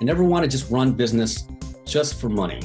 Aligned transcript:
I 0.00 0.04
never 0.04 0.24
want 0.24 0.44
to 0.44 0.50
just 0.50 0.70
run 0.70 0.92
business 0.92 1.46
just 1.84 2.20
for 2.20 2.28
money. 2.28 2.60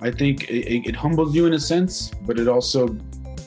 I 0.00 0.10
think 0.10 0.48
it, 0.50 0.88
it, 0.88 0.96
humbles 0.96 1.34
you 1.34 1.46
in 1.46 1.52
a 1.52 1.60
sense, 1.60 2.10
but 2.22 2.38
it 2.38 2.48
also, 2.48 2.96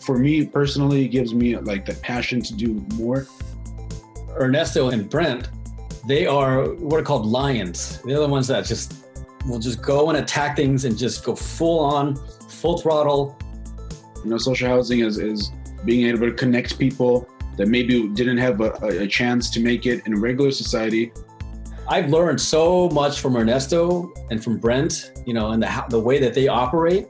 for 0.02 0.18
me 0.18 0.46
personally, 0.46 1.08
gives 1.08 1.34
me 1.34 1.58
like 1.58 1.86
the 1.86 1.96
passion 1.96 2.42
to 2.42 2.54
do 2.54 2.86
more. 2.94 3.28
Ernesto 4.40 4.90
and 4.90 5.10
Brent, 5.10 5.50
they 6.08 6.28
are 6.28 6.70
what 6.76 7.00
are 7.00 7.04
called 7.04 7.26
lions. 7.26 8.00
They're 8.06 8.20
the 8.20 8.28
ones 8.28 8.48
that 8.48 8.66
just 8.66 9.06
will 9.48 9.60
just 9.60 9.82
go 9.82 10.10
and 10.10 10.18
attack 10.20 10.56
things 10.56 10.86
and 10.86 10.98
just 10.98 11.26
go 11.26 11.36
full 11.36 11.80
on, 11.80 12.16
full 12.48 12.78
throttle. 12.78 13.38
You 14.24 14.30
know, 14.30 14.38
social 14.38 14.68
housing 14.68 15.02
is, 15.02 15.18
is 15.18 15.52
being 15.84 16.08
able 16.08 16.28
to 16.30 16.34
connect 16.34 16.80
people 16.80 17.28
that 17.58 17.68
maybe 17.68 18.08
didn't 18.10 18.38
have 18.38 18.62
a, 18.62 18.72
a 18.82 19.08
chance 19.08 19.50
to 19.52 19.60
make 19.60 19.86
it 19.86 20.06
in 20.06 20.14
a 20.14 20.18
regular 20.18 20.52
society 20.52 21.12
I've 21.88 22.10
learned 22.10 22.42
so 22.42 22.90
much 22.90 23.20
from 23.20 23.36
Ernesto 23.36 24.12
and 24.32 24.44
from 24.44 24.58
Brent, 24.58 25.12
you 25.26 25.34
know, 25.34 25.52
and 25.52 25.62
the 25.62 25.86
the 25.90 26.00
way 26.00 26.20
that 26.20 26.34
they 26.34 26.48
operate, 26.48 27.08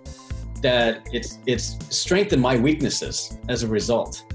that 0.61 1.07
it's 1.13 1.39
it's 1.45 1.77
strengthened 1.95 2.41
my 2.41 2.57
weaknesses 2.57 3.37
as 3.47 3.63
a 3.63 3.67
result. 3.67 4.25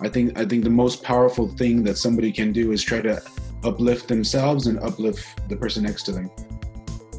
I 0.00 0.08
think 0.08 0.38
I 0.38 0.44
think 0.44 0.62
the 0.62 0.70
most 0.70 1.02
powerful 1.02 1.48
thing 1.48 1.82
that 1.84 1.98
somebody 1.98 2.30
can 2.30 2.52
do 2.52 2.70
is 2.70 2.82
try 2.82 3.00
to 3.00 3.20
uplift 3.64 4.06
themselves 4.06 4.68
and 4.68 4.78
uplift 4.80 5.48
the 5.48 5.56
person 5.56 5.82
next 5.82 6.04
to 6.04 6.12
them. 6.12 6.30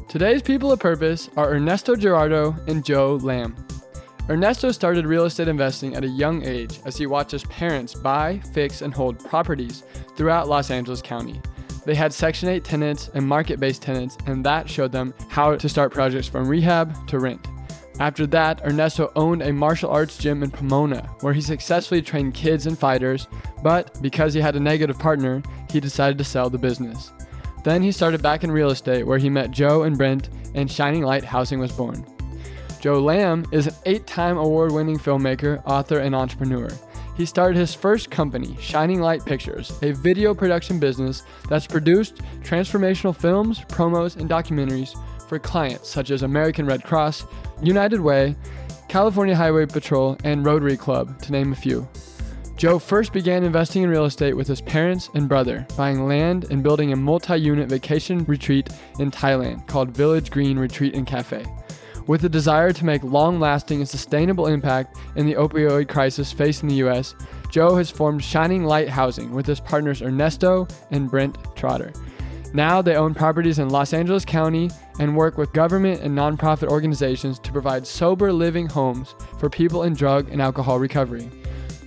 Today's 0.08 0.42
people 0.42 0.72
of 0.72 0.80
purpose 0.80 1.28
are 1.36 1.52
Ernesto 1.52 1.96
Gerardo 1.96 2.56
and 2.66 2.84
Joe 2.84 3.16
Lam. 3.22 3.56
Ernesto 4.30 4.70
started 4.70 5.04
real 5.04 5.26
estate 5.26 5.48
investing 5.48 5.96
at 5.96 6.04
a 6.04 6.08
young 6.08 6.42
age 6.46 6.80
as 6.86 6.96
he 6.96 7.04
watched 7.04 7.32
his 7.32 7.44
parents 7.44 7.94
buy, 7.94 8.40
fix, 8.54 8.80
and 8.80 8.94
hold 8.94 9.18
properties 9.18 9.82
throughout 10.16 10.48
Los 10.48 10.70
Angeles 10.70 11.02
County. 11.02 11.42
They 11.84 11.94
had 11.94 12.12
Section 12.12 12.48
8 12.48 12.64
tenants 12.64 13.10
and 13.14 13.26
market 13.26 13.60
based 13.60 13.82
tenants, 13.82 14.16
and 14.26 14.44
that 14.44 14.68
showed 14.68 14.92
them 14.92 15.12
how 15.28 15.54
to 15.54 15.68
start 15.68 15.92
projects 15.92 16.28
from 16.28 16.48
rehab 16.48 17.06
to 17.08 17.18
rent. 17.18 17.46
After 18.00 18.26
that, 18.28 18.60
Ernesto 18.64 19.12
owned 19.14 19.42
a 19.42 19.52
martial 19.52 19.90
arts 19.90 20.18
gym 20.18 20.42
in 20.42 20.50
Pomona 20.50 21.08
where 21.20 21.32
he 21.32 21.40
successfully 21.40 22.02
trained 22.02 22.34
kids 22.34 22.66
and 22.66 22.76
fighters, 22.76 23.28
but 23.62 24.00
because 24.02 24.34
he 24.34 24.40
had 24.40 24.56
a 24.56 24.60
negative 24.60 24.98
partner, 24.98 25.42
he 25.70 25.78
decided 25.78 26.18
to 26.18 26.24
sell 26.24 26.50
the 26.50 26.58
business. 26.58 27.12
Then 27.62 27.82
he 27.82 27.92
started 27.92 28.20
back 28.20 28.44
in 28.44 28.50
real 28.50 28.70
estate 28.70 29.06
where 29.06 29.18
he 29.18 29.30
met 29.30 29.52
Joe 29.52 29.84
and 29.84 29.96
Brent, 29.96 30.30
and 30.54 30.70
Shining 30.70 31.02
Light 31.02 31.24
Housing 31.24 31.60
was 31.60 31.72
born. 31.72 32.04
Joe 32.80 33.00
Lam 33.00 33.46
is 33.52 33.68
an 33.68 33.74
eight 33.86 34.06
time 34.06 34.38
award 34.38 34.72
winning 34.72 34.98
filmmaker, 34.98 35.62
author, 35.64 35.98
and 35.98 36.14
entrepreneur 36.14 36.68
he 37.16 37.24
started 37.24 37.56
his 37.56 37.74
first 37.74 38.10
company, 38.10 38.56
Shining 38.60 39.00
Light 39.00 39.24
Pictures, 39.24 39.78
a 39.82 39.92
video 39.92 40.34
production 40.34 40.78
business 40.78 41.22
that's 41.48 41.66
produced 41.66 42.16
transformational 42.42 43.14
films, 43.14 43.60
promos, 43.60 44.16
and 44.16 44.28
documentaries 44.28 44.98
for 45.28 45.38
clients 45.38 45.88
such 45.88 46.10
as 46.10 46.22
American 46.22 46.66
Red 46.66 46.82
Cross, 46.84 47.24
United 47.62 48.00
Way, 48.00 48.36
California 48.88 49.34
Highway 49.34 49.66
Patrol, 49.66 50.16
and 50.24 50.44
Rotary 50.44 50.76
Club, 50.76 51.20
to 51.22 51.32
name 51.32 51.52
a 51.52 51.56
few. 51.56 51.88
Joe 52.56 52.78
first 52.78 53.12
began 53.12 53.42
investing 53.42 53.82
in 53.82 53.90
real 53.90 54.04
estate 54.04 54.36
with 54.36 54.46
his 54.46 54.60
parents 54.60 55.10
and 55.14 55.28
brother, 55.28 55.66
buying 55.76 56.06
land 56.06 56.46
and 56.50 56.62
building 56.62 56.92
a 56.92 56.96
multi 56.96 57.36
unit 57.36 57.68
vacation 57.68 58.24
retreat 58.24 58.68
in 59.00 59.10
Thailand 59.10 59.66
called 59.66 59.90
Village 59.90 60.30
Green 60.30 60.58
Retreat 60.58 60.94
and 60.94 61.06
Cafe 61.06 61.44
with 62.06 62.24
a 62.24 62.28
desire 62.28 62.72
to 62.72 62.84
make 62.84 63.02
long 63.02 63.40
lasting 63.40 63.78
and 63.80 63.88
sustainable 63.88 64.46
impact 64.46 64.98
in 65.16 65.26
the 65.26 65.34
opioid 65.34 65.88
crisis 65.88 66.32
facing 66.32 66.68
the 66.68 66.76
U.S., 66.76 67.14
Joe 67.50 67.76
has 67.76 67.90
formed 67.90 68.22
Shining 68.22 68.64
Light 68.64 68.88
Housing 68.88 69.32
with 69.32 69.46
his 69.46 69.60
partners 69.60 70.02
Ernesto 70.02 70.66
and 70.90 71.10
Brent 71.10 71.38
Trotter. 71.56 71.92
Now 72.52 72.82
they 72.82 72.94
own 72.94 73.14
properties 73.14 73.58
in 73.58 73.70
Los 73.70 73.92
Angeles 73.92 74.24
County 74.24 74.70
and 75.00 75.16
work 75.16 75.38
with 75.38 75.52
government 75.52 76.02
and 76.02 76.16
nonprofit 76.16 76.68
organizations 76.68 77.38
to 77.40 77.52
provide 77.52 77.86
sober 77.86 78.32
living 78.32 78.68
homes 78.68 79.14
for 79.38 79.50
people 79.50 79.82
in 79.82 79.94
drug 79.94 80.28
and 80.30 80.40
alcohol 80.40 80.78
recovery. 80.78 81.28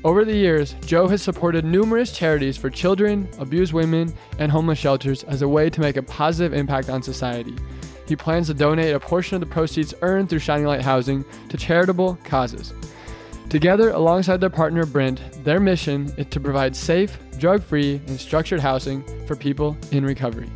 Over 0.04 0.26
the 0.26 0.36
years, 0.36 0.76
Joe 0.86 1.08
has 1.08 1.22
supported 1.22 1.66
numerous 1.66 2.16
charities 2.16 2.58
for 2.58 2.70
children, 2.70 3.30
abused 3.40 3.74
women, 3.74 4.14
and 4.40 4.52
homeless 4.52 4.78
shelters 4.78 5.24
as 5.24 5.42
a 5.42 5.48
way 5.48 5.70
to 5.70 5.82
make 5.82 5.98
a 5.98 6.04
positive 6.04 6.54
impact 6.54 6.90
on 6.90 7.02
society 7.02 7.56
he 8.08 8.16
plans 8.16 8.48
to 8.48 8.54
donate 8.54 8.94
a 8.94 9.00
portion 9.00 9.36
of 9.36 9.42
the 9.42 9.54
proceeds 9.54 9.94
earned 10.02 10.30
through 10.30 10.40
Shining 10.40 10.66
Light 10.66 10.82
Housing 10.82 11.26
to 11.50 11.58
charitable 11.58 12.18
causes. 12.24 12.74
Together, 13.50 13.92
alongside 13.92 14.42
their 14.42 14.50
partner 14.50 14.86
Brent, 14.86 15.22
their 15.44 15.60
mission 15.60 16.12
is 16.18 16.26
to 16.28 16.40
provide 16.40 16.76
safe, 16.76 17.18
drug 17.38 17.64
free, 17.64 18.02
and 18.08 18.20
structured 18.20 18.60
housing 18.60 19.04
for 19.26 19.36
people 19.36 19.78
in 19.92 20.06
recovery. 20.06 20.50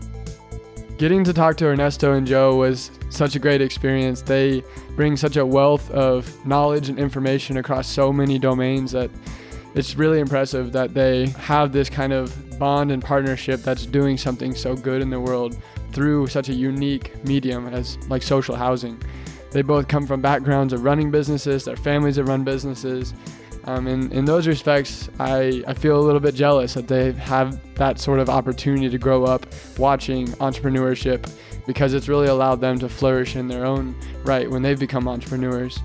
Getting 0.98 1.24
to 1.24 1.34
talk 1.34 1.56
to 1.58 1.68
Ernesto 1.68 2.14
and 2.14 2.28
Joe 2.28 2.58
was 2.58 2.92
such 3.10 3.36
a 3.36 3.40
great 3.40 3.62
experience. 3.62 4.22
They 4.22 4.64
bring 4.96 5.18
such 5.18 5.38
a 5.38 5.46
wealth 5.46 5.90
of 5.92 6.46
knowledge 6.46 6.90
and 6.90 7.00
information 7.00 7.58
across 7.58 7.88
so 7.88 8.12
many 8.12 8.38
domains 8.38 8.92
that 8.92 9.10
it's 9.74 9.96
really 9.96 10.20
impressive 10.20 10.74
that 10.74 10.94
they 10.94 11.28
have 11.30 11.72
this 11.72 11.90
kind 11.90 12.12
of 12.12 12.60
bond 12.60 12.92
and 12.92 13.02
partnership 13.02 13.62
that's 13.62 13.86
doing 13.86 14.18
something 14.18 14.54
so 14.54 14.76
good 14.76 15.02
in 15.02 15.10
the 15.10 15.20
world 15.20 15.58
through 15.91 16.28
such 16.28 16.50
a 16.50 16.53
unique 16.53 17.24
medium 17.25 17.68
as 17.68 17.97
like 18.09 18.24
social 18.24 18.56
housing. 18.56 19.02
They 19.52 19.62
both 19.62 19.88
come 19.88 20.07
from 20.07 20.22
backgrounds 20.22 20.74
of 20.74 20.84
running 20.84 21.12
businesses, 21.12 21.66
their 21.66 21.75
families 21.75 22.16
have 22.16 22.28
run 22.28 22.44
businesses. 22.44 23.13
Um, 23.66 23.85
and 23.85 24.12
in 24.12 24.25
those 24.25 24.47
respects, 24.47 25.09
I, 25.19 25.63
I 25.68 25.74
feel 25.74 26.00
a 26.00 26.02
little 26.02 26.19
bit 26.19 26.34
jealous 26.34 26.74
that 26.74 26.88
they 26.88 27.12
have 27.13 27.59
that 27.75 28.00
sort 28.00 28.19
of 28.19 28.29
opportunity 28.29 28.90
to 28.90 28.97
grow 28.97 29.25
up 29.25 29.46
watching 29.78 30.28
entrepreneurship 30.40 31.29
because 31.68 31.94
it's 31.94 32.08
really 32.08 32.28
allowed 32.28 32.59
them 32.59 32.79
to 32.79 32.90
flourish 32.90 33.35
in 33.35 33.47
their 33.47 33.66
own 33.66 33.96
right 34.23 34.50
when 34.50 34.62
they've 34.62 34.79
become 34.79 35.08
entrepreneurs. 35.08 35.79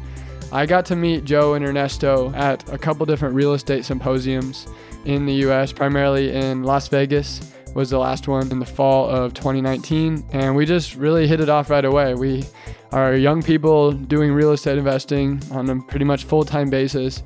I 0.53 0.65
got 0.65 0.87
to 0.87 0.97
meet 0.97 1.25
Joe 1.25 1.55
and 1.55 1.65
Ernesto 1.67 2.33
at 2.35 2.73
a 2.73 2.79
couple 2.79 3.05
different 3.05 3.35
real 3.35 3.53
estate 3.53 3.85
symposiums 3.85 4.67
in 5.05 5.27
the 5.27 5.35
US, 5.47 5.73
primarily 5.73 6.33
in 6.33 6.63
Las 6.63 6.89
Vegas 6.89 7.56
was 7.77 7.91
the 7.91 7.99
last 7.99 8.27
one 8.27 8.51
in 8.51 8.59
the 8.59 8.67
fall 8.67 9.07
of 9.07 9.35
2019, 9.35 10.25
and 10.33 10.57
we 10.57 10.65
just 10.65 10.97
really 10.97 11.27
hit 11.27 11.41
it 11.41 11.51
off 11.51 11.69
right 11.69 11.85
away. 11.85 12.15
We 12.15 12.45
are 12.91 13.15
young 13.15 13.43
people 13.43 13.93
doing 13.93 14.33
real 14.33 14.53
estate 14.53 14.79
investing 14.79 15.43
on 15.51 15.69
a 15.69 15.83
pretty 15.83 16.07
much 16.07 16.25
full 16.25 16.43
time 16.43 16.71
basis, 16.71 17.23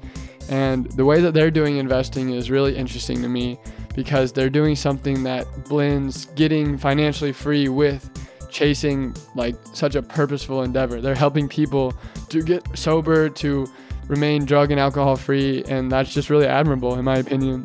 and 0.48 0.90
the 0.92 1.04
way 1.04 1.20
that 1.20 1.34
they're 1.34 1.52
doing 1.52 1.76
investing 1.76 2.30
is 2.30 2.50
really 2.50 2.76
interesting 2.76 3.22
to 3.22 3.28
me 3.28 3.60
because 3.94 4.32
they're 4.32 4.50
doing 4.50 4.74
something 4.74 5.22
that 5.22 5.46
blends 5.68 6.26
getting 6.34 6.76
financially 6.76 7.32
free 7.32 7.68
with 7.68 8.10
chasing 8.50 9.14
like 9.36 9.54
such 9.72 9.94
a 9.94 10.02
purposeful 10.02 10.64
endeavor. 10.64 11.00
They're 11.00 11.14
helping 11.14 11.48
people 11.48 11.94
to 12.28 12.42
get 12.42 12.76
sober, 12.76 13.28
to 13.28 13.68
remain 14.08 14.44
drug 14.46 14.72
and 14.72 14.80
alcohol 14.80 15.14
free, 15.14 15.62
and 15.68 15.92
that's 15.92 16.12
just 16.12 16.28
really 16.28 16.46
admirable 16.46 16.98
in 16.98 17.04
my 17.04 17.18
opinion. 17.18 17.64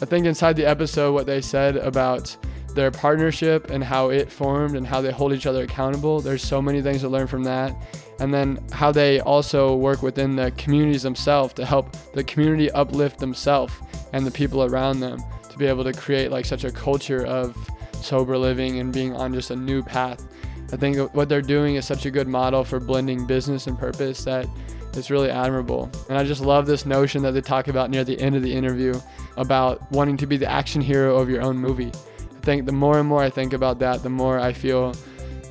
I 0.00 0.04
think 0.04 0.26
inside 0.26 0.54
the 0.54 0.64
episode, 0.64 1.12
what 1.12 1.26
they 1.26 1.40
said 1.40 1.76
about 1.76 2.36
their 2.74 2.90
partnership 2.92 3.70
and 3.70 3.82
how 3.82 4.10
it 4.10 4.30
formed 4.30 4.76
and 4.76 4.86
how 4.86 5.00
they 5.00 5.10
hold 5.10 5.32
each 5.32 5.46
other 5.46 5.64
accountable, 5.64 6.20
there's 6.20 6.42
so 6.42 6.62
many 6.62 6.80
things 6.80 7.00
to 7.00 7.08
learn 7.08 7.26
from 7.26 7.42
that. 7.44 7.74
And 8.20 8.32
then 8.32 8.64
how 8.70 8.92
they 8.92 9.18
also 9.20 9.74
work 9.74 10.02
within 10.02 10.36
the 10.36 10.52
communities 10.52 11.02
themselves 11.02 11.54
to 11.54 11.66
help 11.66 11.96
the 12.12 12.22
community 12.22 12.70
uplift 12.70 13.18
themselves 13.18 13.72
and 14.12 14.24
the 14.24 14.30
people 14.30 14.62
around 14.62 15.00
them 15.00 15.18
to 15.50 15.58
be 15.58 15.66
able 15.66 15.82
to 15.84 15.92
create 15.92 16.30
like 16.30 16.44
such 16.44 16.62
a 16.62 16.70
culture 16.70 17.26
of 17.26 17.56
sober 17.94 18.38
living 18.38 18.78
and 18.78 18.92
being 18.92 19.14
on 19.14 19.34
just 19.34 19.50
a 19.50 19.56
new 19.56 19.82
path. 19.82 20.24
I 20.72 20.76
think 20.76 21.14
what 21.14 21.28
they're 21.28 21.42
doing 21.42 21.74
is 21.74 21.86
such 21.86 22.06
a 22.06 22.10
good 22.10 22.28
model 22.28 22.62
for 22.62 22.78
blending 22.78 23.26
business 23.26 23.66
and 23.66 23.76
purpose 23.76 24.22
that 24.24 24.46
it's 24.94 25.10
really 25.10 25.30
admirable. 25.30 25.90
And 26.08 26.18
I 26.18 26.24
just 26.24 26.40
love 26.40 26.66
this 26.66 26.86
notion 26.86 27.22
that 27.22 27.32
they 27.32 27.40
talk 27.40 27.68
about 27.68 27.90
near 27.90 28.04
the 28.04 28.18
end 28.20 28.36
of 28.36 28.42
the 28.42 28.52
interview 28.52 28.94
about 29.36 29.90
wanting 29.92 30.16
to 30.18 30.26
be 30.26 30.36
the 30.36 30.50
action 30.50 30.80
hero 30.80 31.16
of 31.16 31.28
your 31.28 31.42
own 31.42 31.56
movie. 31.56 31.92
I 32.36 32.40
think 32.40 32.66
the 32.66 32.72
more 32.72 32.98
and 32.98 33.08
more 33.08 33.22
I 33.22 33.30
think 33.30 33.52
about 33.52 33.78
that, 33.80 34.02
the 34.02 34.10
more 34.10 34.38
I 34.38 34.52
feel 34.52 34.94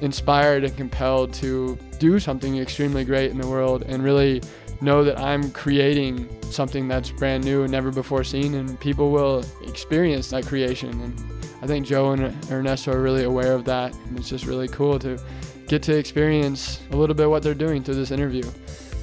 inspired 0.01 0.63
and 0.63 0.75
compelled 0.75 1.33
to 1.33 1.77
do 1.99 2.19
something 2.19 2.57
extremely 2.57 3.03
great 3.03 3.31
in 3.31 3.37
the 3.37 3.47
world 3.47 3.83
and 3.83 4.03
really 4.03 4.41
know 4.81 5.03
that 5.03 5.19
I'm 5.19 5.51
creating 5.51 6.29
something 6.43 6.87
that's 6.87 7.09
brand 7.09 7.43
new 7.43 7.63
and 7.63 7.71
never 7.71 7.91
before 7.91 8.23
seen, 8.23 8.53
and 8.55 8.79
people 8.79 9.11
will 9.11 9.43
experience 9.65 10.29
that 10.29 10.45
creation. 10.45 10.89
And 11.01 11.19
I 11.61 11.67
think 11.67 11.85
Joe 11.85 12.11
and 12.11 12.51
Ernesto 12.51 12.93
are 12.93 13.01
really 13.01 13.23
aware 13.23 13.53
of 13.53 13.65
that. 13.65 13.93
And 13.95 14.19
it's 14.19 14.29
just 14.29 14.45
really 14.45 14.67
cool 14.67 14.99
to 14.99 15.19
get 15.67 15.81
to 15.83 15.97
experience 15.97 16.81
a 16.91 16.95
little 16.95 17.15
bit 17.15 17.29
what 17.29 17.43
they're 17.43 17.53
doing 17.53 17.83
through 17.83 17.95
this 17.95 18.11
interview. 18.11 18.43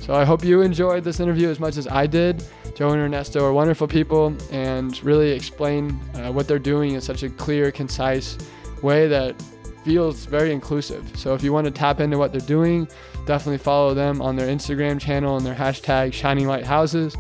So 0.05 0.15
I 0.15 0.27
hope 0.27 0.45
you 0.45 0.61
enjoyed 0.61 1.03
this 1.03 1.19
interview 1.19 1.49
as 1.49 1.59
much 1.59 1.79
as 1.79 1.89
I 1.89 2.07
did. 2.07 2.45
Joe 2.75 2.91
and 2.91 3.01
Ernesto 3.01 3.43
are 3.43 3.55
wonderful 3.55 3.89
people 3.89 4.37
and 4.51 5.03
really 5.03 5.31
explain 5.31 5.99
uh, 6.17 6.31
what 6.31 6.47
they're 6.47 6.59
doing 6.59 6.93
in 6.93 7.01
such 7.01 7.23
a 7.23 7.31
clear, 7.31 7.73
concise 7.73 8.37
way 8.83 9.09
that 9.09 9.35
feels 9.83 10.27
very 10.27 10.53
inclusive. 10.53 11.11
So 11.17 11.33
if 11.33 11.43
you 11.43 11.55
want 11.55 11.65
to 11.65 11.71
tap 11.71 12.01
into 12.01 12.19
what 12.19 12.33
they're 12.33 12.43
doing, 12.43 12.87
definitely 13.25 13.57
follow 13.57 13.95
them 13.95 14.21
on 14.21 14.37
their 14.37 14.47
Instagram 14.47 15.01
channel 15.01 15.39
and 15.39 15.47
their 15.47 15.55
hashtag 15.55 16.13
Shining 16.13 16.47
Light 16.49 16.67
Houses. 16.67 17.17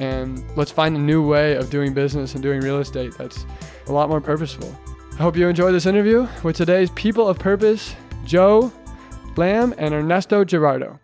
And 0.00 0.44
let's 0.56 0.72
find 0.72 0.96
a 0.96 1.00
new 1.00 1.24
way 1.24 1.54
of 1.54 1.70
doing 1.70 1.94
business 1.94 2.34
and 2.34 2.42
doing 2.42 2.60
real 2.60 2.80
estate 2.80 3.16
that's 3.16 3.46
a 3.86 3.92
lot 3.92 4.08
more 4.08 4.20
purposeful. 4.20 4.76
I 5.12 5.18
hope 5.18 5.36
you 5.36 5.46
enjoyed 5.46 5.74
this 5.74 5.86
interview 5.86 6.26
with 6.42 6.56
today's 6.56 6.90
People 6.90 7.28
of 7.28 7.38
Purpose, 7.38 7.94
Joe 8.24 8.72
Lam 9.36 9.76
and 9.78 9.94
Ernesto 9.94 10.44
Gerardo. 10.44 10.98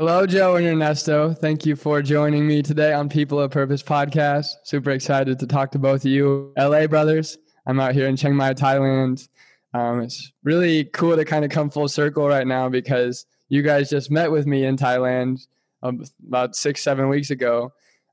Hello, 0.00 0.24
Joe 0.26 0.56
and 0.56 0.66
Ernesto. 0.66 1.34
Thank 1.34 1.66
you 1.66 1.76
for 1.76 2.00
joining 2.00 2.46
me 2.46 2.62
today 2.62 2.94
on 2.94 3.10
People 3.10 3.38
of 3.38 3.50
Purpose 3.50 3.82
podcast. 3.82 4.46
Super 4.64 4.92
excited 4.92 5.38
to 5.38 5.46
talk 5.46 5.70
to 5.72 5.78
both 5.78 6.06
of 6.06 6.10
you, 6.10 6.54
LA 6.56 6.86
brothers. 6.86 7.36
I'm 7.66 7.78
out 7.78 7.92
here 7.92 8.06
in 8.06 8.16
Chiang 8.16 8.34
Mai, 8.34 8.54
Thailand. 8.54 9.28
Um, 9.74 10.00
it's 10.00 10.32
really 10.42 10.86
cool 10.86 11.16
to 11.16 11.24
kind 11.26 11.44
of 11.44 11.50
come 11.50 11.68
full 11.68 11.86
circle 11.86 12.26
right 12.26 12.46
now 12.46 12.66
because 12.70 13.26
you 13.50 13.60
guys 13.60 13.90
just 13.90 14.10
met 14.10 14.32
with 14.32 14.46
me 14.46 14.64
in 14.64 14.78
Thailand 14.78 15.46
um, 15.82 16.02
about 16.26 16.56
six, 16.56 16.80
seven 16.80 17.10
weeks 17.10 17.28
ago. 17.28 17.70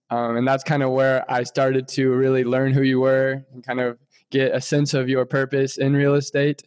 Um, 0.10 0.36
and 0.36 0.46
that's 0.46 0.66
kind 0.66 0.84
of 0.84 0.92
where 0.92 1.24
I 1.32 1.44
started 1.44 1.88
to 1.88 2.10
really 2.10 2.44
learn 2.44 2.74
who 2.74 2.82
you 2.82 3.00
were 3.00 3.46
and 3.54 3.66
kind 3.66 3.80
of 3.80 3.98
get 4.30 4.54
a 4.54 4.60
sense 4.60 4.94
of 4.94 5.08
your 5.08 5.26
purpose 5.26 5.78
in 5.78 5.94
real 5.94 6.16
estate. 6.16 6.64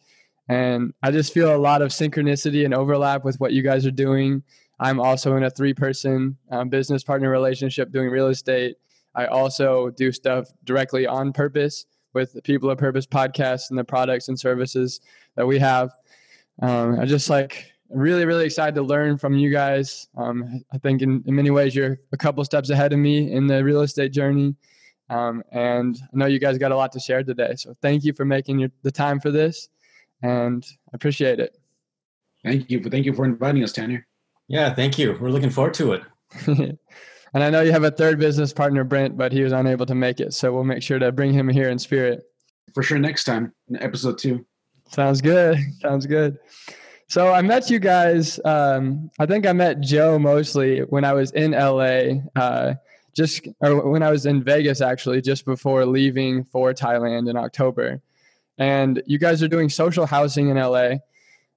And 0.48 0.94
I 1.02 1.10
just 1.10 1.34
feel 1.34 1.54
a 1.54 1.58
lot 1.58 1.82
of 1.82 1.90
synchronicity 1.90 2.64
and 2.64 2.72
overlap 2.72 3.22
with 3.22 3.38
what 3.38 3.52
you 3.52 3.62
guys 3.62 3.84
are 3.84 3.90
doing 3.90 4.42
I'm 4.80 4.98
also 4.98 5.36
in 5.36 5.44
a 5.44 5.50
three 5.50 5.74
person 5.74 6.36
um, 6.50 6.68
business 6.68 7.04
partner 7.04 7.30
relationship 7.30 7.92
doing 7.92 8.08
real 8.08 8.28
estate. 8.28 8.76
I 9.14 9.26
also 9.26 9.90
do 9.90 10.10
stuff 10.10 10.48
directly 10.64 11.06
on 11.06 11.32
purpose 11.32 11.86
with 12.14 12.32
the 12.32 12.42
People 12.42 12.70
of 12.70 12.78
Purpose 12.78 13.06
podcast 13.06 13.70
and 13.70 13.78
the 13.78 13.84
products 13.84 14.28
and 14.28 14.38
services 14.38 15.00
that 15.36 15.46
we 15.46 15.58
have. 15.58 15.90
Um, 16.62 16.98
I 16.98 17.04
just 17.04 17.30
like 17.30 17.72
really, 17.90 18.24
really 18.24 18.46
excited 18.46 18.74
to 18.76 18.82
learn 18.82 19.18
from 19.18 19.36
you 19.36 19.50
guys. 19.50 20.08
Um, 20.16 20.64
I 20.72 20.78
think 20.78 21.02
in, 21.02 21.22
in, 21.26 21.34
many 21.34 21.50
ways 21.50 21.74
you're 21.74 21.98
a 22.12 22.16
couple 22.16 22.44
steps 22.44 22.70
ahead 22.70 22.92
of 22.92 22.98
me 22.98 23.32
in 23.32 23.46
the 23.46 23.62
real 23.62 23.82
estate 23.82 24.12
journey. 24.12 24.54
Um, 25.08 25.42
and 25.52 25.98
I 26.02 26.16
know 26.16 26.26
you 26.26 26.38
guys 26.38 26.56
got 26.56 26.72
a 26.72 26.76
lot 26.76 26.92
to 26.92 27.00
share 27.00 27.22
today. 27.22 27.54
So 27.56 27.74
thank 27.82 28.04
you 28.04 28.12
for 28.12 28.24
making 28.24 28.60
your, 28.60 28.70
the 28.82 28.92
time 28.92 29.20
for 29.20 29.30
this 29.30 29.68
and 30.22 30.64
I 30.92 30.94
appreciate 30.94 31.40
it. 31.40 31.56
Thank 32.44 32.70
you. 32.70 32.82
Thank 32.82 33.06
you 33.06 33.12
for 33.12 33.24
inviting 33.24 33.62
us, 33.62 33.72
Tanner. 33.72 34.06
Yeah, 34.50 34.74
thank 34.74 34.98
you. 34.98 35.16
We're 35.20 35.30
looking 35.30 35.48
forward 35.48 35.74
to 35.74 35.92
it. 35.92 36.02
and 36.48 37.44
I 37.44 37.50
know 37.50 37.60
you 37.60 37.70
have 37.70 37.84
a 37.84 37.90
third 37.92 38.18
business 38.18 38.52
partner, 38.52 38.82
Brent, 38.82 39.16
but 39.16 39.30
he 39.30 39.42
was 39.42 39.52
unable 39.52 39.86
to 39.86 39.94
make 39.94 40.18
it. 40.18 40.34
So 40.34 40.52
we'll 40.52 40.64
make 40.64 40.82
sure 40.82 40.98
to 40.98 41.12
bring 41.12 41.32
him 41.32 41.48
here 41.48 41.70
in 41.70 41.78
spirit. 41.78 42.24
For 42.74 42.82
sure, 42.82 42.98
next 42.98 43.24
time, 43.24 43.52
in 43.68 43.80
episode 43.80 44.18
two. 44.18 44.44
Sounds 44.88 45.20
good. 45.20 45.56
Sounds 45.80 46.04
good. 46.04 46.36
So 47.06 47.32
I 47.32 47.42
met 47.42 47.70
you 47.70 47.78
guys. 47.78 48.40
Um, 48.44 49.08
I 49.20 49.26
think 49.26 49.46
I 49.46 49.52
met 49.52 49.82
Joe 49.82 50.18
mostly 50.18 50.80
when 50.80 51.04
I 51.04 51.12
was 51.12 51.30
in 51.30 51.52
LA, 51.52 52.22
uh, 52.34 52.74
just 53.14 53.46
or 53.60 53.88
when 53.88 54.02
I 54.02 54.10
was 54.10 54.26
in 54.26 54.42
Vegas 54.42 54.80
actually, 54.80 55.20
just 55.20 55.44
before 55.44 55.86
leaving 55.86 56.42
for 56.42 56.74
Thailand 56.74 57.30
in 57.30 57.36
October. 57.36 58.02
And 58.58 59.00
you 59.06 59.18
guys 59.18 59.44
are 59.44 59.48
doing 59.48 59.68
social 59.68 60.06
housing 60.06 60.48
in 60.48 60.56
LA. 60.56 60.94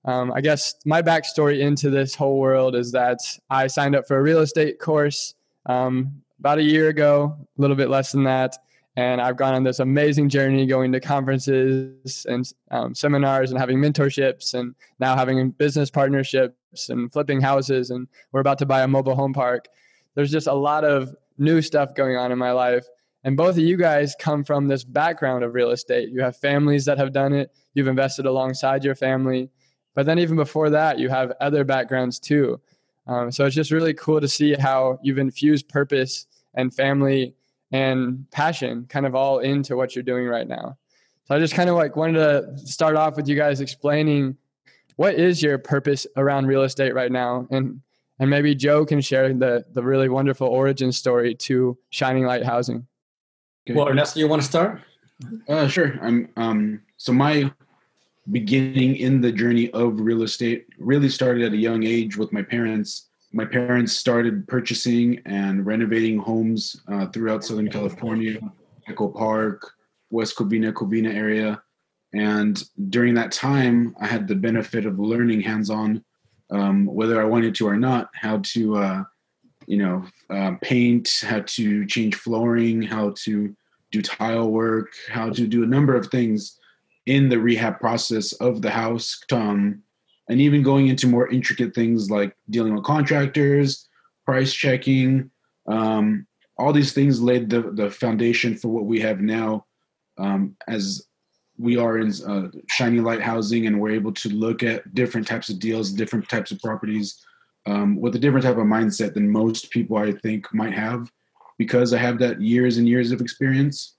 Um, 0.05 0.31
I 0.33 0.41
guess 0.41 0.75
my 0.85 1.01
backstory 1.01 1.59
into 1.59 1.89
this 1.89 2.13
whole 2.13 2.39
world 2.39 2.75
is 2.75 2.91
that 2.91 3.19
I 3.49 3.67
signed 3.67 3.95
up 3.95 4.07
for 4.07 4.17
a 4.17 4.21
real 4.21 4.39
estate 4.39 4.79
course 4.79 5.35
um, 5.65 6.21
about 6.39 6.57
a 6.57 6.63
year 6.63 6.89
ago, 6.89 7.37
a 7.57 7.61
little 7.61 7.75
bit 7.75 7.89
less 7.89 8.11
than 8.11 8.23
that. 8.25 8.57
And 8.95 9.19
I've 9.21 9.37
gone 9.37 9.55
on 9.55 9.63
this 9.63 9.79
amazing 9.79 10.29
journey 10.29 10.65
going 10.67 10.91
to 10.91 10.99
conferences 10.99 12.25
and 12.29 12.51
um, 12.69 12.93
seminars 12.93 13.49
and 13.49 13.59
having 13.59 13.79
mentorships 13.79 14.53
and 14.53 14.75
now 14.99 15.15
having 15.15 15.49
business 15.51 15.89
partnerships 15.89 16.89
and 16.89 17.11
flipping 17.11 17.41
houses. 17.41 17.89
And 17.89 18.07
we're 18.31 18.41
about 18.41 18.59
to 18.59 18.65
buy 18.65 18.83
a 18.83 18.87
mobile 18.87 19.15
home 19.15 19.33
park. 19.33 19.67
There's 20.15 20.31
just 20.31 20.47
a 20.47 20.53
lot 20.53 20.83
of 20.83 21.15
new 21.39 21.61
stuff 21.61 21.95
going 21.95 22.17
on 22.17 22.31
in 22.31 22.37
my 22.37 22.51
life. 22.51 22.85
And 23.23 23.37
both 23.37 23.57
of 23.57 23.63
you 23.63 23.77
guys 23.77 24.15
come 24.19 24.43
from 24.43 24.67
this 24.67 24.83
background 24.83 25.43
of 25.43 25.53
real 25.53 25.71
estate. 25.71 26.09
You 26.09 26.21
have 26.21 26.35
families 26.37 26.85
that 26.85 26.97
have 26.97 27.13
done 27.13 27.33
it, 27.33 27.51
you've 27.73 27.87
invested 27.87 28.25
alongside 28.25 28.83
your 28.83 28.95
family 28.95 29.49
but 29.95 30.05
then 30.05 30.19
even 30.19 30.35
before 30.35 30.69
that, 30.69 30.99
you 30.99 31.09
have 31.09 31.33
other 31.39 31.63
backgrounds 31.63 32.19
too. 32.19 32.59
Um, 33.07 33.31
so 33.31 33.45
it's 33.45 33.55
just 33.55 33.71
really 33.71 33.93
cool 33.93 34.21
to 34.21 34.27
see 34.27 34.53
how 34.53 34.99
you've 35.03 35.17
infused 35.17 35.67
purpose 35.67 36.27
and 36.53 36.73
family 36.73 37.35
and 37.71 38.29
passion 38.31 38.85
kind 38.87 39.05
of 39.05 39.15
all 39.15 39.39
into 39.39 39.75
what 39.75 39.95
you're 39.95 40.03
doing 40.03 40.27
right 40.27 40.47
now. 40.47 40.77
So 41.25 41.35
I 41.35 41.39
just 41.39 41.53
kind 41.53 41.69
of 41.69 41.75
like 41.75 41.95
wanted 41.95 42.19
to 42.19 42.57
start 42.65 42.95
off 42.95 43.15
with 43.15 43.27
you 43.27 43.35
guys 43.35 43.61
explaining 43.61 44.37
what 44.95 45.15
is 45.15 45.41
your 45.41 45.57
purpose 45.57 46.05
around 46.17 46.47
real 46.47 46.63
estate 46.63 46.93
right 46.93 47.11
now 47.11 47.47
and 47.49 47.81
and 48.19 48.29
maybe 48.29 48.53
Joe 48.53 48.85
can 48.85 49.01
share 49.01 49.33
the 49.33 49.65
the 49.73 49.81
really 49.81 50.07
wonderful 50.07 50.47
origin 50.47 50.91
story 50.91 51.33
to 51.35 51.77
Shining 51.89 52.25
Light 52.25 52.43
Housing. 52.43 52.85
Okay. 53.67 53.77
Well, 53.77 53.89
Ernesto, 53.89 54.19
you 54.19 54.27
want 54.27 54.41
to 54.41 54.47
start? 54.47 54.81
Uh, 55.49 55.67
sure. 55.67 55.97
I'm 56.01 56.29
um 56.37 56.81
so 56.97 57.11
my 57.11 57.51
beginning 58.31 58.95
in 58.97 59.21
the 59.21 59.31
journey 59.31 59.69
of 59.71 59.99
real 59.99 60.23
estate 60.23 60.67
really 60.79 61.09
started 61.09 61.43
at 61.43 61.53
a 61.53 61.57
young 61.57 61.83
age 61.83 62.17
with 62.17 62.31
my 62.31 62.41
parents. 62.41 63.09
My 63.33 63.45
parents 63.45 63.93
started 63.93 64.47
purchasing 64.47 65.21
and 65.25 65.65
renovating 65.65 66.19
homes 66.19 66.79
uh, 66.87 67.07
throughout 67.07 67.43
Southern 67.43 67.69
California, 67.69 68.39
Echo 68.87 69.09
Park, 69.09 69.71
West 70.09 70.37
Covina, 70.37 70.71
Covina 70.71 71.13
area. 71.13 71.61
And 72.13 72.63
during 72.89 73.15
that 73.15 73.31
time, 73.31 73.95
I 73.99 74.05
had 74.05 74.27
the 74.27 74.35
benefit 74.35 74.85
of 74.85 74.99
learning 74.99 75.41
hands 75.41 75.69
on, 75.69 76.03
um, 76.51 76.85
whether 76.85 77.19
I 77.19 77.25
wanted 77.25 77.55
to 77.55 77.67
or 77.67 77.75
not, 77.75 78.09
how 78.13 78.39
to, 78.53 78.75
uh, 78.77 79.03
you 79.65 79.77
know, 79.77 80.05
uh, 80.29 80.51
paint, 80.61 81.23
how 81.23 81.39
to 81.39 81.85
change 81.87 82.15
flooring, 82.15 82.83
how 82.83 83.15
to 83.23 83.55
do 83.91 84.01
tile 84.01 84.51
work, 84.51 84.93
how 85.09 85.31
to 85.31 85.47
do 85.47 85.63
a 85.63 85.67
number 85.67 85.95
of 85.95 86.07
things 86.07 86.59
in 87.05 87.29
the 87.29 87.39
rehab 87.39 87.79
process 87.79 88.33
of 88.33 88.61
the 88.61 88.69
house 88.69 89.19
um, 89.31 89.81
and 90.29 90.39
even 90.39 90.63
going 90.63 90.87
into 90.87 91.07
more 91.07 91.29
intricate 91.29 91.75
things 91.75 92.09
like 92.09 92.35
dealing 92.49 92.73
with 92.73 92.83
contractors 92.83 93.89
price 94.25 94.53
checking 94.53 95.29
um, 95.67 96.25
all 96.57 96.71
these 96.71 96.93
things 96.93 97.21
laid 97.21 97.49
the, 97.49 97.61
the 97.73 97.89
foundation 97.89 98.55
for 98.55 98.69
what 98.69 98.85
we 98.85 98.99
have 98.99 99.19
now 99.19 99.65
um, 100.17 100.55
as 100.67 101.07
we 101.57 101.77
are 101.77 101.97
in 101.97 102.11
uh, 102.27 102.49
shining 102.69 103.03
light 103.03 103.21
housing 103.21 103.67
and 103.67 103.79
we're 103.79 103.91
able 103.91 104.13
to 104.13 104.29
look 104.29 104.63
at 104.63 104.93
different 104.95 105.27
types 105.27 105.49
of 105.49 105.59
deals 105.59 105.91
different 105.91 106.27
types 106.29 106.51
of 106.51 106.59
properties 106.59 107.23
um, 107.65 107.95
with 107.95 108.15
a 108.15 108.19
different 108.19 108.45
type 108.45 108.57
of 108.57 108.63
mindset 108.63 109.13
than 109.13 109.29
most 109.29 109.71
people 109.71 109.97
i 109.97 110.11
think 110.11 110.51
might 110.53 110.73
have 110.73 111.11
because 111.57 111.93
i 111.93 111.97
have 111.97 112.17
that 112.17 112.41
years 112.41 112.77
and 112.77 112.87
years 112.87 113.11
of 113.11 113.19
experience 113.19 113.95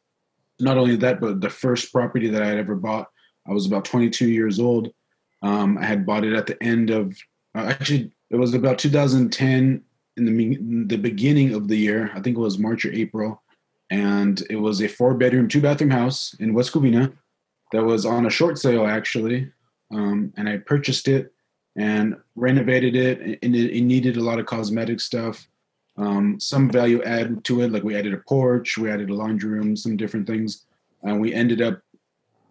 not 0.60 0.78
only 0.78 0.96
that, 0.96 1.20
but 1.20 1.40
the 1.40 1.50
first 1.50 1.92
property 1.92 2.28
that 2.28 2.42
I 2.42 2.46
had 2.46 2.58
ever 2.58 2.74
bought, 2.74 3.08
I 3.48 3.52
was 3.52 3.66
about 3.66 3.84
22 3.84 4.28
years 4.28 4.58
old. 4.58 4.88
Um, 5.42 5.76
I 5.78 5.84
had 5.84 6.06
bought 6.06 6.24
it 6.24 6.32
at 6.32 6.46
the 6.46 6.62
end 6.62 6.90
of, 6.90 7.16
uh, 7.54 7.66
actually, 7.66 8.12
it 8.30 8.36
was 8.36 8.54
about 8.54 8.78
2010 8.78 9.82
in 10.16 10.24
the, 10.24 10.54
in 10.54 10.88
the 10.88 10.96
beginning 10.96 11.54
of 11.54 11.68
the 11.68 11.76
year. 11.76 12.10
I 12.14 12.20
think 12.20 12.36
it 12.36 12.40
was 12.40 12.58
March 12.58 12.84
or 12.84 12.92
April. 12.92 13.42
And 13.90 14.42
it 14.48 14.56
was 14.56 14.80
a 14.80 14.88
four 14.88 15.14
bedroom, 15.14 15.48
two 15.48 15.60
bathroom 15.60 15.90
house 15.90 16.34
in 16.40 16.54
West 16.54 16.72
Covina 16.72 17.12
that 17.72 17.84
was 17.84 18.06
on 18.06 18.26
a 18.26 18.30
short 18.30 18.58
sale, 18.58 18.86
actually. 18.86 19.50
Um, 19.92 20.32
and 20.36 20.48
I 20.48 20.58
purchased 20.58 21.08
it 21.08 21.32
and 21.76 22.16
renovated 22.36 22.96
it, 22.96 23.38
and 23.42 23.54
it, 23.54 23.76
it 23.76 23.82
needed 23.82 24.16
a 24.16 24.22
lot 24.22 24.38
of 24.38 24.46
cosmetic 24.46 25.00
stuff 25.00 25.46
um, 25.96 26.38
some 26.40 26.70
value 26.70 27.02
add 27.02 27.44
to 27.44 27.60
it. 27.62 27.72
Like 27.72 27.84
we 27.84 27.96
added 27.96 28.14
a 28.14 28.18
porch, 28.18 28.76
we 28.78 28.90
added 28.90 29.10
a 29.10 29.14
laundry 29.14 29.50
room, 29.50 29.76
some 29.76 29.96
different 29.96 30.26
things, 30.26 30.66
and 31.02 31.20
we 31.20 31.32
ended 31.32 31.62
up 31.62 31.80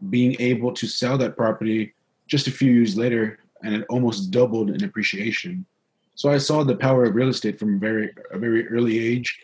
being 0.10 0.36
able 0.40 0.74
to 0.74 0.88
sell 0.88 1.18
that 1.18 1.38
property 1.38 1.94
just 2.28 2.48
a 2.48 2.52
few 2.52 2.72
years 2.72 2.98
later, 2.98 3.40
and 3.64 3.74
it 3.76 3.86
almost 3.90 4.32
doubled 4.32 4.70
in 4.70 4.84
appreciation. 4.84 5.66
So 6.16 6.30
I 6.30 6.38
saw 6.38 6.64
the 6.64 6.76
power 6.76 7.06
of 7.06 7.16
real 7.16 7.30
estate 7.30 7.60
from 7.60 7.80
very 7.80 8.14
a 8.32 8.38
very 8.38 8.68
early 8.68 9.00
age. 9.00 9.40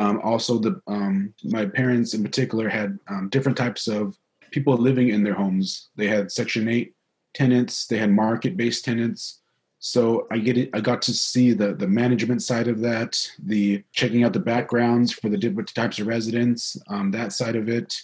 Um, 0.00 0.20
also, 0.24 0.58
the 0.58 0.80
um, 0.86 1.32
my 1.44 1.66
parents 1.66 2.14
in 2.14 2.22
particular 2.22 2.68
had 2.68 2.98
um, 3.08 3.28
different 3.28 3.58
types 3.58 3.86
of 3.86 4.16
people 4.50 4.76
living 4.76 5.10
in 5.10 5.22
their 5.22 5.34
homes. 5.34 5.90
They 5.96 6.08
had 6.08 6.32
Section 6.32 6.68
Eight 6.68 6.94
tenants, 7.34 7.86
they 7.86 7.98
had 7.98 8.10
market 8.10 8.56
based 8.56 8.84
tenants, 8.84 9.40
so 9.86 10.26
I 10.30 10.38
get 10.38 10.56
it. 10.56 10.70
I 10.72 10.80
got 10.80 11.02
to 11.02 11.12
see 11.12 11.52
the 11.52 11.74
the 11.74 11.86
management 11.86 12.42
side 12.42 12.68
of 12.68 12.80
that, 12.80 13.30
the 13.38 13.84
checking 13.92 14.24
out 14.24 14.32
the 14.32 14.40
backgrounds 14.40 15.12
for 15.12 15.28
the 15.28 15.36
different 15.36 15.74
types 15.74 15.98
of 15.98 16.06
residents, 16.06 16.78
um, 16.88 17.10
that 17.10 17.34
side 17.34 17.54
of 17.54 17.68
it, 17.68 17.94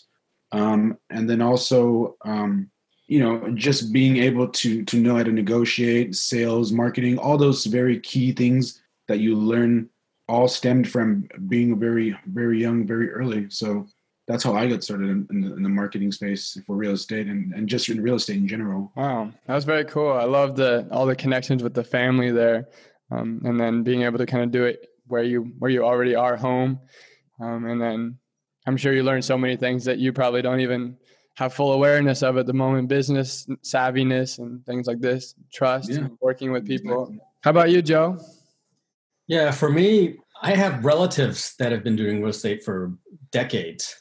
um, 0.52 0.98
and 1.08 1.28
then 1.28 1.40
also 1.40 2.16
um, 2.22 2.70
you 3.06 3.18
know 3.18 3.50
just 3.54 3.94
being 3.94 4.18
able 4.18 4.46
to 4.48 4.84
to 4.84 5.00
know 5.00 5.16
how 5.16 5.22
to 5.22 5.32
negotiate 5.32 6.14
sales 6.14 6.70
marketing 6.70 7.16
all 7.16 7.38
those 7.38 7.64
very 7.64 7.98
key 7.98 8.32
things 8.32 8.82
that 9.08 9.20
you 9.20 9.34
learn 9.34 9.88
all 10.28 10.48
stemmed 10.48 10.86
from 10.86 11.26
being 11.48 11.80
very 11.80 12.14
very 12.26 12.60
young 12.60 12.86
very 12.86 13.10
early 13.10 13.48
so 13.48 13.86
that's 14.30 14.44
how 14.44 14.54
i 14.54 14.66
got 14.66 14.84
started 14.84 15.08
in, 15.10 15.26
in, 15.30 15.40
the, 15.40 15.56
in 15.56 15.62
the, 15.62 15.68
marketing 15.68 16.12
space 16.12 16.58
for 16.66 16.76
real 16.76 16.92
estate 16.92 17.26
and, 17.26 17.52
and 17.54 17.68
just 17.68 17.88
in 17.88 18.00
real 18.00 18.14
estate 18.14 18.36
in 18.36 18.46
general. 18.46 18.92
Wow 18.96 19.32
that 19.46 19.54
was 19.54 19.64
very 19.64 19.84
cool. 19.84 20.12
I 20.12 20.24
love 20.24 20.56
the 20.56 20.86
all 20.90 21.06
the 21.06 21.16
connections 21.16 21.62
with 21.62 21.74
the 21.74 21.84
family 21.84 22.30
there 22.30 22.68
um, 23.10 23.40
and 23.44 23.58
then 23.58 23.82
being 23.82 24.02
able 24.02 24.18
to 24.18 24.26
kind 24.26 24.44
of 24.44 24.50
do 24.50 24.64
it 24.64 24.88
where 25.08 25.24
you 25.24 25.52
where 25.58 25.70
you 25.70 25.84
already 25.84 26.14
are 26.14 26.36
home. 26.36 26.78
Um, 27.40 27.66
and 27.66 27.80
then 27.80 28.18
i'm 28.66 28.76
sure 28.76 28.92
you 28.92 29.02
learned 29.02 29.24
so 29.24 29.38
many 29.38 29.56
things 29.56 29.84
that 29.84 29.98
you 29.98 30.12
probably 30.12 30.42
don't 30.42 30.60
even 30.60 30.96
have 31.36 31.54
full 31.54 31.72
awareness 31.72 32.22
of 32.22 32.36
at 32.36 32.46
the 32.46 32.52
moment 32.52 32.88
business 32.88 33.46
savviness 33.62 34.38
and 34.38 34.64
things 34.66 34.86
like 34.86 35.00
this 35.00 35.34
trust 35.52 35.90
yeah. 35.90 36.08
working 36.20 36.52
with 36.52 36.66
people. 36.66 37.04
Exactly. 37.04 37.20
how 37.40 37.50
about 37.50 37.70
you 37.70 37.82
joe? 37.82 38.18
Yeah 39.26 39.50
for 39.50 39.70
me 39.70 40.18
i 40.42 40.54
have 40.54 40.84
relatives 40.84 41.54
that 41.58 41.72
have 41.72 41.82
been 41.82 41.96
doing 41.96 42.20
real 42.20 42.30
estate 42.30 42.62
for 42.62 42.92
decades 43.30 43.99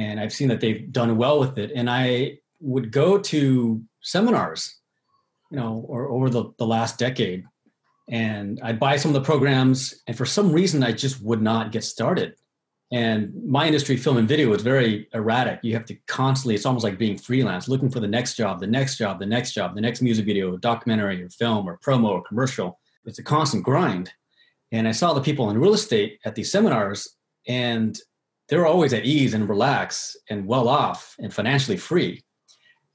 and 0.00 0.20
i've 0.20 0.32
seen 0.32 0.48
that 0.48 0.60
they've 0.60 0.90
done 0.92 1.16
well 1.16 1.38
with 1.38 1.58
it 1.58 1.70
and 1.74 1.88
i 1.88 2.36
would 2.60 2.90
go 2.90 3.18
to 3.18 3.82
seminars 4.00 4.80
you 5.50 5.56
know 5.58 5.84
or 5.88 6.08
over 6.10 6.28
the, 6.30 6.44
the 6.58 6.66
last 6.66 6.98
decade 6.98 7.44
and 8.10 8.60
i'd 8.62 8.80
buy 8.80 8.96
some 8.96 9.10
of 9.10 9.14
the 9.14 9.26
programs 9.32 10.02
and 10.06 10.16
for 10.16 10.26
some 10.26 10.52
reason 10.52 10.82
i 10.82 10.92
just 10.92 11.22
would 11.22 11.42
not 11.42 11.72
get 11.72 11.84
started 11.84 12.34
and 12.92 13.32
my 13.46 13.66
industry, 13.66 13.96
film 13.96 14.16
and 14.16 14.28
video, 14.28 14.52
is 14.52 14.62
very 14.62 15.08
erratic. 15.14 15.60
You 15.62 15.74
have 15.74 15.84
to 15.86 15.94
constantly, 16.08 16.56
it's 16.56 16.66
almost 16.66 16.82
like 16.82 16.98
being 16.98 17.16
freelance, 17.16 17.68
looking 17.68 17.88
for 17.88 18.00
the 18.00 18.08
next 18.08 18.34
job, 18.34 18.58
the 18.58 18.66
next 18.66 18.96
job, 18.96 19.20
the 19.20 19.26
next 19.26 19.52
job, 19.52 19.76
the 19.76 19.80
next 19.80 20.02
music 20.02 20.26
video, 20.26 20.56
documentary, 20.56 21.22
or 21.22 21.28
film, 21.28 21.68
or 21.68 21.78
promo, 21.78 22.08
or 22.08 22.22
commercial. 22.24 22.80
It's 23.04 23.20
a 23.20 23.22
constant 23.22 23.62
grind. 23.62 24.12
And 24.72 24.88
I 24.88 24.92
saw 24.92 25.12
the 25.12 25.20
people 25.20 25.50
in 25.50 25.58
real 25.58 25.74
estate 25.74 26.18
at 26.24 26.34
these 26.34 26.50
seminars, 26.50 27.16
and 27.46 27.96
they're 28.50 28.66
always 28.66 28.92
at 28.92 29.06
ease 29.06 29.32
and 29.32 29.48
relaxed 29.48 30.18
and 30.28 30.46
well 30.46 30.68
off 30.68 31.16
and 31.18 31.32
financially 31.32 31.76
free. 31.76 32.22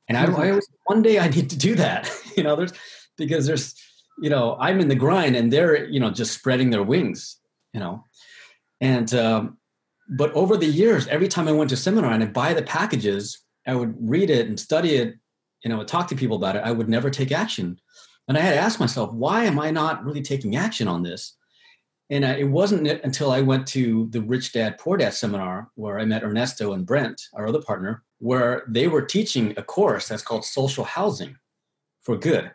And 0.07 0.17
I, 0.17 0.25
I 0.25 0.50
always, 0.50 0.69
one 0.83 1.01
day 1.01 1.17
I 1.17 1.29
need 1.29 1.50
to 1.50 1.57
do 1.57 1.74
that, 1.75 2.12
you 2.38 2.43
know, 2.43 2.55
there's 2.55 2.74
because 3.17 3.47
there's, 3.47 3.74
you 4.21 4.29
know, 4.29 4.57
I'm 4.59 4.79
in 4.79 4.89
the 4.89 4.95
grind 4.95 5.35
and 5.35 5.51
they're, 5.51 5.85
you 5.85 6.00
know, 6.00 6.12
just 6.12 6.33
spreading 6.33 6.69
their 6.69 6.83
wings, 6.83 7.38
you 7.74 7.79
know. 7.79 8.03
And 8.81 9.12
um, 9.13 9.57
but 10.09 10.31
over 10.33 10.57
the 10.57 10.65
years, 10.67 11.07
every 11.07 11.27
time 11.27 11.47
I 11.47 11.53
went 11.53 11.69
to 11.71 11.77
seminar 11.77 12.12
and 12.12 12.21
I'd 12.21 12.33
buy 12.33 12.53
the 12.53 12.62
packages, 12.62 13.39
I 13.65 13.75
would 13.75 13.95
read 13.97 14.29
it 14.29 14.47
and 14.47 14.59
study 14.59 14.95
it, 14.95 15.15
I 15.74 15.75
would 15.75 15.88
talk 15.88 16.07
to 16.09 16.15
people 16.15 16.38
about 16.38 16.55
it. 16.55 16.62
I 16.63 16.71
would 16.71 16.89
never 16.89 17.09
take 17.09 17.31
action. 17.31 17.79
And 18.27 18.38
I 18.38 18.41
had 18.41 18.51
to 18.51 18.59
ask 18.59 18.79
myself, 18.79 19.12
why 19.13 19.45
am 19.45 19.59
I 19.59 19.71
not 19.71 20.03
really 20.03 20.21
taking 20.21 20.55
action 20.55 20.88
on 20.88 21.03
this? 21.03 21.35
And 22.09 22.25
I, 22.25 22.35
it 22.35 22.50
wasn't 22.50 22.88
until 22.88 23.31
I 23.31 23.41
went 23.41 23.67
to 23.67 24.07
the 24.12 24.21
Rich 24.21 24.53
Dad 24.53 24.77
Poor 24.77 24.97
Dad 24.97 25.13
seminar 25.13 25.71
where 25.75 26.00
I 26.00 26.05
met 26.05 26.24
Ernesto 26.24 26.74
and 26.74 26.85
Brent, 26.85 27.21
our 27.33 27.47
other 27.47 27.62
partner, 27.62 28.03
where 28.19 28.63
they 28.67 28.88
were 28.88 29.01
teaching 29.01 29.53
a 29.57 29.63
course 29.63 30.07
that's 30.07 30.21
called 30.21 30.45
Social 30.45 30.83
Housing 30.83 31.35
for 32.01 32.15
Good. 32.15 32.51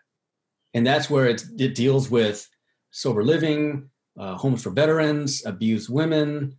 And 0.75 0.87
that's 0.87 1.11
where 1.11 1.27
it 1.27 1.75
deals 1.75 2.11
with 2.11 2.49
sober 2.93 3.25
living, 3.25 3.91
uh, 4.19 4.37
homes 4.37 4.63
for 4.63 4.71
veterans, 4.71 5.45
abused 5.45 5.91
women, 5.91 6.57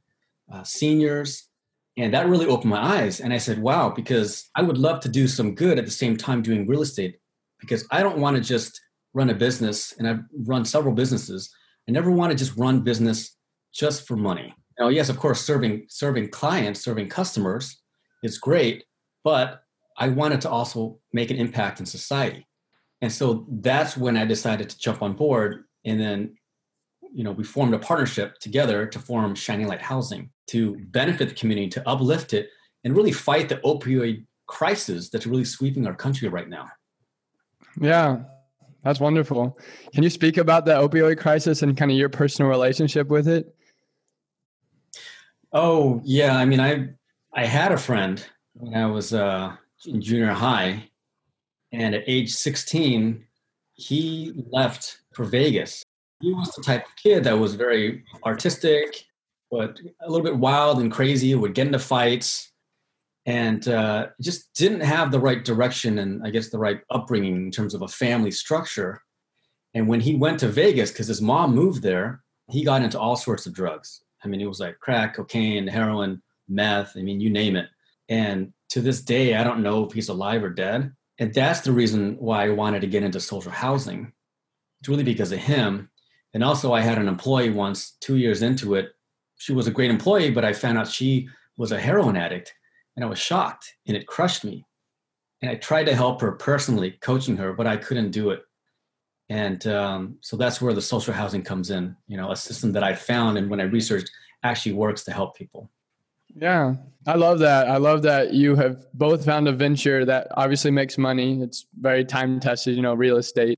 uh, 0.51 0.63
seniors. 0.63 1.47
And 1.97 2.13
that 2.13 2.27
really 2.27 2.47
opened 2.47 2.71
my 2.71 2.81
eyes. 2.81 3.21
And 3.21 3.33
I 3.33 3.37
said, 3.37 3.59
wow, 3.59 3.89
because 3.89 4.49
I 4.55 4.61
would 4.61 4.77
love 4.77 4.99
to 5.01 5.09
do 5.09 5.27
some 5.27 5.55
good 5.55 5.77
at 5.77 5.85
the 5.85 5.91
same 5.91 6.17
time 6.17 6.41
doing 6.41 6.67
real 6.67 6.81
estate 6.81 7.19
because 7.59 7.85
I 7.91 8.01
don't 8.01 8.17
want 8.17 8.37
to 8.37 8.43
just 8.43 8.81
run 9.13 9.29
a 9.29 9.33
business 9.33 9.93
and 9.97 10.07
I've 10.07 10.21
run 10.45 10.65
several 10.65 10.93
businesses. 10.93 11.53
I 11.91 11.93
never 11.93 12.09
want 12.09 12.31
to 12.31 12.37
just 12.37 12.55
run 12.55 12.79
business 12.79 13.35
just 13.73 14.07
for 14.07 14.15
money. 14.15 14.55
Now, 14.79 14.87
yes, 14.87 15.09
of 15.09 15.17
course, 15.19 15.41
serving 15.41 15.87
serving 15.89 16.29
clients, 16.29 16.81
serving 16.81 17.09
customers 17.09 17.81
is 18.23 18.37
great, 18.37 18.85
but 19.25 19.63
I 19.97 20.07
wanted 20.07 20.39
to 20.41 20.49
also 20.49 20.99
make 21.11 21.31
an 21.31 21.35
impact 21.35 21.81
in 21.81 21.85
society. 21.85 22.47
And 23.01 23.11
so 23.11 23.45
that's 23.49 23.97
when 23.97 24.15
I 24.15 24.23
decided 24.23 24.69
to 24.69 24.79
jump 24.79 25.01
on 25.01 25.17
board 25.17 25.65
and 25.83 25.99
then 25.99 26.37
you 27.13 27.25
know 27.25 27.33
we 27.33 27.43
formed 27.43 27.73
a 27.73 27.79
partnership 27.79 28.39
together 28.39 28.85
to 28.85 28.97
form 28.97 29.35
shining 29.35 29.67
light 29.67 29.81
housing 29.81 30.29
to 30.47 30.77
benefit 30.91 31.27
the 31.27 31.35
community 31.35 31.67
to 31.67 31.89
uplift 31.89 32.33
it 32.33 32.47
and 32.85 32.95
really 32.95 33.11
fight 33.11 33.49
the 33.49 33.57
opioid 33.65 34.25
crisis 34.47 35.09
that's 35.09 35.27
really 35.27 35.43
sweeping 35.43 35.85
our 35.85 35.95
country 35.95 36.29
right 36.29 36.47
now 36.47 36.69
yeah 37.81 38.19
that's 38.83 38.99
wonderful. 38.99 39.57
Can 39.93 40.03
you 40.03 40.09
speak 40.09 40.37
about 40.37 40.65
the 40.65 40.73
opioid 40.73 41.19
crisis 41.19 41.61
and 41.61 41.77
kind 41.77 41.91
of 41.91 41.97
your 41.97 42.09
personal 42.09 42.49
relationship 42.49 43.07
with 43.07 43.27
it? 43.27 43.55
Oh 45.53 46.01
yeah 46.05 46.37
i 46.37 46.45
mean 46.45 46.61
i 46.61 46.87
i 47.33 47.45
had 47.45 47.73
a 47.73 47.77
friend 47.77 48.25
when 48.53 48.73
i 48.73 48.85
was 48.85 49.13
uh, 49.13 49.53
in 49.85 50.01
junior 50.01 50.31
high 50.31 50.89
and 51.73 51.93
at 51.93 52.03
age 52.07 52.31
16 52.31 53.25
he 53.81 54.33
left 54.49 54.99
for 55.13 55.25
vegas. 55.25 55.83
He 56.21 56.33
was 56.33 56.51
the 56.51 56.61
type 56.61 56.85
of 56.85 56.95
kid 56.95 57.23
that 57.23 57.37
was 57.37 57.55
very 57.55 58.03
artistic, 58.25 59.05
but 59.49 59.79
a 60.01 60.09
little 60.09 60.23
bit 60.23 60.37
wild 60.37 60.79
and 60.79 60.91
crazy, 60.91 61.33
would 61.33 61.55
get 61.55 61.67
into 61.67 61.79
fights, 61.79 62.50
and 63.25 63.67
uh, 63.67 64.07
just 64.21 64.53
didn't 64.55 64.81
have 64.81 65.11
the 65.11 65.19
right 65.19 65.43
direction 65.45 65.99
and 65.99 66.25
I 66.25 66.31
guess 66.31 66.49
the 66.49 66.59
right 66.59 66.81
upbringing 66.89 67.35
in 67.35 67.51
terms 67.51 67.73
of 67.73 67.81
a 67.83 67.87
family 67.87 68.31
structure. 68.31 69.01
And 69.73 69.87
when 69.87 70.01
he 70.01 70.15
went 70.15 70.39
to 70.39 70.47
Vegas, 70.47 70.91
because 70.91 71.07
his 71.07 71.21
mom 71.21 71.53
moved 71.53 71.83
there, 71.83 72.23
he 72.49 72.63
got 72.63 72.81
into 72.81 72.99
all 72.99 73.15
sorts 73.15 73.45
of 73.45 73.53
drugs. 73.53 74.03
I 74.23 74.27
mean, 74.27 74.41
it 74.41 74.47
was 74.47 74.59
like 74.59 74.79
crack, 74.79 75.15
cocaine, 75.15 75.67
heroin, 75.67 76.21
meth, 76.49 76.97
I 76.97 77.01
mean, 77.01 77.19
you 77.19 77.29
name 77.29 77.55
it. 77.55 77.69
And 78.09 78.51
to 78.69 78.81
this 78.81 79.01
day, 79.01 79.35
I 79.35 79.43
don't 79.43 79.63
know 79.63 79.85
if 79.85 79.93
he's 79.93 80.09
alive 80.09 80.43
or 80.43 80.49
dead. 80.49 80.91
And 81.19 81.33
that's 81.33 81.61
the 81.61 81.71
reason 81.71 82.15
why 82.19 82.45
I 82.45 82.49
wanted 82.49 82.81
to 82.81 82.87
get 82.87 83.03
into 83.03 83.19
social 83.19 83.51
housing. 83.51 84.11
It's 84.79 84.89
really 84.89 85.03
because 85.03 85.31
of 85.31 85.39
him. 85.39 85.89
And 86.33 86.43
also, 86.43 86.73
I 86.73 86.81
had 86.81 86.97
an 86.97 87.07
employee 87.07 87.49
once, 87.49 87.97
two 88.01 88.17
years 88.17 88.41
into 88.41 88.75
it. 88.75 88.91
She 89.37 89.53
was 89.53 89.67
a 89.67 89.71
great 89.71 89.91
employee, 89.91 90.31
but 90.31 90.45
I 90.45 90.53
found 90.53 90.77
out 90.77 90.87
she 90.87 91.27
was 91.57 91.71
a 91.71 91.79
heroin 91.79 92.15
addict, 92.15 92.53
and 92.95 93.05
I 93.05 93.07
was 93.07 93.19
shocked, 93.19 93.73
and 93.87 93.95
it 93.95 94.07
crushed 94.07 94.43
me. 94.43 94.65
And 95.41 95.49
I 95.49 95.55
tried 95.55 95.85
to 95.85 95.95
help 95.95 96.21
her 96.21 96.33
personally, 96.33 96.91
coaching 97.01 97.37
her, 97.37 97.53
but 97.53 97.67
I 97.67 97.77
couldn't 97.77 98.11
do 98.11 98.29
it. 98.29 98.43
And 99.29 99.65
um, 99.67 100.17
so 100.21 100.37
that's 100.37 100.61
where 100.61 100.73
the 100.73 100.81
social 100.81 101.13
housing 101.13 101.41
comes 101.41 101.71
in. 101.71 101.95
You 102.07 102.17
know, 102.17 102.31
a 102.31 102.35
system 102.35 102.71
that 102.73 102.83
I 102.83 102.93
found 102.93 103.37
and 103.37 103.49
when 103.49 103.61
I 103.61 103.63
researched 103.63 104.11
actually 104.43 104.73
works 104.73 105.03
to 105.05 105.11
help 105.11 105.35
people. 105.35 105.69
Yeah, 106.35 106.75
I 107.07 107.15
love 107.15 107.39
that. 107.39 107.69
I 107.69 107.77
love 107.77 108.03
that 108.03 108.33
you 108.33 108.55
have 108.55 108.85
both 108.93 109.25
found 109.25 109.47
a 109.47 109.51
venture 109.51 110.05
that 110.05 110.27
obviously 110.37 110.71
makes 110.71 110.97
money. 110.97 111.41
It's 111.41 111.65
very 111.79 112.05
time 112.05 112.39
tested, 112.39 112.75
you 112.75 112.81
know, 112.81 112.93
real 112.93 113.17
estate 113.17 113.57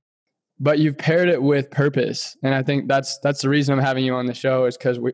but 0.59 0.79
you've 0.79 0.97
paired 0.97 1.29
it 1.29 1.41
with 1.41 1.69
purpose 1.71 2.37
and 2.43 2.53
i 2.53 2.63
think 2.63 2.87
that's 2.87 3.19
that's 3.19 3.41
the 3.41 3.49
reason 3.49 3.73
i'm 3.73 3.83
having 3.83 4.05
you 4.05 4.13
on 4.13 4.25
the 4.25 4.33
show 4.33 4.65
is 4.65 4.77
because 4.77 4.99
we 4.99 5.11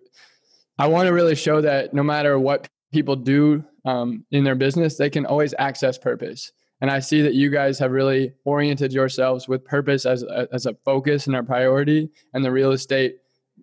i 0.77 0.88
want 0.88 1.07
to 1.07 1.13
really 1.13 1.35
show 1.35 1.61
that 1.61 1.93
no 1.93 2.03
matter 2.03 2.39
what 2.39 2.67
people 2.91 3.15
do 3.15 3.63
um, 3.86 4.25
in 4.31 4.43
their 4.43 4.55
business 4.55 4.98
they 4.98 5.09
can 5.09 5.25
always 5.25 5.53
access 5.59 5.98
purpose. 5.98 6.51
And 6.81 6.89
i 6.89 7.00
see 7.00 7.21
that 7.21 7.33
you 7.33 7.50
guys 7.50 7.77
have 7.79 7.91
really 7.91 8.33
oriented 8.45 8.93
yourselves 8.93 9.48
with 9.48 9.65
purpose 9.65 10.05
as 10.05 10.24
a, 10.24 10.48
as 10.53 10.65
a 10.65 10.75
focus 10.86 11.27
and 11.27 11.36
a 11.36 11.43
priority. 11.43 12.09
And 12.33 12.43
the 12.43 12.51
real 12.51 12.71
estate 12.71 13.17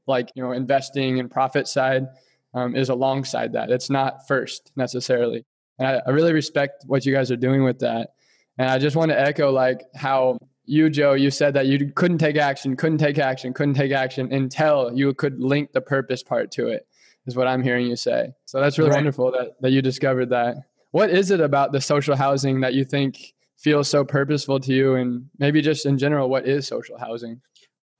like 0.06 0.30
you 0.34 0.42
know 0.42 0.52
investing 0.52 1.18
and 1.20 1.30
profit 1.30 1.66
side 1.68 2.06
um, 2.54 2.74
is 2.74 2.88
alongside 2.88 3.52
that. 3.52 3.70
It's 3.70 3.90
not 3.90 4.26
first 4.26 4.72
necessarily. 4.76 5.44
And 5.78 5.88
I, 5.88 6.02
I 6.06 6.10
really 6.10 6.32
respect 6.32 6.84
what 6.86 7.04
you 7.04 7.14
guys 7.14 7.30
are 7.30 7.36
doing 7.36 7.62
with 7.64 7.78
that. 7.80 8.10
And 8.58 8.70
i 8.70 8.78
just 8.78 8.96
want 8.96 9.10
to 9.10 9.20
echo 9.20 9.50
like 9.50 9.82
how 9.94 10.38
you, 10.64 10.90
Joe, 10.90 11.12
you 11.12 11.30
said 11.30 11.54
that 11.54 11.66
you 11.66 11.92
couldn't 11.94 12.18
take 12.18 12.36
action, 12.36 12.76
couldn't 12.76 12.98
take 12.98 13.18
action, 13.18 13.52
couldn't 13.52 13.74
take 13.74 13.92
action 13.92 14.32
until 14.32 14.90
you 14.94 15.14
could 15.14 15.40
link 15.40 15.72
the 15.72 15.80
purpose 15.80 16.22
part 16.22 16.50
to 16.52 16.68
it, 16.68 16.86
is 17.26 17.36
what 17.36 17.46
I'm 17.46 17.62
hearing 17.62 17.86
you 17.86 17.96
say. 17.96 18.32
So 18.44 18.60
that's 18.60 18.78
really 18.78 18.90
right. 18.90 18.96
wonderful 18.96 19.30
that, 19.32 19.60
that 19.60 19.70
you 19.70 19.82
discovered 19.82 20.30
that. 20.30 20.56
What 20.92 21.10
is 21.10 21.30
it 21.30 21.40
about 21.40 21.72
the 21.72 21.80
social 21.80 22.16
housing 22.16 22.60
that 22.60 22.74
you 22.74 22.84
think 22.84 23.34
feels 23.58 23.88
so 23.88 24.04
purposeful 24.04 24.60
to 24.60 24.72
you? 24.72 24.94
And 24.94 25.28
maybe 25.38 25.60
just 25.60 25.86
in 25.86 25.98
general, 25.98 26.28
what 26.28 26.46
is 26.46 26.66
social 26.66 26.98
housing? 26.98 27.40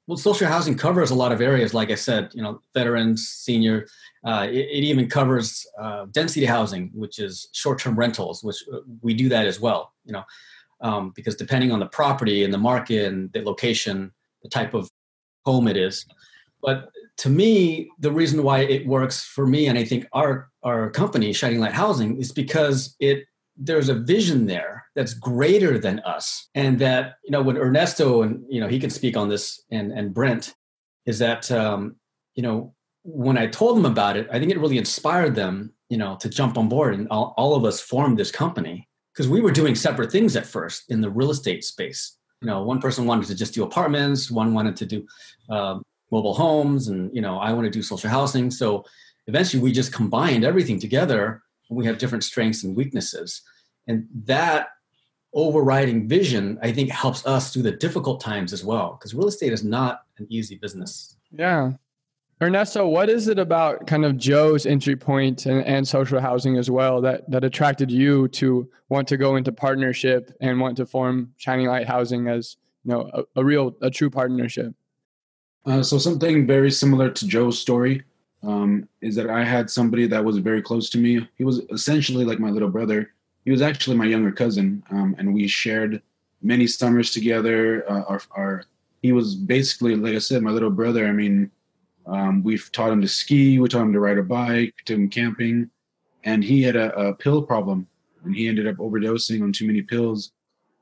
Well, 0.06 0.16
social 0.16 0.46
housing 0.46 0.76
covers 0.76 1.10
a 1.10 1.16
lot 1.16 1.32
of 1.32 1.40
areas. 1.40 1.74
Like 1.74 1.90
I 1.90 1.96
said, 1.96 2.30
you 2.32 2.42
know, 2.42 2.60
veterans, 2.74 3.28
senior. 3.28 3.86
Uh, 4.24 4.46
it, 4.48 4.66
it, 4.70 4.84
even 4.84 5.08
covers 5.08 5.66
uh, 5.80 6.06
density 6.12 6.46
housing, 6.46 6.90
which 6.94 7.18
is 7.18 7.48
short-term 7.52 7.96
rentals, 7.96 8.42
which 8.44 8.56
uh, 8.72 8.78
we 9.02 9.14
do 9.14 9.28
that 9.28 9.46
as 9.46 9.60
well. 9.60 9.92
You 10.04 10.12
know, 10.12 10.24
um, 10.80 11.12
because 11.16 11.34
depending 11.34 11.72
on 11.72 11.80
the 11.80 11.86
property 11.86 12.44
and 12.44 12.54
the 12.54 12.58
market 12.58 13.06
and 13.06 13.32
the 13.32 13.42
location, 13.42 14.12
the 14.42 14.48
type 14.48 14.74
of 14.74 14.88
home 15.44 15.66
it 15.68 15.76
is. 15.76 16.06
But 16.62 16.90
to 17.18 17.30
me, 17.30 17.90
the 17.98 18.12
reason 18.12 18.42
why 18.42 18.60
it 18.60 18.86
works 18.86 19.24
for 19.24 19.46
me 19.46 19.66
and 19.68 19.78
I 19.78 19.84
think 19.84 20.06
our 20.12 20.48
our 20.62 20.90
company, 20.90 21.32
Shining 21.32 21.60
Light 21.60 21.72
Housing, 21.72 22.18
is 22.18 22.32
because 22.32 22.96
it 23.00 23.24
there's 23.56 23.88
a 23.88 23.94
vision 23.94 24.46
there 24.46 24.84
that's 24.94 25.14
greater 25.14 25.78
than 25.78 26.00
us. 26.00 26.48
And 26.54 26.78
that, 26.80 27.14
you 27.24 27.30
know, 27.30 27.42
when 27.42 27.56
Ernesto 27.56 28.22
and 28.22 28.44
you 28.48 28.60
know, 28.60 28.68
he 28.68 28.78
can 28.78 28.90
speak 28.90 29.16
on 29.16 29.28
this 29.28 29.62
and 29.70 29.92
and 29.92 30.12
Brent, 30.12 30.54
is 31.06 31.18
that 31.20 31.50
um, 31.50 31.96
you 32.34 32.42
know, 32.42 32.74
when 33.02 33.38
I 33.38 33.46
told 33.46 33.76
them 33.76 33.86
about 33.86 34.16
it, 34.16 34.28
I 34.30 34.38
think 34.38 34.50
it 34.50 34.58
really 34.58 34.78
inspired 34.78 35.34
them, 35.34 35.72
you 35.88 35.96
know, 35.96 36.16
to 36.20 36.28
jump 36.28 36.58
on 36.58 36.68
board 36.68 36.94
and 36.94 37.08
all, 37.08 37.34
all 37.36 37.54
of 37.54 37.64
us 37.64 37.80
formed 37.80 38.18
this 38.18 38.30
company 38.30 38.88
because 39.12 39.28
we 39.28 39.40
were 39.40 39.52
doing 39.52 39.74
separate 39.74 40.12
things 40.12 40.36
at 40.36 40.44
first 40.44 40.90
in 40.90 41.00
the 41.00 41.10
real 41.10 41.30
estate 41.30 41.64
space. 41.64 42.18
You 42.42 42.48
know, 42.48 42.62
one 42.62 42.80
person 42.80 43.06
wanted 43.06 43.28
to 43.28 43.34
just 43.34 43.54
do 43.54 43.62
apartments, 43.62 44.30
one 44.30 44.52
wanted 44.52 44.76
to 44.76 44.86
do 44.86 45.06
um, 45.48 45.82
mobile 46.10 46.34
homes 46.34 46.88
and 46.88 47.14
you 47.14 47.20
know 47.20 47.38
i 47.38 47.52
want 47.52 47.64
to 47.64 47.70
do 47.70 47.82
social 47.82 48.10
housing. 48.10 48.50
So 48.50 48.84
eventually 49.26 49.62
we 49.62 49.72
just 49.72 49.92
combined 49.92 50.44
everything 50.44 50.78
together 50.78 51.42
and 51.68 51.76
we 51.76 51.86
have 51.86 51.98
different 51.98 52.24
strengths 52.24 52.62
and 52.62 52.76
weaknesses. 52.76 53.42
And 53.88 54.06
that 54.24 54.68
overriding 55.34 56.08
vision 56.08 56.58
i 56.62 56.72
think 56.72 56.90
helps 56.90 57.26
us 57.26 57.52
through 57.52 57.62
the 57.62 57.72
difficult 57.72 58.20
times 58.22 58.54
as 58.54 58.64
well 58.64 58.96
because 58.98 59.12
real 59.14 59.28
estate 59.28 59.52
is 59.52 59.64
not 59.64 60.02
an 60.18 60.26
easy 60.30 60.56
business. 60.56 61.16
Yeah. 61.30 61.72
Ernesto 62.42 62.86
what 62.86 63.08
is 63.08 63.28
it 63.28 63.38
about 63.38 63.86
kind 63.86 64.04
of 64.04 64.16
joe's 64.16 64.66
entry 64.66 64.96
point 64.96 65.46
and, 65.46 65.64
and 65.64 65.86
social 65.88 66.20
housing 66.20 66.56
as 66.56 66.70
well 66.70 67.00
that 67.00 67.28
that 67.30 67.44
attracted 67.44 67.90
you 67.90 68.28
to 68.28 68.68
want 68.88 69.08
to 69.08 69.16
go 69.16 69.36
into 69.36 69.52
partnership 69.52 70.34
and 70.40 70.60
want 70.60 70.76
to 70.76 70.86
form 70.86 71.32
shining 71.36 71.66
light 71.66 71.86
housing 71.86 72.28
as 72.28 72.56
you 72.84 72.92
know 72.92 73.10
a, 73.12 73.40
a 73.40 73.44
real 73.44 73.74
a 73.82 73.90
true 73.90 74.10
partnership 74.10 74.74
uh, 75.66 75.82
so 75.82 75.98
something 75.98 76.46
very 76.46 76.70
similar 76.70 77.10
to 77.10 77.26
Joe's 77.26 77.58
story 77.58 78.04
um, 78.42 78.88
is 79.00 79.16
that 79.16 79.28
I 79.28 79.44
had 79.44 79.68
somebody 79.68 80.06
that 80.06 80.24
was 80.24 80.38
very 80.38 80.62
close 80.62 80.88
to 80.90 80.98
me. 80.98 81.28
He 81.36 81.44
was 81.44 81.60
essentially 81.70 82.24
like 82.24 82.38
my 82.38 82.50
little 82.50 82.68
brother. 82.68 83.12
He 83.44 83.50
was 83.50 83.62
actually 83.62 83.96
my 83.96 84.06
younger 84.06 84.32
cousin, 84.32 84.82
um, 84.90 85.14
and 85.18 85.34
we 85.34 85.48
shared 85.48 86.02
many 86.42 86.66
summers 86.66 87.12
together. 87.12 87.84
Uh, 87.90 88.02
our, 88.02 88.20
our, 88.36 88.64
he 89.02 89.12
was 89.12 89.34
basically, 89.34 89.96
like 89.96 90.14
I 90.14 90.18
said, 90.18 90.42
my 90.42 90.50
little 90.50 90.70
brother. 90.70 91.06
I 91.06 91.12
mean, 91.12 91.50
um, 92.06 92.42
we've 92.44 92.70
taught 92.72 92.92
him 92.92 93.00
to 93.02 93.08
ski, 93.08 93.58
we 93.58 93.68
taught 93.68 93.82
him 93.82 93.92
to 93.92 94.00
ride 94.00 94.18
a 94.18 94.22
bike, 94.22 94.74
took 94.84 94.96
him 94.96 95.08
camping, 95.08 95.70
and 96.24 96.44
he 96.44 96.62
had 96.62 96.76
a, 96.76 96.96
a 96.96 97.14
pill 97.14 97.42
problem, 97.42 97.88
and 98.24 98.34
he 98.34 98.48
ended 98.48 98.68
up 98.68 98.76
overdosing 98.76 99.42
on 99.42 99.52
too 99.52 99.66
many 99.66 99.82
pills. 99.82 100.32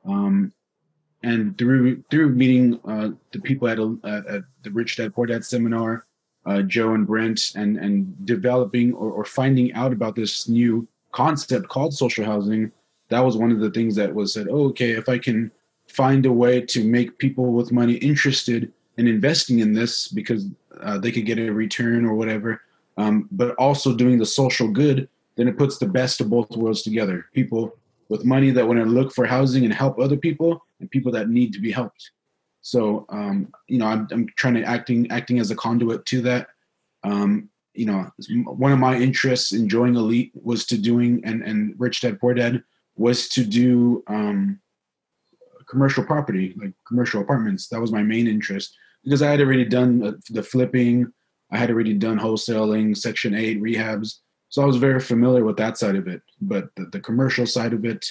Um, 0.04 0.52
and 1.24 1.56
through 1.56 2.04
through 2.10 2.28
meeting 2.28 2.78
uh, 2.84 3.10
the 3.32 3.40
people 3.40 3.66
at, 3.66 3.78
a, 3.78 3.98
at, 4.04 4.42
the 4.62 4.70
Rich 4.70 4.96
Dad 4.96 5.14
Poor 5.14 5.26
Dad 5.26 5.44
seminar, 5.44 6.06
uh, 6.46 6.62
Joe 6.62 6.92
and 6.92 7.06
Brent, 7.06 7.52
and 7.56 7.78
and 7.78 8.26
developing 8.26 8.92
or, 8.94 9.10
or 9.10 9.24
finding 9.24 9.72
out 9.72 9.92
about 9.92 10.14
this 10.14 10.48
new 10.48 10.86
concept 11.12 11.68
called 11.68 11.94
social 11.94 12.24
housing, 12.24 12.70
that 13.08 13.20
was 13.20 13.36
one 13.36 13.50
of 13.50 13.60
the 13.60 13.70
things 13.70 13.96
that 13.96 14.14
was 14.14 14.34
said. 14.34 14.48
Oh, 14.50 14.66
okay, 14.68 14.90
if 14.90 15.08
I 15.08 15.18
can 15.18 15.50
find 15.88 16.26
a 16.26 16.32
way 16.32 16.60
to 16.60 16.84
make 16.84 17.18
people 17.18 17.52
with 17.52 17.72
money 17.72 17.94
interested 17.94 18.70
in 18.98 19.08
investing 19.08 19.60
in 19.60 19.72
this 19.72 20.08
because 20.08 20.46
uh, 20.80 20.98
they 20.98 21.10
could 21.10 21.26
get 21.26 21.38
a 21.38 21.50
return 21.50 22.04
or 22.04 22.14
whatever, 22.14 22.60
um, 22.96 23.28
but 23.32 23.54
also 23.56 23.94
doing 23.94 24.18
the 24.18 24.26
social 24.26 24.68
good, 24.68 25.08
then 25.36 25.48
it 25.48 25.58
puts 25.58 25.78
the 25.78 25.86
best 25.86 26.20
of 26.20 26.30
both 26.30 26.56
worlds 26.56 26.82
together. 26.82 27.26
People 27.32 27.76
with 28.14 28.24
money 28.24 28.52
that 28.52 28.64
want 28.64 28.78
to 28.78 28.84
look 28.84 29.12
for 29.12 29.26
housing 29.26 29.64
and 29.64 29.74
help 29.74 29.98
other 29.98 30.16
people, 30.16 30.64
and 30.78 30.88
people 30.88 31.10
that 31.10 31.28
need 31.28 31.52
to 31.52 31.60
be 31.60 31.72
helped. 31.72 32.12
So 32.60 33.06
um, 33.08 33.52
you 33.68 33.78
know, 33.78 33.86
I'm, 33.86 34.06
I'm, 34.12 34.28
trying 34.36 34.54
to 34.54 34.62
acting 34.62 35.10
acting 35.10 35.40
as 35.40 35.50
a 35.50 35.56
conduit 35.56 36.06
to 36.06 36.20
that. 36.22 36.46
Um, 37.02 37.50
you 37.74 37.86
know, 37.86 38.08
one 38.44 38.70
of 38.70 38.78
my 38.78 38.96
interests 38.96 39.50
in 39.50 39.68
joining 39.68 39.96
Elite 39.96 40.30
was 40.32 40.64
to 40.66 40.78
doing 40.78 41.20
and 41.24 41.42
and 41.42 41.74
Rich 41.76 42.02
Dad 42.02 42.20
Poor 42.20 42.34
Dad 42.34 42.62
was 42.94 43.28
to 43.30 43.44
do 43.44 44.04
um, 44.06 44.60
commercial 45.68 46.04
property, 46.04 46.54
like 46.56 46.72
commercial 46.86 47.20
apartments. 47.20 47.66
That 47.66 47.80
was 47.80 47.90
my 47.90 48.04
main 48.04 48.28
interest 48.28 48.76
because 49.02 49.22
I 49.22 49.30
had 49.32 49.40
already 49.40 49.64
done 49.64 50.20
the 50.30 50.42
flipping, 50.42 51.12
I 51.50 51.58
had 51.58 51.68
already 51.68 51.94
done 51.94 52.20
wholesaling, 52.20 52.96
Section 52.96 53.34
Eight 53.34 53.60
rehabs, 53.60 54.20
so 54.54 54.62
I 54.62 54.66
was 54.66 54.76
very 54.76 55.00
familiar 55.00 55.44
with 55.44 55.56
that 55.56 55.76
side 55.78 55.96
of 55.96 56.06
it. 56.06 56.22
But 56.40 56.68
the, 56.76 56.84
the 56.92 57.00
commercial 57.00 57.44
side 57.44 57.72
of 57.72 57.84
it, 57.84 58.06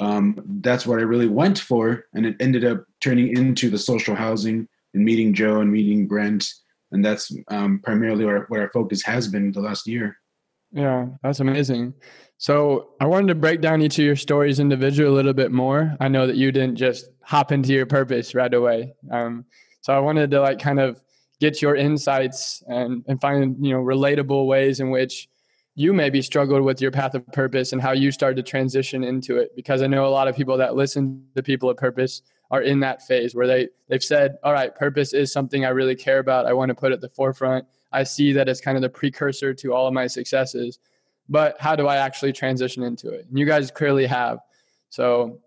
um, 0.00 0.36
that's 0.60 0.88
what 0.88 0.98
I 0.98 1.02
really 1.02 1.28
went 1.28 1.56
for. 1.56 2.06
And 2.14 2.26
it 2.26 2.34
ended 2.40 2.64
up 2.64 2.84
turning 3.00 3.36
into 3.36 3.70
the 3.70 3.78
social 3.78 4.16
housing 4.16 4.66
and 4.92 5.04
meeting 5.04 5.32
Joe 5.32 5.60
and 5.60 5.70
meeting 5.70 6.08
Brent. 6.08 6.48
And 6.90 7.04
that's 7.04 7.32
um, 7.46 7.78
primarily 7.78 8.24
where, 8.24 8.46
where 8.48 8.62
our 8.62 8.70
focus 8.70 9.04
has 9.04 9.28
been 9.28 9.52
the 9.52 9.60
last 9.60 9.86
year. 9.86 10.16
Yeah, 10.72 11.06
that's 11.22 11.38
amazing. 11.38 11.94
So 12.38 12.88
I 13.00 13.06
wanted 13.06 13.28
to 13.28 13.36
break 13.36 13.60
down 13.60 13.80
each 13.80 13.96
of 14.00 14.04
your 14.04 14.16
stories 14.16 14.58
individually 14.58 15.08
a 15.08 15.14
little 15.14 15.32
bit 15.32 15.52
more. 15.52 15.96
I 16.00 16.08
know 16.08 16.26
that 16.26 16.34
you 16.34 16.50
didn't 16.50 16.74
just 16.74 17.08
hop 17.22 17.52
into 17.52 17.72
your 17.72 17.86
purpose 17.86 18.34
right 18.34 18.52
away. 18.52 18.94
Um, 19.12 19.44
so 19.80 19.92
I 19.92 20.00
wanted 20.00 20.32
to 20.32 20.40
like 20.40 20.58
kind 20.58 20.80
of 20.80 21.00
get 21.38 21.62
your 21.62 21.76
insights 21.76 22.64
and, 22.66 23.04
and 23.06 23.20
find, 23.20 23.64
you 23.64 23.74
know, 23.74 23.80
relatable 23.80 24.48
ways 24.48 24.80
in 24.80 24.90
which 24.90 25.28
you 25.74 25.92
maybe 25.92 26.22
struggled 26.22 26.62
with 26.62 26.80
your 26.80 26.90
path 26.90 27.14
of 27.14 27.26
purpose 27.32 27.72
and 27.72 27.82
how 27.82 27.92
you 27.92 28.12
started 28.12 28.36
to 28.36 28.48
transition 28.48 29.02
into 29.02 29.38
it 29.38 29.54
because 29.56 29.82
i 29.82 29.86
know 29.86 30.06
a 30.06 30.08
lot 30.08 30.28
of 30.28 30.36
people 30.36 30.56
that 30.56 30.74
listen 30.74 31.24
to 31.34 31.42
people 31.42 31.68
of 31.68 31.76
purpose 31.76 32.22
are 32.50 32.62
in 32.62 32.80
that 32.80 33.02
phase 33.02 33.34
where 33.34 33.46
they 33.46 33.68
they've 33.88 34.02
said 34.02 34.36
all 34.42 34.52
right 34.52 34.74
purpose 34.74 35.12
is 35.12 35.32
something 35.32 35.64
i 35.64 35.68
really 35.68 35.96
care 35.96 36.18
about. 36.18 36.46
I 36.46 36.52
want 36.52 36.68
to 36.68 36.74
put 36.74 36.92
at 36.92 37.00
the 37.00 37.08
forefront. 37.08 37.66
I 37.92 38.04
see 38.04 38.32
that 38.32 38.48
it's 38.48 38.60
kind 38.60 38.76
of 38.76 38.82
the 38.82 38.88
precursor 38.88 39.54
to 39.54 39.72
all 39.72 39.86
of 39.86 39.94
my 39.94 40.06
successes 40.06 40.78
but 41.28 41.56
how 41.58 41.74
do 41.74 41.86
i 41.86 41.96
actually 41.96 42.32
transition 42.32 42.82
into 42.82 43.08
it? 43.10 43.26
And 43.28 43.38
you 43.38 43.46
guys 43.46 43.70
clearly 43.70 44.06
have. 44.06 44.38
So 44.90 45.40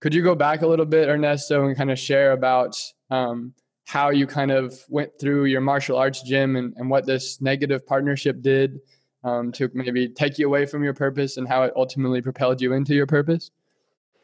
could 0.00 0.14
you 0.14 0.22
go 0.22 0.34
back 0.34 0.62
a 0.62 0.66
little 0.66 0.86
bit 0.86 1.08
ernesto 1.08 1.66
and 1.66 1.76
kind 1.76 1.90
of 1.90 1.98
share 1.98 2.32
about 2.32 2.76
um, 3.10 3.54
how 3.86 4.10
you 4.10 4.26
kind 4.26 4.50
of 4.50 4.78
went 4.88 5.12
through 5.20 5.44
your 5.44 5.60
martial 5.60 5.96
arts 5.96 6.22
gym 6.22 6.56
and, 6.56 6.74
and 6.76 6.90
what 6.90 7.06
this 7.06 7.40
negative 7.40 7.86
partnership 7.86 8.40
did 8.40 8.80
um, 9.24 9.52
to 9.52 9.70
maybe 9.74 10.08
take 10.08 10.38
you 10.38 10.46
away 10.46 10.66
from 10.66 10.82
your 10.82 10.94
purpose 10.94 11.36
and 11.36 11.46
how 11.46 11.62
it 11.62 11.72
ultimately 11.76 12.22
propelled 12.22 12.60
you 12.60 12.72
into 12.72 12.94
your 12.94 13.06
purpose? 13.06 13.50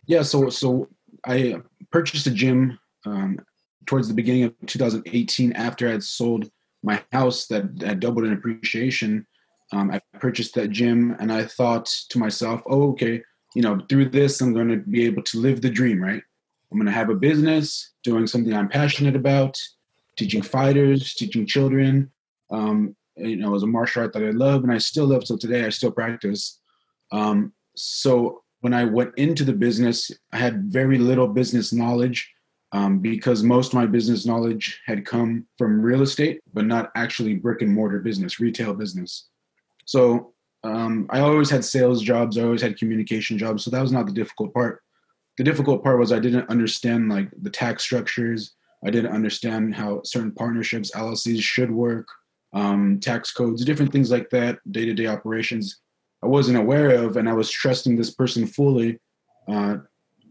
Yeah, 0.06 0.22
so 0.22 0.48
so 0.48 0.88
I 1.26 1.56
purchased 1.90 2.26
a 2.26 2.30
gym 2.30 2.78
um, 3.04 3.38
towards 3.87 4.09
the 4.09 4.14
beginning 4.14 4.44
of 4.44 4.54
2018 4.66 5.52
after 5.52 5.88
I 5.88 5.92
had 5.92 6.02
sold 6.02 6.50
my 6.82 7.02
house 7.12 7.46
that 7.46 7.64
had 7.80 8.00
doubled 8.00 8.24
in 8.24 8.32
appreciation. 8.32 9.26
Um, 9.72 9.90
I 9.90 10.00
purchased 10.18 10.54
that 10.54 10.70
gym 10.70 11.16
and 11.18 11.32
I 11.32 11.44
thought 11.44 11.87
to 12.11 12.18
myself, 12.18 12.62
oh, 12.66 12.90
okay, 12.90 13.22
you 13.54 13.62
know, 13.62 13.80
through 13.88 14.11
this, 14.11 14.40
I'm 14.40 14.52
going 14.52 14.68
to 14.68 14.76
be 14.76 15.04
able 15.04 15.22
to 15.24 15.40
live 15.40 15.61
the 15.61 15.70
dream, 15.70 16.02
right? 16.02 16.22
I'm 16.70 16.78
going 16.78 16.87
to 16.87 16.92
have 16.92 17.11
a 17.11 17.14
business 17.14 17.92
doing 18.02 18.26
something 18.26 18.54
I'm 18.54 18.68
passionate 18.68 19.16
about, 19.16 19.59
teaching 20.16 20.42
fighters, 20.42 21.14
teaching 21.14 21.46
children, 21.46 22.11
um, 22.50 22.95
you 23.16 23.37
know, 23.37 23.48
it 23.48 23.52
was 23.52 23.62
a 23.62 23.68
martial 23.68 24.02
art 24.02 24.12
that 24.12 24.22
I 24.22 24.31
love 24.31 24.62
and 24.62 24.72
I 24.72 24.79
still 24.79 25.07
love 25.07 25.24
till 25.24 25.38
today. 25.38 25.64
I 25.64 25.70
still 25.70 25.90
practice. 25.90 26.61
Um, 27.12 27.52
so 27.74 28.42
when 28.61 28.74
I 28.74 28.85
went 28.85 29.16
into 29.16 29.44
the 29.44 29.52
business, 29.52 30.11
I 30.33 30.38
had 30.38 30.64
very 30.72 30.98
little 30.98 31.29
business 31.29 31.72
knowledge 31.72 32.33
um, 32.72 32.98
because 32.98 33.42
most 33.42 33.68
of 33.68 33.74
my 33.74 33.87
business 33.87 34.26
knowledge 34.26 34.81
had 34.87 35.07
come 35.07 35.46
from 35.57 35.81
real 35.81 36.02
estate, 36.02 36.40
but 36.52 36.66
not 36.66 36.90
actually 36.94 37.35
brick 37.35 37.62
and 37.62 37.72
mortar 37.72 38.00
business, 38.00 38.40
retail 38.40 38.74
business. 38.74 39.29
So 39.85 40.33
um, 40.64 41.07
I 41.11 41.20
always 41.20 41.48
had 41.48 41.64
sales 41.64 42.02
jobs, 42.02 42.37
I 42.37 42.42
always 42.42 42.62
had 42.62 42.79
communication 42.79 43.38
jobs. 43.38 43.64
So 43.64 43.70
that 43.70 43.81
was 43.81 43.92
not 43.92 44.07
the 44.07 44.12
difficult 44.12 44.52
part. 44.52 44.83
The 45.38 45.44
difficult 45.44 45.85
part 45.85 45.98
was 45.98 46.12
I 46.12 46.18
didn't 46.18 46.50
understand 46.50 47.09
like 47.09 47.29
the 47.40 47.50
tax 47.50 47.83
structures. 47.83 48.55
I 48.85 48.90
didn't 48.90 49.12
understand 49.12 49.74
how 49.74 50.02
certain 50.02 50.33
partnerships, 50.33 50.90
LLCs 50.92 51.40
should 51.40 51.70
work 51.70 52.09
um, 52.56 52.98
tax 53.00 53.32
codes, 53.32 53.64
different 53.66 53.92
things 53.92 54.10
like 54.10 54.30
that, 54.30 54.58
day 54.72 54.86
to 54.86 54.94
day 54.94 55.06
operations. 55.06 55.80
I 56.22 56.26
wasn't 56.26 56.56
aware 56.56 56.90
of, 57.04 57.18
and 57.18 57.28
I 57.28 57.34
was 57.34 57.50
trusting 57.50 57.96
this 57.96 58.10
person 58.10 58.46
fully, 58.46 58.98
uh, 59.46 59.76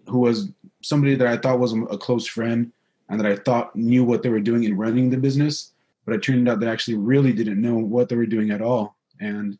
who 0.07 0.19
was 0.19 0.49
somebody 0.81 1.13
that 1.15 1.27
I 1.27 1.38
thought 1.38 1.59
was 1.59 1.73
a 1.73 1.97
close 1.99 2.25
friend 2.25 2.71
and 3.09 3.19
that 3.19 3.31
I 3.31 3.35
thought 3.35 3.75
knew 3.75 4.03
what 4.03 4.23
they 4.23 4.29
were 4.29 4.39
doing 4.39 4.63
in 4.63 4.75
running 4.75 5.11
the 5.11 5.17
business. 5.17 5.73
But 6.03 6.15
it 6.15 6.23
turned 6.23 6.49
out 6.49 6.59
they 6.59 6.67
actually 6.67 6.97
really 6.97 7.31
didn't 7.31 7.61
know 7.61 7.77
what 7.77 8.09
they 8.09 8.15
were 8.15 8.25
doing 8.25 8.49
at 8.49 8.61
all. 8.61 8.97
And 9.19 9.57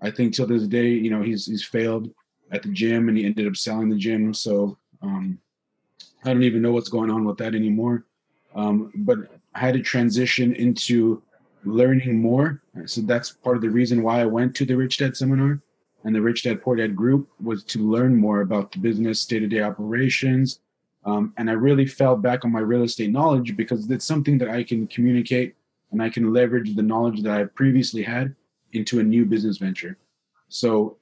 I 0.00 0.10
think 0.10 0.32
till 0.32 0.46
this 0.46 0.66
day, 0.66 0.88
you 0.88 1.10
know, 1.10 1.22
he's 1.22 1.44
he's 1.44 1.64
failed 1.64 2.10
at 2.50 2.62
the 2.62 2.70
gym 2.70 3.08
and 3.08 3.18
he 3.18 3.26
ended 3.26 3.46
up 3.46 3.56
selling 3.56 3.90
the 3.90 3.96
gym. 3.96 4.32
So 4.32 4.78
um, 5.02 5.38
I 6.24 6.32
don't 6.32 6.42
even 6.44 6.62
know 6.62 6.72
what's 6.72 6.88
going 6.88 7.10
on 7.10 7.24
with 7.26 7.36
that 7.38 7.54
anymore. 7.54 8.06
Um, 8.54 8.90
but 8.94 9.18
I 9.54 9.58
had 9.60 9.74
to 9.74 9.82
transition 9.82 10.54
into 10.54 11.22
learning 11.66 12.20
more. 12.20 12.62
So 12.86 13.00
that's 13.02 13.32
part 13.32 13.56
of 13.56 13.62
the 13.62 13.70
reason 13.70 14.02
why 14.02 14.20
I 14.20 14.26
went 14.26 14.54
to 14.56 14.64
the 14.64 14.76
Rich 14.76 14.98
Dad 14.98 15.16
seminar 15.16 15.60
and 16.04 16.14
the 16.14 16.22
Rich 16.22 16.44
Dad 16.44 16.62
Poor 16.62 16.76
Dad 16.76 16.94
group 16.94 17.28
was 17.42 17.64
to 17.64 17.80
learn 17.80 18.14
more 18.14 18.40
about 18.40 18.70
the 18.70 18.78
business, 18.78 19.26
day 19.26 19.40
to 19.40 19.46
day 19.48 19.60
operations. 19.60 20.60
Um, 21.04 21.32
and 21.36 21.50
I 21.50 21.54
really 21.54 21.86
fell 21.86 22.16
back 22.16 22.44
on 22.44 22.52
my 22.52 22.60
real 22.60 22.82
estate 22.82 23.10
knowledge 23.10 23.56
because 23.56 23.90
it's 23.90 24.04
something 24.04 24.38
that 24.38 24.48
I 24.48 24.62
can 24.62 24.86
communicate 24.86 25.56
and 25.90 26.02
I 26.02 26.08
can 26.08 26.32
leverage 26.32 26.74
the 26.74 26.82
knowledge 26.82 27.22
that 27.22 27.32
I 27.32 27.44
previously 27.44 28.02
had 28.02 28.34
into 28.72 29.00
a 29.00 29.02
new 29.02 29.24
business 29.24 29.58
venture. 29.58 29.96
So 30.48 30.96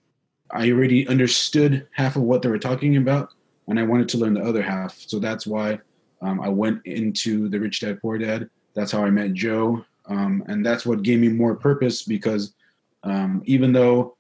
I 0.51 0.71
already 0.71 1.07
understood 1.09 1.87
half 1.93 2.17
of 2.17 2.23
what 2.23 2.43
they 2.43 2.49
were 2.49 2.59
talking 2.59 2.97
about, 2.97 3.31
and 3.69 3.79
I 3.79 3.83
wanted 3.83 4.09
to 4.11 4.19
learn 4.19 4.35
the 4.35 4.43
other 4.43 4.63
half. 4.63 4.99
So 4.99 5.19
that's 5.19 5.47
why 5.47 5.81
um, 6.23 6.41
I 6.41 6.49
went 6.49 6.85
into 6.87 7.49
the 7.49 7.59
Rich 7.59 7.81
Dad 7.81 8.01
Poor 8.01 8.19
Dad. 8.19 8.49
That's 8.75 8.93
how 8.93 9.05
I 9.05 9.11
met 9.11 9.33
Joe, 9.33 9.85
um, 10.07 10.45
and 10.49 10.65
that's 10.65 10.85
what 10.85 11.03
gave 11.03 11.21
me 11.21 11.29
more 11.29 11.55
purpose 11.55 12.03
because 12.03 12.55
um, 13.03 13.43
even 13.47 13.73
though 13.73 14.17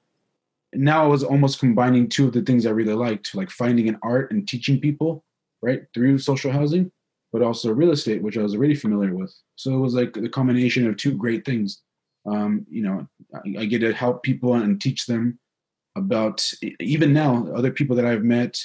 now 0.75 1.05
I 1.05 1.07
was 1.07 1.23
almost 1.23 1.61
combining 1.61 2.09
two 2.09 2.27
of 2.27 2.33
the 2.33 2.43
things 2.43 2.67
I 2.67 2.71
really 2.71 2.95
liked, 2.95 3.35
like 3.35 3.51
finding 3.51 3.89
an 3.89 3.99
art 4.03 4.33
and 4.33 4.47
teaching 4.47 4.81
people, 4.81 5.25
right, 5.63 5.83
through 5.95 6.19
social 6.19 6.51
housing, 6.51 6.91
but 7.33 7.43
also 7.43 7.73
real 7.73 7.93
estate, 7.93 8.23
which 8.23 8.37
I 8.37 8.43
was 8.43 8.55
already 8.55 8.75
familiar 8.75 9.15
with. 9.15 9.35
So 9.57 9.75
it 9.75 9.79
was 9.79 9.95
like 9.95 10.13
the 10.15 10.29
combination 10.29 10.87
of 10.87 10.97
two 10.97 11.17
great 11.17 11.45
things. 11.45 11.83
Um, 12.27 12.67
you 12.71 12.83
know, 12.83 13.07
I, 13.35 13.63
I, 13.63 13.65
get 13.67 13.81
to 13.81 13.93
help 13.93 14.23
people 14.23 14.55
and 14.55 14.81
teach 14.81 15.05
them 15.05 15.39
about 15.95 16.43
even 16.81 17.13
now 17.13 17.47
other 17.55 17.71
people 17.71 17.95
that 17.97 18.07
I've 18.07 18.25
met 18.25 18.59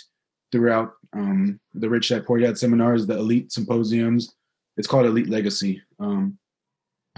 throughout 0.54 0.94
um, 1.12 1.60
the 1.74 1.90
Rich 1.90 2.08
Dad 2.08 2.26
Poor 2.26 2.40
Dad 2.40 2.58
seminars, 2.58 3.06
the 3.06 3.18
Elite 3.18 3.52
Symposiums. 3.52 4.34
It's 4.78 4.88
called 4.88 5.06
Elite 5.06 5.28
Legacy. 5.28 5.82
Um, 6.00 6.39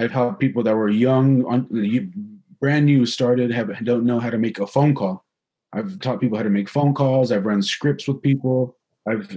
I've 0.01 0.11
helped 0.11 0.39
people 0.39 0.63
that 0.63 0.75
were 0.75 0.89
young, 0.89 1.43
brand 2.59 2.85
new, 2.85 3.05
started, 3.05 3.51
have 3.51 3.71
don't 3.83 4.05
know 4.05 4.19
how 4.19 4.29
to 4.29 4.37
make 4.37 4.59
a 4.59 4.65
phone 4.65 4.95
call. 4.95 5.25
I've 5.73 5.99
taught 5.99 6.19
people 6.19 6.37
how 6.37 6.43
to 6.43 6.49
make 6.49 6.69
phone 6.69 6.93
calls. 6.93 7.31
I've 7.31 7.45
run 7.45 7.61
scripts 7.61 8.07
with 8.07 8.21
people. 8.21 8.77
I've 9.07 9.29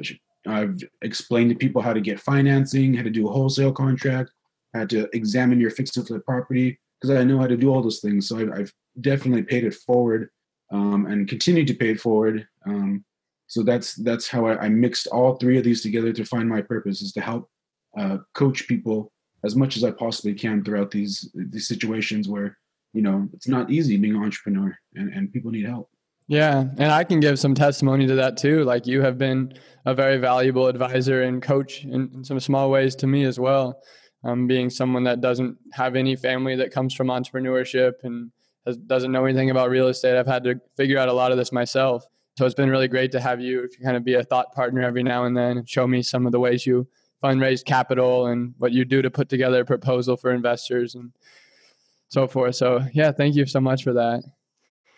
I've 0.47 0.79
explained 1.03 1.51
to 1.51 1.57
people 1.57 1.81
how 1.81 1.93
to 1.93 2.01
get 2.01 2.21
financing, 2.21 2.95
how 2.95 3.03
to 3.03 3.11
do 3.11 3.29
a 3.29 3.33
wholesale 3.33 3.73
contract, 3.73 4.31
how 4.75 4.87
to 4.87 5.09
examine 5.15 5.61
your 5.61 5.71
fixed 5.71 5.95
flip 5.95 6.25
property 6.25 6.79
because 7.01 7.17
I 7.17 7.25
know 7.25 7.39
how 7.39 7.47
to 7.47 7.57
do 7.57 7.71
all 7.71 7.83
those 7.83 8.01
things. 8.01 8.29
So 8.29 8.39
I've, 8.39 8.53
I've 8.53 8.73
definitely 9.01 9.43
paid 9.43 9.65
it 9.65 9.75
forward 9.75 10.31
um, 10.73 11.07
and 11.07 11.29
continue 11.29 11.65
to 11.65 11.75
pay 11.75 11.91
it 11.91 12.01
forward. 12.01 12.47
Um, 12.67 13.05
so 13.47 13.63
that's 13.63 13.95
that's 13.95 14.29
how 14.29 14.47
I, 14.47 14.65
I, 14.65 14.69
mixed 14.71 15.07
all 15.09 15.37
three 15.37 15.59
of 15.59 15.65
these 15.65 15.83
together 15.83 16.13
to 16.15 16.25
find 16.25 16.49
my 16.49 16.63
purpose 16.63 17.03
is 17.03 17.13
to 17.13 17.21
help 17.21 17.49
uh, 17.97 18.19
coach 18.35 18.67
people 18.67 19.13
as 19.45 19.55
much 19.55 19.77
as 19.77 19.85
I 19.85 19.91
possibly 19.91 20.35
can 20.35 20.65
throughout 20.65 20.91
these 20.91 21.31
these 21.35 21.69
situations 21.69 22.29
where 22.29 22.57
you 22.93 23.03
know 23.03 23.29
it's 23.33 23.49
not 23.49 23.71
easy 23.71 23.97
being 23.97 24.17
an 24.17 24.23
entrepreneur 24.23 24.77
and, 24.95 25.13
and 25.13 25.33
people 25.33 25.51
need 25.51 25.67
help. 25.67 25.91
Yeah, 26.27 26.61
and 26.79 26.91
I 26.91 27.05
can 27.05 27.21
give 27.21 27.39
some 27.39 27.55
testimony 27.55 28.07
to 28.07 28.15
that 28.15 28.39
too. 28.39 28.65
Like 28.65 28.87
you 28.87 29.03
have 29.03 29.19
been 29.19 29.53
a 29.85 29.95
very 29.95 30.17
valuable 30.17 30.69
advisor 30.69 31.23
and 31.23 31.43
coach 31.43 31.85
in, 31.85 32.11
in 32.15 32.25
some 32.25 32.41
small 32.41 32.71
ways 32.71 32.97
to 32.97 33.07
me 33.07 33.25
as 33.25 33.39
well. 33.39 33.83
Um, 34.25 34.47
being 34.47 34.71
someone 34.71 35.05
that 35.05 35.21
doesn't 35.21 35.59
have 35.73 35.97
any 35.97 36.17
family 36.17 36.57
that 36.57 36.73
comes 36.73 36.95
from 36.95 37.09
entrepreneurship 37.09 37.93
and 38.05 38.31
has, 38.65 38.79
doesn't 38.79 39.13
know 39.13 39.27
anything 39.27 39.51
about 39.51 39.69
real 39.69 39.89
estate, 39.89 40.17
I've 40.17 40.27
had 40.27 40.45
to 40.45 40.59
figure 40.79 40.99
out 40.99 41.11
a 41.11 41.13
lot 41.13 41.31
of 41.31 41.37
this 41.37 41.53
myself. 41.53 42.07
So 42.39 42.47
it's 42.47 42.55
been 42.55 42.71
really 42.71 42.89
great 42.89 43.13
to 43.13 43.21
have 43.21 43.43
you 43.43 43.69
kind 43.83 43.99
of 43.99 44.03
be 44.03 44.15
a 44.15 44.25
thought 44.25 44.51
partner 44.55 44.81
every 44.81 45.03
now 45.03 45.25
and 45.25 45.37
then 45.37 45.59
and 45.59 45.69
show 45.69 45.87
me 45.87 46.03
some 46.03 46.25
of 46.25 46.33
the 46.33 46.41
ways 46.41 46.65
you 46.67 46.89
fundraise 47.25 47.65
capital 47.65 48.27
and 48.27 48.55
what 48.59 48.73
you 48.73 48.85
do 48.85 49.01
to 49.01 49.11
put 49.11 49.31
together 49.31 49.63
a 49.63 49.65
proposal 49.65 50.17
for 50.17 50.33
investors 50.33 50.95
and 50.95 51.11
so 52.09 52.27
forth. 52.29 52.57
So 52.57 52.85
yeah, 52.93 53.13
thank 53.13 53.35
you 53.35 53.47
so 53.47 53.61
much 53.61 53.83
for 53.83 53.95
that. 53.95 54.23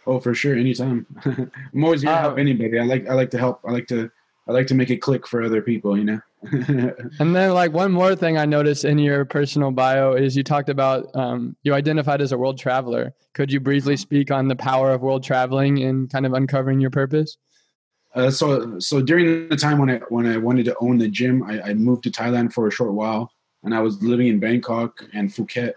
Oh, 0.07 0.19
for 0.19 0.35
sure, 0.35 0.57
anytime. 0.57 1.07
I'm 1.25 1.85
always 1.85 2.03
here 2.03 2.11
to 2.11 2.17
help 2.19 2.35
uh, 2.35 2.41
anybody. 2.41 2.79
I 2.79 2.85
like 2.85 3.09
I 3.09 3.15
like 3.15 3.31
to 3.31 3.39
help. 3.39 3.61
I 3.67 3.73
like 3.73 3.87
to 3.89 4.11
I 4.49 4.53
like 4.53 4.67
to 4.69 4.75
make 4.75 4.91
it 4.91 4.99
click 4.99 5.27
for 5.27 5.43
other 5.43 5.63
people. 5.63 5.97
You 5.97 6.05
know. 6.05 6.21
and 6.53 7.35
then 7.35 7.55
like 7.55 7.73
one 7.73 7.91
more 7.91 8.15
thing 8.15 8.39
I 8.39 8.45
noticed 8.45 8.85
in 8.85 8.99
your 8.99 9.25
personal 9.25 9.73
bio 9.73 10.13
is 10.13 10.37
you 10.37 10.45
talked 10.45 10.69
about 10.69 11.15
um, 11.17 11.57
you 11.63 11.75
identified 11.75 12.21
as 12.21 12.33
a 12.33 12.39
world 12.39 12.59
traveler. 12.59 13.15
Could 13.35 13.53
you 13.53 13.59
briefly 13.59 13.97
speak 13.97 14.31
on 14.31 14.47
the 14.47 14.55
power 14.55 14.93
of 14.93 15.03
world 15.03 15.25
traveling 15.25 15.83
and 15.83 16.11
kind 16.11 16.25
of 16.25 16.35
uncovering 16.35 16.81
your 16.81 16.91
purpose? 16.91 17.37
Uh, 18.17 18.31
so 18.31 18.79
so 18.79 19.03
during 19.03 19.47
the 19.49 19.57
time 19.57 19.79
when 19.79 19.91
I 19.91 19.99
when 20.09 20.27
I 20.27 20.39
wanted 20.39 20.65
to 20.65 20.77
own 20.81 20.97
the 20.97 21.07
gym, 21.09 21.43
I, 21.43 21.61
I 21.61 21.75
moved 21.75 22.03
to 22.05 22.11
Thailand 22.11 22.53
for 22.53 22.67
a 22.67 22.71
short 22.71 22.95
while, 22.95 23.31
and 23.63 23.75
I 23.75 23.81
was 23.81 24.03
living 24.03 24.29
in 24.29 24.41
Bangkok 24.41 25.05
and 25.13 25.29
Phuket 25.29 25.75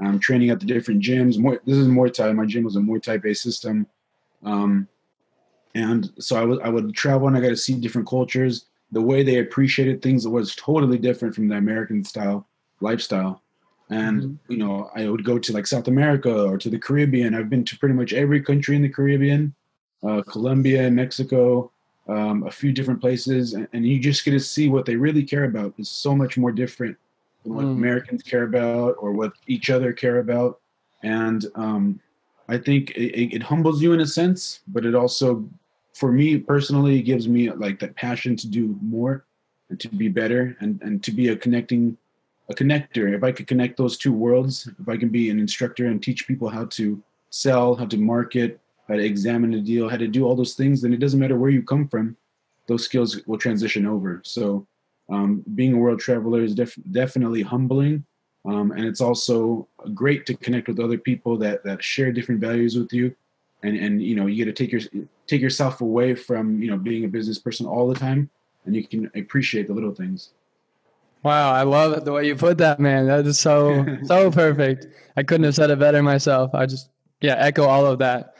um, 0.00 0.18
training 0.18 0.48
at 0.48 0.58
the 0.58 0.64
different 0.64 1.02
gyms. 1.02 1.38
More, 1.38 1.60
this 1.66 1.76
is 1.76 1.86
Muay 1.86 2.10
Thai. 2.12 2.32
My 2.32 2.46
gym 2.46 2.64
was 2.64 2.76
a 2.76 2.80
Muay 2.80 3.02
Thai 3.02 3.18
based 3.18 3.42
system, 3.42 3.86
um, 4.42 4.88
and 5.74 6.10
so 6.18 6.36
I 6.36 6.44
would 6.44 6.62
I 6.62 6.70
would 6.70 6.94
travel 6.94 7.28
and 7.28 7.36
I 7.36 7.40
got 7.40 7.48
to 7.50 7.56
see 7.56 7.74
different 7.74 8.08
cultures. 8.08 8.64
The 8.90 9.02
way 9.02 9.22
they 9.22 9.38
appreciated 9.38 10.00
things 10.00 10.26
was 10.26 10.56
totally 10.56 10.98
different 10.98 11.34
from 11.34 11.48
the 11.48 11.56
American 11.56 12.04
style 12.04 12.48
lifestyle. 12.80 13.42
And 13.90 14.22
mm-hmm. 14.22 14.52
you 14.52 14.58
know, 14.58 14.90
I 14.94 15.10
would 15.10 15.24
go 15.24 15.38
to 15.38 15.52
like 15.52 15.66
South 15.66 15.88
America 15.88 16.44
or 16.44 16.56
to 16.56 16.70
the 16.70 16.78
Caribbean. 16.78 17.34
I've 17.34 17.50
been 17.50 17.66
to 17.66 17.78
pretty 17.78 17.94
much 17.94 18.14
every 18.14 18.40
country 18.40 18.76
in 18.76 18.82
the 18.82 18.88
Caribbean, 18.88 19.54
uh, 20.02 20.22
Colombia, 20.22 20.90
Mexico, 20.90 21.71
um, 22.08 22.44
a 22.46 22.50
few 22.50 22.72
different 22.72 23.00
places, 23.00 23.54
and, 23.54 23.68
and 23.72 23.86
you 23.86 23.98
just 23.98 24.24
get 24.24 24.32
to 24.32 24.40
see 24.40 24.68
what 24.68 24.84
they 24.84 24.96
really 24.96 25.22
care 25.22 25.44
about. 25.44 25.74
Is 25.78 25.90
so 25.90 26.14
much 26.14 26.36
more 26.36 26.52
different 26.52 26.96
than 27.42 27.54
what 27.54 27.64
mm. 27.64 27.72
Americans 27.72 28.22
care 28.22 28.44
about 28.44 28.96
or 28.98 29.12
what 29.12 29.32
each 29.46 29.70
other 29.70 29.92
care 29.92 30.18
about. 30.18 30.60
And 31.02 31.46
um, 31.54 32.00
I 32.48 32.58
think 32.58 32.90
it, 32.92 33.34
it, 33.34 33.42
humbles 33.42 33.82
you 33.82 33.92
in 33.92 34.00
a 34.00 34.06
sense, 34.06 34.60
but 34.68 34.84
it 34.84 34.94
also, 34.94 35.48
for 35.94 36.12
me 36.12 36.38
personally, 36.38 37.02
gives 37.02 37.28
me 37.28 37.50
like 37.50 37.78
that 37.80 37.96
passion 37.96 38.36
to 38.36 38.46
do 38.46 38.78
more 38.80 39.24
and 39.68 39.80
to 39.80 39.88
be 39.88 40.08
better 40.08 40.56
and, 40.60 40.80
and 40.82 41.02
to 41.02 41.10
be 41.10 41.28
a 41.28 41.36
connecting, 41.36 41.96
a 42.50 42.54
connector. 42.54 43.14
If 43.14 43.24
I 43.24 43.32
could 43.32 43.46
connect 43.46 43.76
those 43.76 43.96
two 43.96 44.12
worlds, 44.12 44.68
if 44.80 44.88
I 44.88 44.96
can 44.96 45.08
be 45.08 45.30
an 45.30 45.40
instructor 45.40 45.86
and 45.86 46.02
teach 46.02 46.28
people 46.28 46.48
how 46.48 46.66
to 46.66 47.02
sell, 47.30 47.74
how 47.74 47.86
to 47.86 47.96
market, 47.96 48.60
how 48.88 48.94
to 48.94 49.04
examine 49.04 49.52
the 49.52 49.60
deal, 49.60 49.88
how 49.88 49.96
to 49.96 50.08
do 50.08 50.26
all 50.26 50.34
those 50.34 50.54
things, 50.54 50.82
then 50.82 50.92
it 50.92 51.00
doesn't 51.00 51.20
matter 51.20 51.36
where 51.36 51.50
you 51.50 51.62
come 51.62 51.88
from, 51.88 52.16
those 52.66 52.84
skills 52.84 53.20
will 53.26 53.38
transition 53.38 53.86
over. 53.86 54.20
So 54.24 54.66
um, 55.08 55.44
being 55.54 55.74
a 55.74 55.78
world 55.78 56.00
traveler 56.00 56.42
is 56.42 56.54
def- 56.54 56.78
definitely 56.90 57.42
humbling, 57.42 58.04
um, 58.44 58.72
and 58.72 58.84
it's 58.84 59.00
also 59.00 59.68
great 59.94 60.26
to 60.26 60.34
connect 60.34 60.68
with 60.68 60.80
other 60.80 60.98
people 60.98 61.36
that 61.38 61.62
that 61.64 61.82
share 61.82 62.12
different 62.12 62.40
values 62.40 62.76
with 62.76 62.92
you, 62.92 63.14
and 63.62 63.76
and 63.76 64.02
you 64.02 64.14
know 64.14 64.26
you 64.26 64.44
get 64.44 64.54
to 64.54 64.64
take 64.64 64.72
your 64.72 64.80
take 65.26 65.40
yourself 65.40 65.80
away 65.80 66.14
from 66.14 66.62
you 66.62 66.70
know 66.70 66.76
being 66.76 67.04
a 67.04 67.08
business 67.08 67.38
person 67.38 67.66
all 67.66 67.88
the 67.88 67.98
time, 67.98 68.30
and 68.64 68.74
you 68.74 68.86
can 68.86 69.10
appreciate 69.14 69.66
the 69.66 69.74
little 69.74 69.94
things. 69.94 70.30
Wow, 71.22 71.52
I 71.52 71.62
love 71.62 71.92
it 71.92 72.04
the 72.04 72.12
way 72.12 72.26
you 72.26 72.34
put 72.34 72.58
that, 72.58 72.80
man. 72.80 73.06
That 73.06 73.26
is 73.26 73.38
so 73.38 73.86
so 74.04 74.30
perfect. 74.30 74.86
I 75.16 75.22
couldn't 75.22 75.44
have 75.44 75.54
said 75.54 75.70
it 75.70 75.78
better 75.78 76.02
myself. 76.02 76.54
I 76.54 76.66
just 76.66 76.90
yeah 77.20 77.36
echo 77.38 77.64
all 77.64 77.86
of 77.86 77.98
that. 77.98 78.36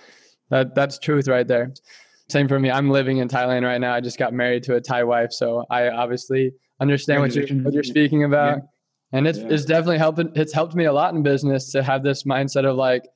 That 0.53 0.77
that's 0.77 0.99
truth 0.99 1.27
right 1.27 1.49
there 1.49 1.73
same 2.33 2.49
for 2.49 2.59
me. 2.59 2.71
I'm 2.71 2.91
living 2.91 3.19
in 3.19 3.29
Thailand 3.29 3.65
right 3.65 3.81
now. 3.81 3.95
I 3.95 4.01
just 4.01 4.19
got 4.19 4.33
married 4.33 4.63
to 4.65 4.75
a 4.77 4.81
Thai 4.81 5.05
wife, 5.05 5.33
so 5.33 5.65
I 5.71 5.89
obviously 5.89 6.53
understand 6.81 7.21
what 7.21 7.35
you're 7.35 7.47
what 7.59 7.75
you're 7.75 7.85
speaking 7.85 8.25
about. 8.25 8.57
Yeah. 8.57 8.63
And 9.13 9.29
it's 9.29 9.39
yeah. 9.39 9.49
it's 9.51 9.65
definitely 9.65 9.99
helping. 9.99 10.33
It's 10.35 10.53
helped 10.53 10.75
me 10.75 10.87
a 10.87 10.93
lot 10.93 11.15
in 11.15 11.23
business 11.23 11.71
to 11.73 11.83
have 11.83 12.03
this 12.03 12.25
mindset 12.25 12.65
of 12.65 12.77
like 12.77 13.07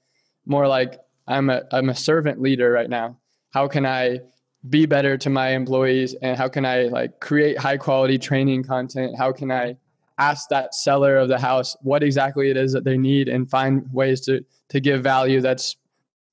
more 0.45 0.69
like 0.69 1.01
I'm 1.27 1.51
a 1.51 1.63
I'm 1.73 1.89
a 1.89 1.95
servant 1.95 2.41
leader 2.41 2.71
right 2.71 2.91
now. 2.91 3.19
How 3.51 3.67
can 3.67 3.87
I 3.87 4.21
be 4.69 4.85
better 4.85 5.17
to 5.17 5.31
my 5.31 5.51
employees 5.51 6.15
and 6.23 6.37
how 6.37 6.49
can 6.49 6.67
I 6.67 6.85
like 6.85 7.21
create 7.21 7.59
high 7.59 7.79
quality 7.79 8.19
training 8.19 8.65
content? 8.65 9.17
How 9.17 9.33
can 9.33 9.51
I 9.51 9.77
ask 10.19 10.49
that 10.49 10.75
seller 10.75 11.17
of 11.17 11.29
the 11.29 11.39
house 11.39 11.77
what 11.83 12.03
exactly 12.03 12.51
it 12.51 12.57
is 12.57 12.73
that 12.73 12.85
they 12.85 12.99
need 12.99 13.29
and 13.29 13.49
find 13.49 13.87
ways 13.93 14.21
to 14.23 14.45
to 14.69 14.81
give 14.81 15.03
value 15.03 15.41
that's 15.41 15.77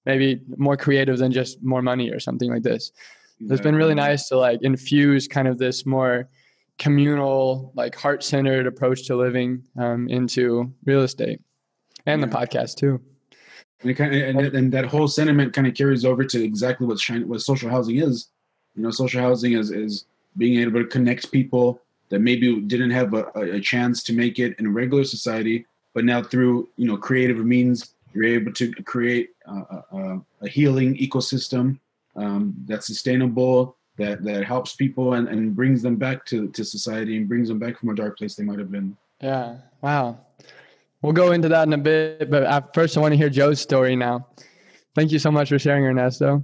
maybe 0.05 0.41
more 0.57 0.77
creative 0.77 1.17
than 1.17 1.31
just 1.31 1.61
more 1.63 1.81
money 1.81 2.11
or 2.11 2.19
something 2.19 2.51
like 2.51 2.63
this. 2.63 2.91
Exactly. 3.39 3.53
It's 3.53 3.63
been 3.63 3.75
really 3.75 3.95
nice 3.95 4.27
to 4.29 4.37
like 4.37 4.61
infuse 4.61 5.27
kind 5.27 5.47
of 5.47 5.57
this 5.57 5.85
more 5.85 6.29
communal, 6.77 7.71
like 7.75 7.95
heart 7.95 8.23
centered 8.23 8.67
approach 8.67 9.07
to 9.07 9.15
living 9.15 9.63
um, 9.77 10.07
into 10.09 10.73
real 10.85 11.01
estate 11.01 11.41
and 12.05 12.21
yeah. 12.21 12.27
the 12.27 12.35
podcast 12.35 12.75
too. 12.75 13.01
And, 13.81 13.95
kind 13.97 14.15
of, 14.15 14.21
and, 14.21 14.55
and, 14.55 14.71
that 14.71 14.85
whole 14.85 15.09
sentiment 15.09 15.51
kind 15.53 15.67
of 15.67 15.73
carries 15.73 16.05
over 16.05 16.23
to 16.23 16.43
exactly 16.43 16.87
what 16.87 16.99
what 17.25 17.41
social 17.41 17.69
housing 17.69 17.97
is. 17.97 18.29
You 18.75 18.83
know, 18.83 18.91
social 18.91 19.21
housing 19.21 19.53
is 19.53 19.71
is 19.71 20.05
being 20.37 20.59
able 20.59 20.81
to 20.81 20.87
connect 20.87 21.31
people 21.31 21.81
that 22.09 22.19
maybe 22.19 22.61
didn't 22.61 22.91
have 22.91 23.13
a, 23.13 23.25
a 23.35 23.59
chance 23.59 24.01
to 24.03 24.13
make 24.13 24.39
it 24.39 24.57
in 24.57 24.73
regular 24.73 25.03
society, 25.03 25.65
but 25.93 26.05
now 26.05 26.23
through 26.23 26.69
you 26.77 26.87
know 26.87 26.95
creative 26.95 27.37
means 27.45 27.92
you're 28.15 28.25
able 28.25 28.53
to 28.53 28.71
create 28.83 29.29
a, 29.45 29.53
a, 29.91 30.21
a 30.41 30.47
healing 30.47 30.95
ecosystem 30.97 31.79
um, 32.15 32.55
that's 32.65 32.87
sustainable, 32.87 33.77
that 33.97 34.23
that 34.23 34.43
helps 34.43 34.75
people 34.75 35.13
and, 35.13 35.27
and 35.27 35.55
brings 35.55 35.81
them 35.81 35.95
back 35.97 36.25
to, 36.25 36.47
to 36.49 36.63
society 36.63 37.17
and 37.17 37.27
brings 37.27 37.47
them 37.47 37.59
back 37.59 37.79
from 37.79 37.89
a 37.89 37.95
dark 37.95 38.17
place 38.17 38.35
they 38.35 38.43
might 38.43 38.59
have 38.59 38.71
been. 38.71 38.97
Yeah. 39.21 39.57
Wow. 39.81 40.19
We'll 41.01 41.13
go 41.13 41.31
into 41.31 41.49
that 41.49 41.67
in 41.67 41.73
a 41.73 41.77
bit, 41.77 42.29
but 42.31 42.73
first 42.73 42.97
I 42.97 43.01
want 43.01 43.11
to 43.11 43.17
hear 43.17 43.29
Joe's 43.29 43.59
story 43.59 43.95
now. 43.95 44.27
Thank 44.95 45.11
you 45.11 45.19
so 45.19 45.31
much 45.31 45.49
for 45.49 45.59
sharing, 45.59 45.83
Ernesto. 45.85 46.43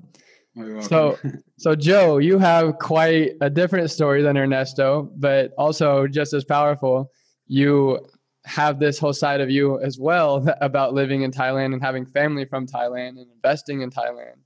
So, 0.82 1.18
so 1.58 1.76
Joe, 1.76 2.18
you 2.18 2.38
have 2.40 2.78
quite 2.80 3.34
a 3.40 3.50
different 3.50 3.90
story 3.92 4.22
than 4.22 4.36
Ernesto, 4.38 5.10
but 5.16 5.54
also 5.58 6.08
just 6.08 6.34
as 6.34 6.44
powerful. 6.44 7.12
You 7.48 8.06
have 8.50 8.80
this 8.80 8.98
whole 8.98 9.14
side 9.14 9.42
of 9.42 9.50
you 9.50 9.80
as 9.82 10.00
well 10.00 10.48
about 10.62 10.94
living 10.94 11.22
in 11.22 11.32
Thailand 11.32 11.74
and 11.74 11.82
having 11.82 12.06
family 12.06 12.46
from 12.46 12.66
Thailand 12.66 13.10
and 13.10 13.28
investing 13.32 13.82
in 13.82 13.92
Thailand. 13.92 14.38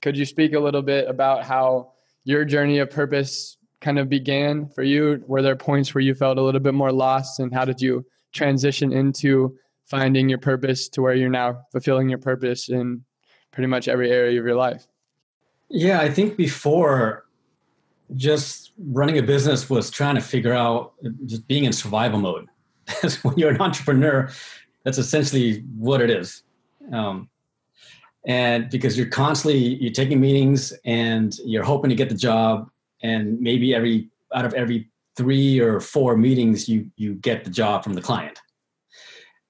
Could 0.00 0.16
you 0.16 0.24
speak 0.24 0.54
a 0.54 0.60
little 0.60 0.82
bit 0.82 1.08
about 1.08 1.44
how 1.44 1.92
your 2.24 2.44
journey 2.44 2.78
of 2.78 2.90
purpose 2.90 3.58
kind 3.80 3.98
of 3.98 4.08
began 4.08 4.68
for 4.68 4.82
you? 4.82 5.22
Were 5.26 5.42
there 5.42 5.56
points 5.56 5.94
where 5.94 6.02
you 6.02 6.14
felt 6.14 6.38
a 6.38 6.42
little 6.42 6.60
bit 6.60 6.74
more 6.74 6.92
lost, 6.92 7.40
and 7.40 7.52
how 7.52 7.64
did 7.64 7.80
you 7.80 8.06
transition 8.32 8.92
into 8.92 9.58
finding 9.86 10.28
your 10.28 10.38
purpose 10.38 10.88
to 10.90 11.02
where 11.02 11.14
you're 11.14 11.28
now 11.28 11.62
fulfilling 11.72 12.08
your 12.08 12.18
purpose 12.18 12.68
in 12.68 13.04
pretty 13.50 13.66
much 13.66 13.88
every 13.88 14.10
area 14.10 14.38
of 14.38 14.46
your 14.46 14.54
life? 14.54 14.86
Yeah, 15.68 16.00
I 16.00 16.08
think 16.08 16.36
before 16.36 17.26
just 18.14 18.72
running 18.78 19.18
a 19.18 19.22
business 19.22 19.68
was 19.68 19.90
trying 19.90 20.14
to 20.14 20.20
figure 20.20 20.52
out 20.52 20.94
just 21.26 21.46
being 21.46 21.64
in 21.64 21.72
survival 21.72 22.20
mode. 22.20 22.46
when 23.22 23.38
you're 23.38 23.50
an 23.50 23.60
entrepreneur, 23.60 24.30
that's 24.84 24.98
essentially 24.98 25.64
what 25.76 26.00
it 26.00 26.10
is. 26.10 26.42
Um, 26.92 27.28
and 28.26 28.68
because 28.68 28.98
you're 28.98 29.08
constantly 29.08 29.58
you're 29.58 29.92
taking 29.92 30.20
meetings 30.20 30.72
and 30.84 31.36
you're 31.44 31.64
hoping 31.64 31.88
to 31.88 31.96
get 31.96 32.08
the 32.08 32.14
job, 32.14 32.70
and 33.02 33.40
maybe 33.40 33.74
every 33.74 34.10
out 34.34 34.44
of 34.44 34.52
every 34.54 34.90
three 35.16 35.58
or 35.58 35.80
four 35.80 36.16
meetings 36.16 36.68
you 36.68 36.90
you 36.96 37.14
get 37.14 37.44
the 37.44 37.50
job 37.50 37.82
from 37.82 37.94
the 37.94 38.02
client. 38.02 38.38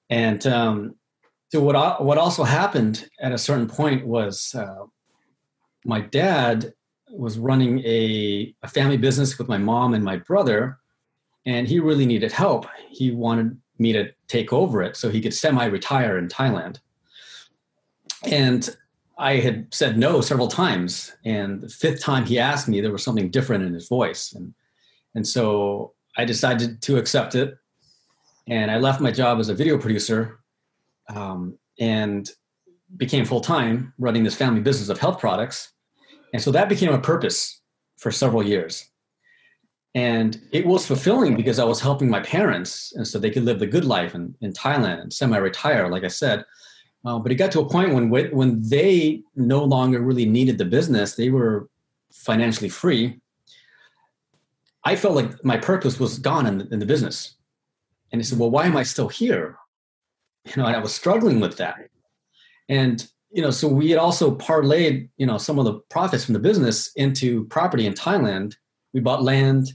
And 0.09 0.47
um, 0.47 0.95
so 1.53 1.61
what 1.61 2.05
what 2.05 2.19
also 2.19 2.45
happened 2.45 3.09
at 3.21 3.33
a 3.33 3.39
certain 3.39 3.67
point 3.67 4.07
was 4.07 4.55
uh, 4.55 4.85
my 5.85 6.01
dad 6.01 6.73
was 7.11 7.39
running 7.39 7.81
a, 7.81 8.55
a 8.63 8.69
family 8.69 8.97
business 8.97 9.37
with 9.39 9.49
my 9.49 9.59
mom 9.59 9.95
and 9.95 10.05
my 10.05 10.17
brother, 10.17 10.79
and 11.47 11.67
he 11.67 11.81
really 11.81 12.07
needed 12.07 12.33
help. 12.33 12.67
He 12.89 13.11
wanted 13.11 13.57
me 13.79 13.93
to 13.93 14.11
take 14.29 14.53
over 14.53 14.83
it 14.83 14.97
so 14.97 15.09
he 15.09 15.21
could 15.21 15.35
semi-retire 15.35 16.19
in 16.19 16.29
Thailand. 16.29 16.79
And 18.25 18.69
I 19.19 19.37
had 19.37 19.73
said 19.73 19.99
no 19.99 20.21
several 20.21 20.49
times, 20.49 21.13
and 21.25 21.61
the 21.61 21.69
fifth 21.69 22.03
time 22.03 22.25
he 22.25 22.39
asked 22.39 22.69
me, 22.69 22.81
there 22.81 22.93
was 22.93 23.05
something 23.05 23.31
different 23.31 23.65
in 23.65 23.75
his 23.75 23.89
voice, 23.89 24.33
and 24.33 24.55
and 25.15 25.27
so 25.27 25.95
I 26.17 26.25
decided 26.25 26.81
to 26.83 26.97
accept 26.97 27.35
it, 27.35 27.57
and 28.47 28.71
I 28.71 28.79
left 28.79 29.01
my 29.01 29.11
job 29.11 29.39
as 29.39 29.49
a 29.49 29.55
video 29.55 29.79
producer, 29.79 30.41
um, 31.09 31.59
and 31.79 32.31
became 32.97 33.25
full 33.25 33.41
time 33.41 33.93
running 33.99 34.25
this 34.25 34.35
family 34.35 34.61
business 34.61 34.89
of 34.89 34.99
health 34.99 35.19
products 35.21 35.73
and 36.33 36.43
so 36.43 36.51
that 36.53 36.69
became 36.69 36.93
a 36.93 36.99
purpose 36.99 37.61
for 37.99 38.11
several 38.11 38.43
years. 38.43 38.90
And 39.95 40.41
it 40.53 40.65
was 40.65 40.87
fulfilling 40.87 41.35
because 41.37 41.59
I 41.59 41.65
was 41.65 41.81
helping 41.81 42.09
my 42.09 42.21
parents, 42.21 42.93
and 42.95 43.07
so 43.07 43.19
they 43.19 43.31
could 43.31 43.45
live 43.45 43.59
the 43.59 43.67
good 43.67 43.85
life 43.85 44.15
in, 44.15 44.35
in 44.41 44.53
Thailand 44.53 45.01
and 45.01 45.13
semi-retire, 45.13 45.89
like 45.89 46.05
I 46.05 46.09
said. 46.09 46.45
Uh, 47.05 47.19
but 47.19 47.33
it 47.33 47.37
got 47.37 47.51
to 47.53 47.61
a 47.61 47.69
point 47.69 47.95
when 47.95 48.11
when 48.11 48.63
they 48.69 49.23
no 49.35 49.65
longer 49.65 50.01
really 50.01 50.27
needed 50.27 50.59
the 50.59 50.65
business, 50.65 51.15
they 51.15 51.31
were 51.31 51.69
financially 52.13 52.69
free. 52.69 53.19
I 54.85 54.97
felt 54.97 55.15
like 55.15 55.45
my 55.45 55.57
purpose 55.57 55.99
was 55.99 56.19
gone 56.19 56.47
in 56.47 56.59
the, 56.59 56.69
in 56.69 56.79
the 56.79 56.87
business, 56.87 57.37
and 58.13 58.21
I 58.21 58.23
said, 58.23 58.39
"Well, 58.39 58.51
why 58.51 58.67
am 58.67 58.77
I 58.77 58.83
still 58.83 59.09
here?" 59.09 59.57
You 60.45 60.63
know, 60.63 60.67
and 60.67 60.77
I 60.77 60.79
was 60.79 60.95
struggling 60.95 61.41
with 61.41 61.57
that. 61.57 61.77
And 62.69 63.07
you 63.33 63.43
know, 63.43 63.51
so 63.51 63.67
we 63.67 63.91
had 63.91 63.99
also 63.99 64.37
parlayed, 64.37 65.09
you 65.17 65.27
know, 65.27 65.39
some 65.39 65.59
of 65.59 65.65
the 65.65 65.75
profits 65.89 66.25
from 66.25 66.35
the 66.35 66.41
business 66.41 66.93
into 66.97 67.45
property 67.47 67.87
in 67.87 67.95
Thailand. 67.95 68.57
We 68.93 69.01
bought 69.01 69.23
land 69.23 69.73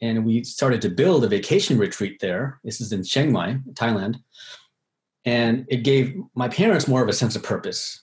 and 0.00 0.24
we 0.24 0.44
started 0.44 0.82
to 0.82 0.88
build 0.88 1.24
a 1.24 1.28
vacation 1.28 1.78
retreat 1.78 2.18
there. 2.20 2.60
This 2.64 2.80
is 2.80 2.92
in 2.92 3.04
Chiang 3.04 3.32
Mai, 3.32 3.58
Thailand. 3.72 4.16
And 5.24 5.64
it 5.68 5.78
gave 5.78 6.16
my 6.34 6.48
parents 6.48 6.86
more 6.86 7.02
of 7.02 7.08
a 7.08 7.12
sense 7.12 7.34
of 7.36 7.42
purpose, 7.42 8.02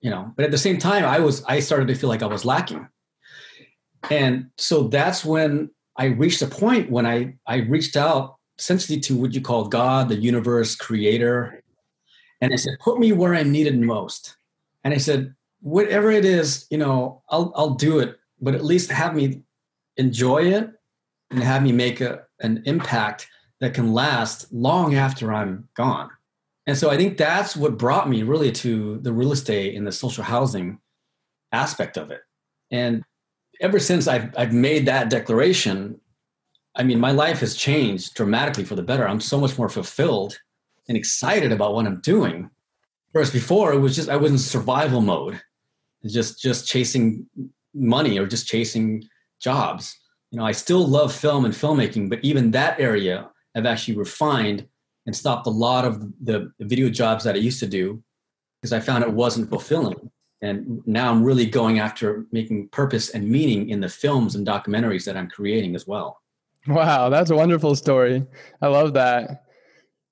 you 0.00 0.10
know, 0.10 0.32
but 0.34 0.44
at 0.44 0.50
the 0.50 0.58
same 0.58 0.78
time, 0.78 1.04
I 1.04 1.20
was, 1.20 1.44
I 1.44 1.60
started 1.60 1.88
to 1.88 1.94
feel 1.94 2.08
like 2.08 2.22
I 2.22 2.26
was 2.26 2.44
lacking. 2.44 2.88
And 4.10 4.50
so 4.56 4.88
that's 4.88 5.24
when 5.24 5.70
I 5.96 6.06
reached 6.06 6.42
a 6.42 6.46
point 6.46 6.90
when 6.90 7.06
I, 7.06 7.34
I 7.46 7.56
reached 7.56 7.96
out 7.96 8.36
essentially 8.58 8.98
to 9.00 9.16
what 9.16 9.32
you 9.32 9.40
call 9.40 9.68
God, 9.68 10.08
the 10.08 10.16
universe, 10.16 10.74
creator, 10.74 11.62
and 12.40 12.52
I 12.52 12.56
said, 12.56 12.78
put 12.80 12.98
me 12.98 13.12
where 13.12 13.34
I'm 13.34 13.50
needed 13.50 13.78
most. 13.78 14.36
And 14.84 14.92
I 14.92 14.98
said, 14.98 15.34
whatever 15.60 16.10
it 16.10 16.24
is, 16.24 16.66
you 16.70 16.78
know, 16.78 17.22
I'll, 17.30 17.52
I'll 17.56 17.74
do 17.74 17.98
it, 17.98 18.16
but 18.40 18.54
at 18.54 18.64
least 18.64 18.90
have 18.90 19.14
me 19.14 19.42
enjoy 19.96 20.52
it 20.52 20.70
and 21.30 21.42
have 21.42 21.62
me 21.62 21.72
make 21.72 22.00
a, 22.00 22.22
an 22.40 22.62
impact 22.66 23.28
that 23.60 23.74
can 23.74 23.92
last 23.92 24.52
long 24.52 24.94
after 24.94 25.32
I'm 25.32 25.68
gone. 25.76 26.10
And 26.66 26.76
so 26.76 26.90
I 26.90 26.96
think 26.96 27.16
that's 27.16 27.56
what 27.56 27.78
brought 27.78 28.08
me 28.08 28.22
really 28.22 28.52
to 28.52 28.98
the 28.98 29.12
real 29.12 29.32
estate 29.32 29.76
and 29.76 29.86
the 29.86 29.92
social 29.92 30.24
housing 30.24 30.78
aspect 31.52 31.96
of 31.96 32.10
it. 32.10 32.20
And 32.70 33.04
ever 33.60 33.78
since 33.78 34.08
I've, 34.08 34.36
I've 34.36 34.52
made 34.52 34.86
that 34.86 35.08
declaration, 35.08 36.00
I 36.74 36.82
mean, 36.82 37.00
my 37.00 37.12
life 37.12 37.40
has 37.40 37.54
changed 37.54 38.14
dramatically 38.14 38.64
for 38.64 38.74
the 38.74 38.82
better. 38.82 39.08
I'm 39.08 39.20
so 39.20 39.38
much 39.40 39.56
more 39.56 39.68
fulfilled 39.68 40.38
and 40.88 40.96
excited 40.96 41.52
about 41.52 41.74
what 41.74 41.86
I'm 41.86 42.00
doing. 42.00 42.50
Whereas 43.12 43.30
before 43.30 43.72
it 43.72 43.78
was 43.78 43.96
just 43.96 44.10
I 44.10 44.16
was 44.16 44.30
in 44.30 44.38
survival 44.38 45.00
mode, 45.00 45.40
just 46.04 46.40
just 46.40 46.68
chasing 46.68 47.26
money 47.74 48.18
or 48.18 48.26
just 48.26 48.46
chasing 48.46 49.04
jobs. 49.40 49.98
Know, 50.36 50.44
I 50.44 50.52
still 50.52 50.86
love 50.86 51.14
film 51.14 51.46
and 51.46 51.54
filmmaking, 51.54 52.10
but 52.10 52.18
even 52.22 52.50
that 52.50 52.78
area 52.78 53.30
I've 53.54 53.64
actually 53.64 53.96
refined 53.96 54.68
and 55.06 55.16
stopped 55.16 55.46
a 55.46 55.50
lot 55.50 55.86
of 55.86 56.12
the 56.22 56.52
video 56.60 56.90
jobs 56.90 57.24
that 57.24 57.34
I 57.34 57.38
used 57.38 57.58
to 57.60 57.66
do 57.66 58.02
because 58.60 58.74
I 58.74 58.80
found 58.80 59.02
it 59.02 59.10
wasn't 59.10 59.48
fulfilling. 59.48 60.10
And 60.42 60.82
now 60.84 61.10
I'm 61.10 61.24
really 61.24 61.46
going 61.46 61.78
after 61.78 62.26
making 62.32 62.68
purpose 62.68 63.08
and 63.10 63.26
meaning 63.26 63.70
in 63.70 63.80
the 63.80 63.88
films 63.88 64.34
and 64.34 64.46
documentaries 64.46 65.06
that 65.06 65.16
I'm 65.16 65.30
creating 65.30 65.74
as 65.74 65.86
well. 65.86 66.20
Wow, 66.66 67.08
that's 67.08 67.30
a 67.30 67.36
wonderful 67.36 67.74
story. 67.74 68.22
I 68.60 68.66
love 68.66 68.92
that. 68.92 69.44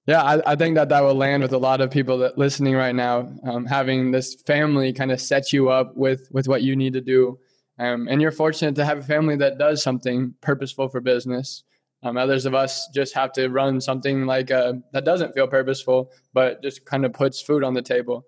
Yeah, 0.07 0.23
I, 0.23 0.53
I, 0.53 0.57
think 0.57 0.77
that 0.77 0.89
that 0.89 1.03
will 1.03 1.15
land 1.15 1.43
with 1.43 1.53
a 1.53 1.59
lot 1.59 1.83
of 1.83 1.91
people 1.91 2.17
that 2.19 2.39
listening 2.39 2.75
right 2.75 2.95
now. 2.95 3.31
Um, 3.45 3.67
having 3.67 4.11
this 4.11 4.37
family 4.47 4.93
kind 4.93 5.13
of 5.13 5.21
set 5.21 5.53
you 5.53 5.69
up 5.69 5.95
with 5.97 6.29
with 6.31 6.47
what 6.47 6.63
you 6.63 6.77
need 6.77 6.93
to 6.93 7.01
do, 7.01 7.39
um, 7.79 8.09
and 8.09 8.21
you're 8.21 8.31
fortunate 8.31 8.75
to 8.77 8.85
have 8.85 8.99
a 8.99 9.03
family 9.03 9.37
that 9.37 9.59
does 9.59 9.83
something 9.83 10.35
purposeful 10.41 10.89
for 10.89 11.01
business. 11.01 11.65
Um, 12.03 12.17
others 12.17 12.47
of 12.47 12.55
us 12.55 12.89
just 12.95 13.15
have 13.15 13.33
to 13.33 13.49
run 13.49 13.81
something 13.81 14.27
like 14.27 14.51
uh, 14.51 14.75
that 14.93 15.05
doesn't 15.05 15.35
feel 15.35 15.49
purposeful, 15.49 16.13
but 16.33 16.63
just 16.63 16.85
kind 16.85 17.05
of 17.05 17.13
puts 17.13 17.41
food 17.41 17.65
on 17.65 17.75
the 17.75 17.83
table. 17.83 18.27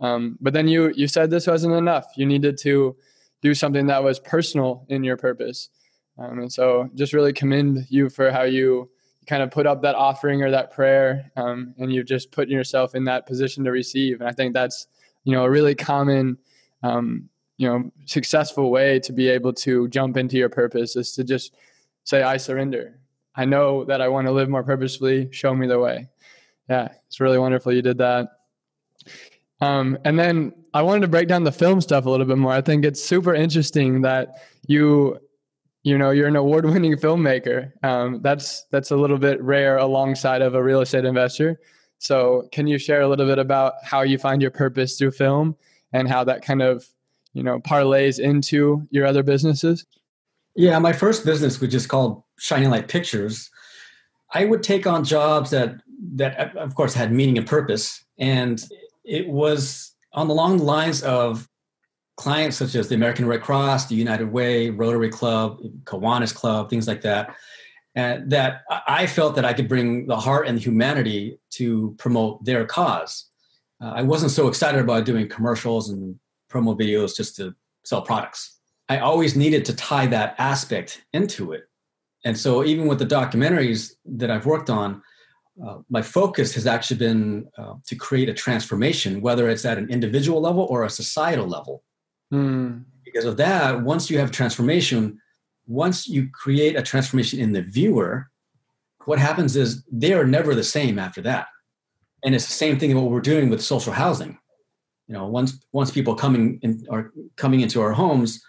Um, 0.00 0.38
but 0.40 0.52
then 0.52 0.68
you 0.68 0.92
you 0.94 1.08
said 1.08 1.28
this 1.28 1.46
wasn't 1.46 1.74
enough. 1.74 2.06
You 2.16 2.26
needed 2.26 2.56
to 2.58 2.96
do 3.42 3.54
something 3.54 3.86
that 3.88 4.02
was 4.02 4.20
personal 4.20 4.86
in 4.88 5.02
your 5.02 5.16
purpose, 5.16 5.70
um, 6.16 6.38
and 6.38 6.52
so 6.52 6.88
just 6.94 7.12
really 7.12 7.32
commend 7.32 7.86
you 7.88 8.08
for 8.08 8.30
how 8.30 8.44
you 8.44 8.88
kind 9.28 9.42
of 9.42 9.50
put 9.50 9.66
up 9.66 9.82
that 9.82 9.94
offering 9.94 10.42
or 10.42 10.50
that 10.50 10.70
prayer 10.70 11.30
um, 11.36 11.74
and 11.76 11.92
you're 11.92 12.02
just 12.02 12.32
putting 12.32 12.54
yourself 12.54 12.94
in 12.94 13.04
that 13.04 13.26
position 13.26 13.62
to 13.62 13.70
receive 13.70 14.20
and 14.20 14.28
i 14.28 14.32
think 14.32 14.54
that's 14.54 14.86
you 15.24 15.32
know 15.32 15.44
a 15.44 15.50
really 15.50 15.74
common 15.74 16.38
um, 16.82 17.28
you 17.58 17.68
know 17.68 17.90
successful 18.06 18.70
way 18.70 18.98
to 19.00 19.12
be 19.12 19.28
able 19.28 19.52
to 19.52 19.88
jump 19.88 20.16
into 20.16 20.36
your 20.36 20.48
purpose 20.48 20.96
is 20.96 21.12
to 21.12 21.24
just 21.24 21.54
say 22.04 22.22
i 22.22 22.36
surrender. 22.38 22.98
I 23.34 23.44
know 23.44 23.84
that 23.84 24.00
i 24.00 24.08
want 24.08 24.26
to 24.26 24.32
live 24.32 24.48
more 24.48 24.64
purposefully. 24.64 25.28
Show 25.30 25.54
me 25.54 25.66
the 25.66 25.78
way. 25.78 26.08
Yeah 26.68 26.88
it's 27.06 27.20
really 27.20 27.38
wonderful 27.38 27.72
you 27.72 27.82
did 27.82 27.98
that. 27.98 28.28
Um, 29.60 29.98
and 30.04 30.18
then 30.18 30.54
i 30.72 30.82
wanted 30.82 31.00
to 31.00 31.08
break 31.08 31.28
down 31.28 31.44
the 31.44 31.52
film 31.52 31.80
stuff 31.80 32.06
a 32.06 32.10
little 32.10 32.26
bit 32.26 32.38
more. 32.38 32.52
I 32.52 32.62
think 32.62 32.84
it's 32.84 33.02
super 33.02 33.34
interesting 33.34 34.02
that 34.02 34.42
you 34.66 35.18
you 35.82 35.96
know 35.96 36.10
you're 36.10 36.28
an 36.28 36.36
award-winning 36.36 36.96
filmmaker. 36.96 37.72
Um, 37.82 38.20
that's 38.22 38.64
that's 38.70 38.90
a 38.90 38.96
little 38.96 39.18
bit 39.18 39.42
rare 39.42 39.78
alongside 39.78 40.42
of 40.42 40.54
a 40.54 40.62
real 40.62 40.80
estate 40.80 41.04
investor. 41.04 41.60
So 41.98 42.48
can 42.52 42.66
you 42.68 42.78
share 42.78 43.00
a 43.00 43.08
little 43.08 43.26
bit 43.26 43.38
about 43.38 43.74
how 43.82 44.02
you 44.02 44.18
find 44.18 44.40
your 44.40 44.52
purpose 44.52 44.96
through 44.96 45.10
film 45.12 45.56
and 45.92 46.08
how 46.08 46.22
that 46.24 46.42
kind 46.42 46.62
of 46.62 46.86
you 47.34 47.42
know 47.42 47.58
parlays 47.60 48.18
into 48.18 48.86
your 48.90 49.06
other 49.06 49.22
businesses 49.22 49.86
yeah 50.54 50.78
my 50.78 50.92
first 50.92 51.24
business 51.24 51.60
which 51.60 51.74
is 51.74 51.86
called 51.86 52.22
shining 52.38 52.70
light 52.70 52.88
pictures 52.88 53.50
i 54.32 54.44
would 54.44 54.62
take 54.62 54.86
on 54.86 55.04
jobs 55.04 55.50
that 55.50 55.76
that 56.14 56.56
of 56.56 56.74
course 56.74 56.94
had 56.94 57.12
meaning 57.12 57.38
and 57.38 57.46
purpose 57.46 58.04
and 58.18 58.64
it 59.04 59.28
was 59.28 59.94
on 60.12 60.28
the 60.28 60.34
long 60.34 60.58
lines 60.58 61.02
of 61.02 61.48
clients 62.18 62.56
such 62.56 62.74
as 62.74 62.88
the 62.88 62.96
American 62.96 63.26
Red 63.26 63.42
Cross, 63.42 63.86
the 63.86 63.94
United 63.94 64.30
Way, 64.30 64.70
Rotary 64.70 65.08
Club, 65.08 65.60
Kiwanis 65.84 66.34
Club, 66.34 66.68
things 66.68 66.88
like 66.88 67.00
that, 67.02 67.34
and 67.94 68.30
that 68.30 68.62
I 68.86 69.06
felt 69.06 69.36
that 69.36 69.44
I 69.44 69.52
could 69.54 69.68
bring 69.68 70.06
the 70.06 70.16
heart 70.16 70.46
and 70.46 70.58
humanity 70.58 71.38
to 71.50 71.94
promote 71.98 72.44
their 72.44 72.66
cause. 72.66 73.26
Uh, 73.80 73.92
I 73.94 74.02
wasn't 74.02 74.32
so 74.32 74.48
excited 74.48 74.80
about 74.80 75.04
doing 75.04 75.28
commercials 75.28 75.88
and 75.90 76.18
promo 76.48 76.78
videos 76.78 77.16
just 77.16 77.36
to 77.36 77.54
sell 77.84 78.02
products. 78.02 78.58
I 78.88 78.98
always 78.98 79.36
needed 79.36 79.64
to 79.66 79.76
tie 79.76 80.06
that 80.06 80.34
aspect 80.38 81.04
into 81.12 81.52
it. 81.52 81.68
And 82.24 82.36
so 82.36 82.64
even 82.64 82.86
with 82.86 82.98
the 82.98 83.06
documentaries 83.06 83.92
that 84.04 84.30
I've 84.30 84.46
worked 84.46 84.70
on, 84.70 85.02
uh, 85.64 85.78
my 85.88 86.02
focus 86.02 86.54
has 86.54 86.66
actually 86.66 86.98
been 86.98 87.48
uh, 87.58 87.74
to 87.86 87.96
create 87.96 88.28
a 88.28 88.34
transformation, 88.34 89.20
whether 89.20 89.48
it's 89.48 89.64
at 89.64 89.78
an 89.78 89.90
individual 89.90 90.40
level 90.40 90.66
or 90.70 90.84
a 90.84 90.90
societal 90.90 91.46
level. 91.46 91.82
Mm. 92.32 92.84
Because 93.04 93.24
of 93.24 93.36
that, 93.38 93.82
once 93.82 94.10
you 94.10 94.18
have 94.18 94.30
transformation, 94.30 95.20
once 95.66 96.08
you 96.08 96.28
create 96.32 96.76
a 96.76 96.82
transformation 96.82 97.40
in 97.40 97.52
the 97.52 97.62
viewer, 97.62 98.30
what 99.04 99.18
happens 99.18 99.56
is 99.56 99.84
they 99.90 100.12
are 100.12 100.24
never 100.24 100.54
the 100.54 100.64
same 100.64 100.98
after 100.98 101.20
that. 101.22 101.48
And 102.24 102.34
it's 102.34 102.46
the 102.46 102.52
same 102.52 102.78
thing 102.78 102.94
what 102.94 103.10
we're 103.10 103.20
doing 103.20 103.48
with 103.48 103.62
social 103.62 103.92
housing. 103.92 104.38
You 105.08 105.14
know, 105.14 105.26
once 105.26 105.58
once 105.72 105.90
people 105.90 106.14
coming 106.14 106.58
in 106.62 106.86
are 106.90 107.12
coming 107.36 107.60
into 107.60 107.80
our 107.80 107.92
homes 107.92 108.40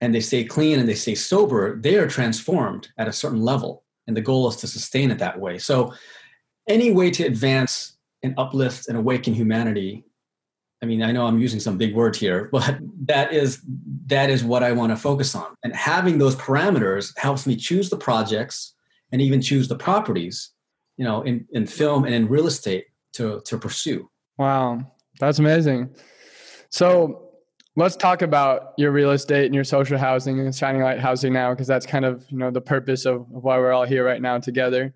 and 0.00 0.14
they 0.14 0.20
stay 0.20 0.44
clean 0.44 0.78
and 0.78 0.88
they 0.88 0.94
stay 0.94 1.14
sober, 1.14 1.80
they 1.80 1.96
are 1.96 2.06
transformed 2.06 2.88
at 2.98 3.08
a 3.08 3.12
certain 3.12 3.40
level. 3.40 3.84
And 4.06 4.16
the 4.16 4.20
goal 4.20 4.48
is 4.48 4.56
to 4.56 4.66
sustain 4.66 5.10
it 5.10 5.18
that 5.18 5.40
way. 5.40 5.58
So 5.58 5.94
any 6.68 6.92
way 6.92 7.10
to 7.12 7.24
advance 7.24 7.96
and 8.22 8.34
uplift 8.36 8.88
and 8.88 8.96
awaken 8.96 9.34
humanity 9.34 10.04
I 10.82 10.86
mean, 10.86 11.02
I 11.02 11.12
know 11.12 11.26
I'm 11.26 11.38
using 11.38 11.60
some 11.60 11.78
big 11.78 11.94
words 11.94 12.18
here, 12.18 12.48
but 12.52 12.78
that 13.06 13.32
is 13.32 13.62
that 14.06 14.28
is 14.28 14.42
what 14.42 14.62
I 14.62 14.72
want 14.72 14.90
to 14.90 14.96
focus 14.96 15.34
on. 15.34 15.54
And 15.62 15.74
having 15.74 16.18
those 16.18 16.34
parameters 16.36 17.16
helps 17.16 17.46
me 17.46 17.56
choose 17.56 17.88
the 17.88 17.96
projects 17.96 18.74
and 19.12 19.22
even 19.22 19.40
choose 19.40 19.68
the 19.68 19.76
properties, 19.76 20.50
you 20.96 21.04
know, 21.04 21.22
in, 21.22 21.46
in 21.52 21.66
film 21.66 22.04
and 22.04 22.14
in 22.14 22.28
real 22.28 22.48
estate 22.48 22.86
to 23.14 23.40
to 23.46 23.58
pursue. 23.58 24.10
Wow. 24.38 24.92
That's 25.22 25.38
amazing. 25.38 25.88
So 26.68 27.28
let's 27.76 27.94
talk 27.94 28.22
about 28.22 28.74
your 28.76 28.90
real 28.90 29.12
estate 29.12 29.46
and 29.46 29.54
your 29.54 29.62
social 29.62 29.96
housing 29.96 30.40
and 30.40 30.52
shining 30.52 30.82
light 30.82 30.98
housing 30.98 31.32
now, 31.32 31.52
because 31.52 31.68
that's 31.68 31.86
kind 31.86 32.04
of, 32.04 32.24
you 32.28 32.38
know, 32.38 32.50
the 32.50 32.60
purpose 32.60 33.06
of, 33.06 33.30
why 33.30 33.56
we're 33.58 33.70
all 33.70 33.84
here 33.84 34.04
right 34.04 34.20
now 34.20 34.38
together. 34.38 34.92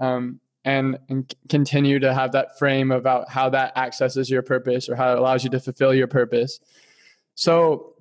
Um, 0.00 0.40
and, 0.64 0.98
and 1.10 1.30
continue 1.50 1.98
to 1.98 2.14
have 2.14 2.32
that 2.32 2.58
frame 2.58 2.90
about 2.90 3.28
how 3.28 3.50
that 3.50 3.76
accesses 3.76 4.30
your 4.30 4.40
purpose 4.40 4.88
or 4.88 4.96
how 4.96 5.12
it 5.12 5.18
allows 5.18 5.44
you 5.44 5.50
to 5.50 5.60
fulfill 5.60 5.92
your 5.92 6.06
purpose. 6.06 6.58
So, 7.34 7.96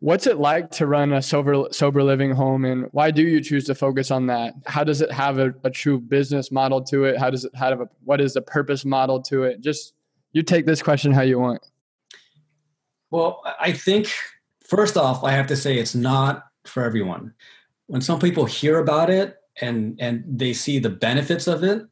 what's 0.00 0.26
it 0.26 0.38
like 0.38 0.72
to 0.72 0.88
run 0.88 1.12
a 1.12 1.22
sober 1.22 1.68
sober 1.70 2.02
living 2.02 2.32
home, 2.32 2.64
and 2.64 2.88
why 2.90 3.12
do 3.12 3.22
you 3.22 3.40
choose 3.40 3.64
to 3.66 3.76
focus 3.76 4.10
on 4.10 4.26
that? 4.26 4.54
How 4.66 4.82
does 4.82 5.00
it 5.00 5.12
have 5.12 5.38
a, 5.38 5.54
a 5.62 5.70
true 5.70 6.00
business 6.00 6.50
model 6.50 6.82
to 6.82 7.04
it? 7.04 7.16
How 7.16 7.30
does 7.30 7.44
it 7.44 7.54
have 7.54 7.80
a 7.80 7.88
what 8.04 8.20
is 8.20 8.34
the 8.34 8.42
purpose 8.42 8.84
model 8.84 9.22
to 9.22 9.44
it? 9.44 9.60
Just 9.60 9.94
you 10.32 10.42
take 10.42 10.66
this 10.66 10.82
question 10.82 11.12
how 11.12 11.22
you 11.22 11.38
want. 11.38 11.62
Well, 13.10 13.42
I 13.60 13.72
think 13.72 14.10
first 14.64 14.96
off, 14.96 15.22
I 15.22 15.32
have 15.32 15.46
to 15.48 15.56
say 15.56 15.76
it's 15.76 15.94
not 15.94 16.46
for 16.64 16.82
everyone. 16.82 17.34
When 17.86 18.00
some 18.00 18.18
people 18.18 18.46
hear 18.46 18.78
about 18.78 19.10
it 19.10 19.36
and 19.60 19.98
and 20.00 20.24
they 20.26 20.52
see 20.52 20.78
the 20.78 20.90
benefits 20.90 21.46
of 21.46 21.62
it, 21.62 21.82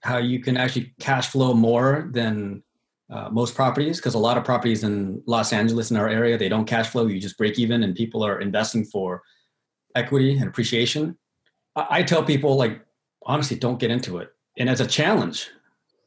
how 0.00 0.18
you 0.18 0.40
can 0.40 0.56
actually 0.56 0.94
cash 1.00 1.28
flow 1.28 1.54
more 1.54 2.08
than 2.12 2.62
uh, 3.10 3.28
most 3.30 3.56
properties 3.56 3.98
because 3.98 4.14
a 4.14 4.18
lot 4.18 4.38
of 4.38 4.44
properties 4.44 4.84
in 4.84 5.20
Los 5.26 5.52
Angeles 5.52 5.90
in 5.90 5.96
our 5.96 6.08
area 6.08 6.38
they 6.38 6.48
don't 6.48 6.66
cash 6.66 6.88
flow. 6.88 7.06
You 7.06 7.20
just 7.20 7.36
break 7.36 7.58
even, 7.58 7.82
and 7.82 7.96
people 7.96 8.24
are 8.24 8.40
investing 8.40 8.84
for 8.84 9.22
equity 9.96 10.36
and 10.36 10.46
appreciation. 10.46 11.18
I, 11.74 11.86
I 11.90 12.02
tell 12.04 12.22
people 12.22 12.56
like 12.56 12.80
honestly, 13.26 13.58
don't 13.58 13.80
get 13.80 13.90
into 13.90 14.18
it. 14.18 14.30
And 14.56 14.68
as 14.68 14.80
a 14.80 14.86
challenge 14.86 15.48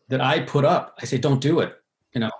that 0.09 0.21
I 0.21 0.41
put 0.41 0.65
up, 0.65 0.97
I 1.01 1.05
say 1.05 1.17
don't 1.17 1.41
do 1.41 1.59
it. 1.59 1.73
You 2.13 2.21
know, 2.21 2.31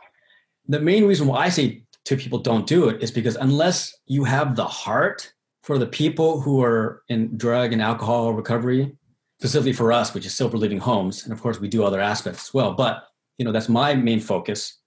the 0.67 0.79
main 0.79 1.05
reason 1.05 1.27
why 1.27 1.45
I 1.45 1.49
say 1.49 1.83
to 2.05 2.17
people 2.17 2.39
don't 2.39 2.67
do 2.67 2.89
it 2.89 3.01
is 3.01 3.11
because 3.11 3.35
unless 3.35 3.95
you 4.05 4.23
have 4.23 4.55
the 4.55 4.65
heart 4.65 5.33
for 5.61 5.77
the 5.77 5.87
people 5.87 6.41
who 6.41 6.61
are 6.61 7.03
in 7.07 7.37
drug 7.37 7.71
and 7.73 7.81
alcohol 7.81 8.33
recovery 8.33 8.95
specifically 9.39 9.73
for 9.73 9.91
us, 9.91 10.13
which 10.13 10.25
is 10.25 10.33
Sober 10.33 10.57
Living 10.57 10.79
Homes, 10.79 11.23
and 11.23 11.33
of 11.33 11.41
course 11.41 11.59
we 11.59 11.67
do 11.67 11.83
other 11.83 11.99
aspects 11.99 12.47
as 12.47 12.53
well. 12.53 12.73
But 12.73 13.03
you 13.37 13.43
know 13.43 13.51
that's 13.51 13.67
my 13.67 13.93
main 13.93 14.21
focus. 14.21 14.79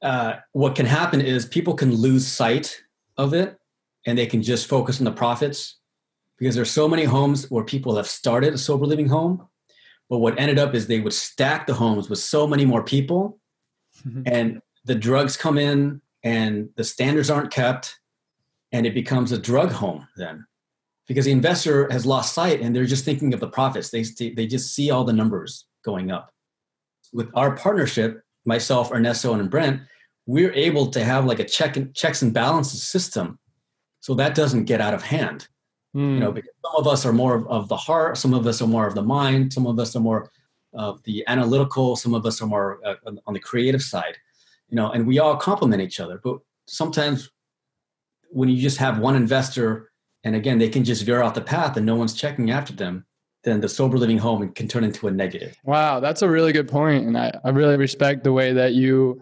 Uh, 0.00 0.34
what 0.52 0.74
can 0.74 0.86
happen 0.86 1.20
is 1.20 1.44
people 1.44 1.74
can 1.74 1.94
lose 1.94 2.26
sight 2.26 2.80
of 3.16 3.34
it, 3.34 3.58
and 4.06 4.16
they 4.16 4.26
can 4.26 4.42
just 4.42 4.66
focus 4.66 4.98
on 4.98 5.04
the 5.04 5.12
profits 5.12 5.76
because 6.38 6.54
there's 6.54 6.70
so 6.70 6.88
many 6.88 7.04
homes 7.04 7.50
where 7.50 7.64
people 7.64 7.96
have 7.96 8.06
started 8.06 8.54
a 8.54 8.58
sober 8.58 8.86
living 8.86 9.08
home, 9.08 9.46
but 10.08 10.18
what 10.18 10.38
ended 10.38 10.58
up 10.58 10.74
is 10.74 10.86
they 10.86 11.00
would 11.00 11.12
stack 11.12 11.66
the 11.66 11.74
homes 11.74 12.08
with 12.08 12.18
so 12.18 12.46
many 12.46 12.64
more 12.64 12.82
people, 12.82 13.38
mm-hmm. 14.06 14.22
and 14.26 14.60
the 14.84 14.94
drugs 14.94 15.36
come 15.36 15.58
in, 15.58 16.00
and 16.22 16.68
the 16.76 16.84
standards 16.84 17.30
aren't 17.30 17.50
kept, 17.50 17.98
and 18.72 18.86
it 18.86 18.94
becomes 18.94 19.32
a 19.32 19.38
drug 19.38 19.70
home 19.70 20.06
then 20.16 20.46
because 21.08 21.24
the 21.24 21.32
investor 21.32 21.90
has 21.90 22.06
lost 22.06 22.34
sight 22.34 22.60
and 22.60 22.76
they're 22.76 22.84
just 22.84 23.04
thinking 23.04 23.32
of 23.32 23.40
the 23.40 23.48
profits. 23.48 23.90
They, 23.90 24.04
they 24.30 24.46
just 24.46 24.74
see 24.74 24.90
all 24.90 25.04
the 25.04 25.12
numbers 25.12 25.66
going 25.82 26.12
up. 26.12 26.30
With 27.12 27.30
our 27.34 27.56
partnership, 27.56 28.20
myself, 28.44 28.92
Ernesto, 28.92 29.32
and 29.32 29.50
Brent, 29.50 29.80
we're 30.26 30.52
able 30.52 30.88
to 30.88 31.02
have 31.02 31.24
like 31.24 31.38
a 31.38 31.44
check 31.44 31.78
and 31.78 31.94
checks 31.94 32.20
and 32.20 32.34
balances 32.34 32.82
system, 32.82 33.38
so 34.00 34.14
that 34.14 34.34
doesn't 34.34 34.64
get 34.64 34.82
out 34.82 34.92
of 34.92 35.02
hand. 35.02 35.48
Mm. 35.96 36.14
You 36.14 36.20
know, 36.20 36.28
hmm. 36.28 36.34
because 36.34 36.50
some 36.64 36.76
of 36.76 36.86
us 36.86 37.06
are 37.06 37.12
more 37.12 37.34
of, 37.34 37.46
of, 37.48 37.68
the 37.68 37.76
heart, 37.76 38.18
some 38.18 38.34
of 38.34 38.46
us 38.46 38.60
are 38.60 38.66
more 38.66 38.86
of 38.86 38.94
the 38.94 39.02
mind, 39.02 39.52
some 39.52 39.66
of 39.66 39.78
us 39.78 39.96
are 39.96 40.00
more 40.00 40.30
of 40.74 41.02
the 41.04 41.24
analytical, 41.26 41.96
some 41.96 42.14
of 42.14 42.26
us 42.26 42.42
are 42.42 42.46
more 42.46 42.78
uh, 42.84 42.94
on 43.26 43.34
the 43.34 43.40
creative 43.40 43.82
side. 43.82 44.16
You 44.68 44.76
know, 44.76 44.90
and 44.90 45.06
we 45.06 45.18
all 45.18 45.36
complement 45.36 45.80
each 45.80 45.98
other. 45.98 46.20
But 46.22 46.38
sometimes 46.66 47.30
when 48.30 48.48
you 48.48 48.60
just 48.60 48.76
have 48.76 48.98
one 48.98 49.16
investor 49.16 49.90
and 50.24 50.36
again 50.36 50.58
they 50.58 50.68
can 50.68 50.84
just 50.84 51.04
veer 51.04 51.22
off 51.22 51.34
the 51.34 51.40
path 51.40 51.76
and 51.76 51.86
no 51.86 51.94
one's 51.94 52.14
checking 52.14 52.50
after 52.50 52.72
them 52.72 53.04
then 53.44 53.60
the 53.60 53.68
sober 53.68 53.96
living 53.96 54.18
home 54.18 54.46
can 54.52 54.68
turn 54.68 54.84
into 54.84 55.08
a 55.08 55.10
negative 55.10 55.56
wow 55.64 56.00
that's 56.00 56.22
a 56.22 56.28
really 56.28 56.52
good 56.52 56.68
point 56.68 57.06
and 57.06 57.16
I, 57.16 57.32
I 57.44 57.50
really 57.50 57.76
respect 57.76 58.24
the 58.24 58.32
way 58.32 58.52
that 58.52 58.74
you 58.74 59.20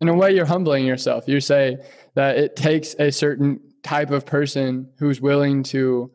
in 0.00 0.08
a 0.08 0.14
way 0.14 0.34
you're 0.34 0.46
humbling 0.46 0.84
yourself 0.84 1.26
you 1.26 1.40
say 1.40 1.78
that 2.14 2.36
it 2.36 2.56
takes 2.56 2.94
a 2.98 3.10
certain 3.10 3.60
type 3.86 4.10
of 4.10 4.26
person 4.26 4.88
who's 4.98 5.20
willing 5.20 5.62
to 5.62 6.10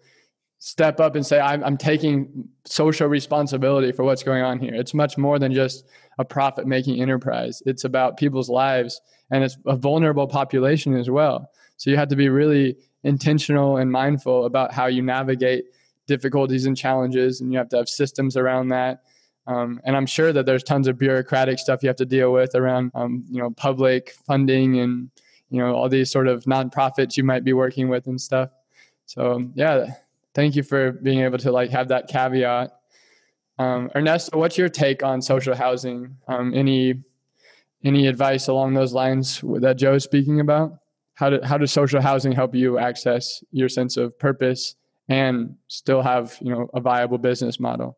step 0.60 0.99
up 0.99 1.15
and 1.15 1.25
say 1.25 1.39
I'm, 1.39 1.63
I'm 1.63 1.77
taking 1.77 2.47
social 2.65 3.07
responsibility 3.07 3.91
for 3.91 4.03
what's 4.03 4.23
going 4.23 4.43
on 4.43 4.60
here. 4.60 4.75
It's 4.75 4.93
much 4.93 5.17
more 5.17 5.39
than 5.39 5.53
just 5.53 5.86
a 6.19 6.25
profit 6.25 6.67
making 6.67 7.01
enterprise. 7.01 7.63
It's 7.65 7.84
about 7.84 8.17
people's 8.17 8.49
lives 8.49 9.01
and 9.31 9.43
it's 9.43 9.57
a 9.65 9.75
vulnerable 9.75 10.27
population 10.27 10.95
as 10.95 11.10
well. 11.10 11.49
So 11.77 11.89
you 11.89 11.97
have 11.97 12.10
to 12.10 12.15
be 12.15 12.29
really 12.29 12.77
intentional 13.03 13.77
and 13.77 13.91
mindful 13.91 14.45
about 14.45 14.71
how 14.71 14.86
you 14.86 15.01
navigate 15.01 15.65
difficulties 16.07 16.65
and 16.65 16.75
challenges, 16.77 17.41
and 17.41 17.51
you 17.51 17.57
have 17.57 17.69
to 17.69 17.77
have 17.77 17.89
systems 17.89 18.36
around 18.36 18.67
that. 18.67 19.01
Um, 19.47 19.79
and 19.86 19.95
I'm 19.95 20.05
sure 20.05 20.31
that 20.34 20.45
there's 20.45 20.63
tons 20.63 20.88
of 20.88 20.99
bureaucratic 20.99 21.57
stuff 21.57 21.81
you 21.81 21.89
have 21.89 21.95
to 21.97 22.05
deal 22.05 22.31
with 22.34 22.53
around, 22.53 22.91
um, 22.93 23.23
you 23.29 23.41
know, 23.41 23.49
public 23.51 24.13
funding 24.27 24.79
and 24.79 25.10
you 25.51 25.59
know 25.59 25.75
all 25.75 25.89
these 25.89 26.09
sort 26.09 26.27
of 26.27 26.43
nonprofits 26.45 27.17
you 27.17 27.23
might 27.23 27.43
be 27.43 27.53
working 27.53 27.89
with 27.89 28.07
and 28.07 28.19
stuff. 28.19 28.49
So 29.05 29.49
yeah, 29.53 29.93
thank 30.33 30.55
you 30.55 30.63
for 30.63 30.91
being 30.91 31.19
able 31.21 31.37
to 31.39 31.51
like 31.51 31.69
have 31.69 31.89
that 31.89 32.07
caveat. 32.07 32.75
Um, 33.59 33.91
Ernesto, 33.95 34.39
what's 34.39 34.57
your 34.57 34.69
take 34.69 35.03
on 35.03 35.21
social 35.21 35.55
housing? 35.55 36.17
Um, 36.27 36.53
any 36.55 37.03
any 37.83 38.07
advice 38.07 38.47
along 38.47 38.73
those 38.73 38.93
lines 38.93 39.41
that 39.59 39.77
Joe's 39.77 40.03
speaking 40.03 40.39
about? 40.39 40.81
how, 41.21 41.29
do, 41.29 41.39
how 41.43 41.57
does 41.57 41.71
social 41.71 42.01
housing 42.01 42.31
help 42.31 42.55
you 42.55 42.79
access 42.79 43.43
your 43.51 43.69
sense 43.69 43.95
of 43.95 44.17
purpose 44.17 44.75
and 45.07 45.55
still 45.67 46.01
have 46.01 46.35
you 46.41 46.51
know 46.51 46.67
a 46.73 46.79
viable 46.79 47.19
business 47.19 47.59
model 47.59 47.97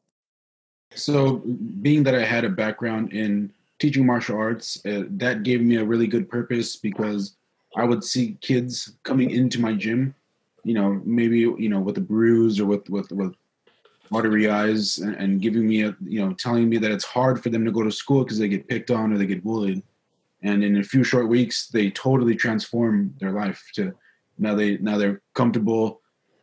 so 0.94 1.42
being 1.82 2.04
that 2.04 2.16
i 2.16 2.24
had 2.24 2.44
a 2.44 2.50
background 2.50 3.14
in 3.14 3.50
teaching 3.80 4.06
martial 4.06 4.38
arts 4.38 4.82
uh, 4.86 5.04
that 5.10 5.44
gave 5.44 5.62
me 5.62 5.78
a 5.78 5.86
really 5.86 6.08
good 6.08 6.30
purpose 6.30 6.76
because 6.76 7.38
i 7.76 7.84
would 7.84 8.04
see 8.04 8.38
kids 8.42 8.94
coming 9.04 9.32
into 9.32 9.60
my 9.60 9.74
gym 9.74 10.14
you 10.64 10.74
know 10.74 11.02
maybe 11.06 11.40
you 11.40 11.70
know 11.70 11.80
with 11.80 11.98
a 11.98 12.02
bruise 12.02 12.60
or 12.60 12.66
with 12.66 12.90
with 12.90 13.12
with 13.12 13.34
watery 14.14 14.50
eyes 14.50 15.00
and, 15.00 15.16
and 15.16 15.42
giving 15.42 15.68
me 15.68 15.84
a 15.84 15.96
you 16.02 16.24
know 16.24 16.34
telling 16.34 16.70
me 16.70 16.78
that 16.78 16.92
it's 16.92 17.04
hard 17.04 17.42
for 17.42 17.50
them 17.50 17.66
to 17.66 17.72
go 17.72 17.84
to 17.84 17.92
school 17.92 18.24
because 18.24 18.38
they 18.38 18.48
get 18.48 18.68
picked 18.68 18.92
on 18.92 19.12
or 19.12 19.18
they 19.18 19.26
get 19.26 19.44
bullied. 19.44 19.82
And 20.44 20.64
in 20.64 20.78
a 20.78 20.84
few 20.84 21.04
short 21.04 21.28
weeks 21.28 21.68
they 21.68 21.90
totally 21.90 22.36
transform 22.36 23.14
their 23.20 23.32
life 23.32 23.62
to 23.76 23.94
now 24.38 24.56
they 24.56 24.78
now 24.78 24.98
they're 24.98 25.22
comfortable 25.34 26.02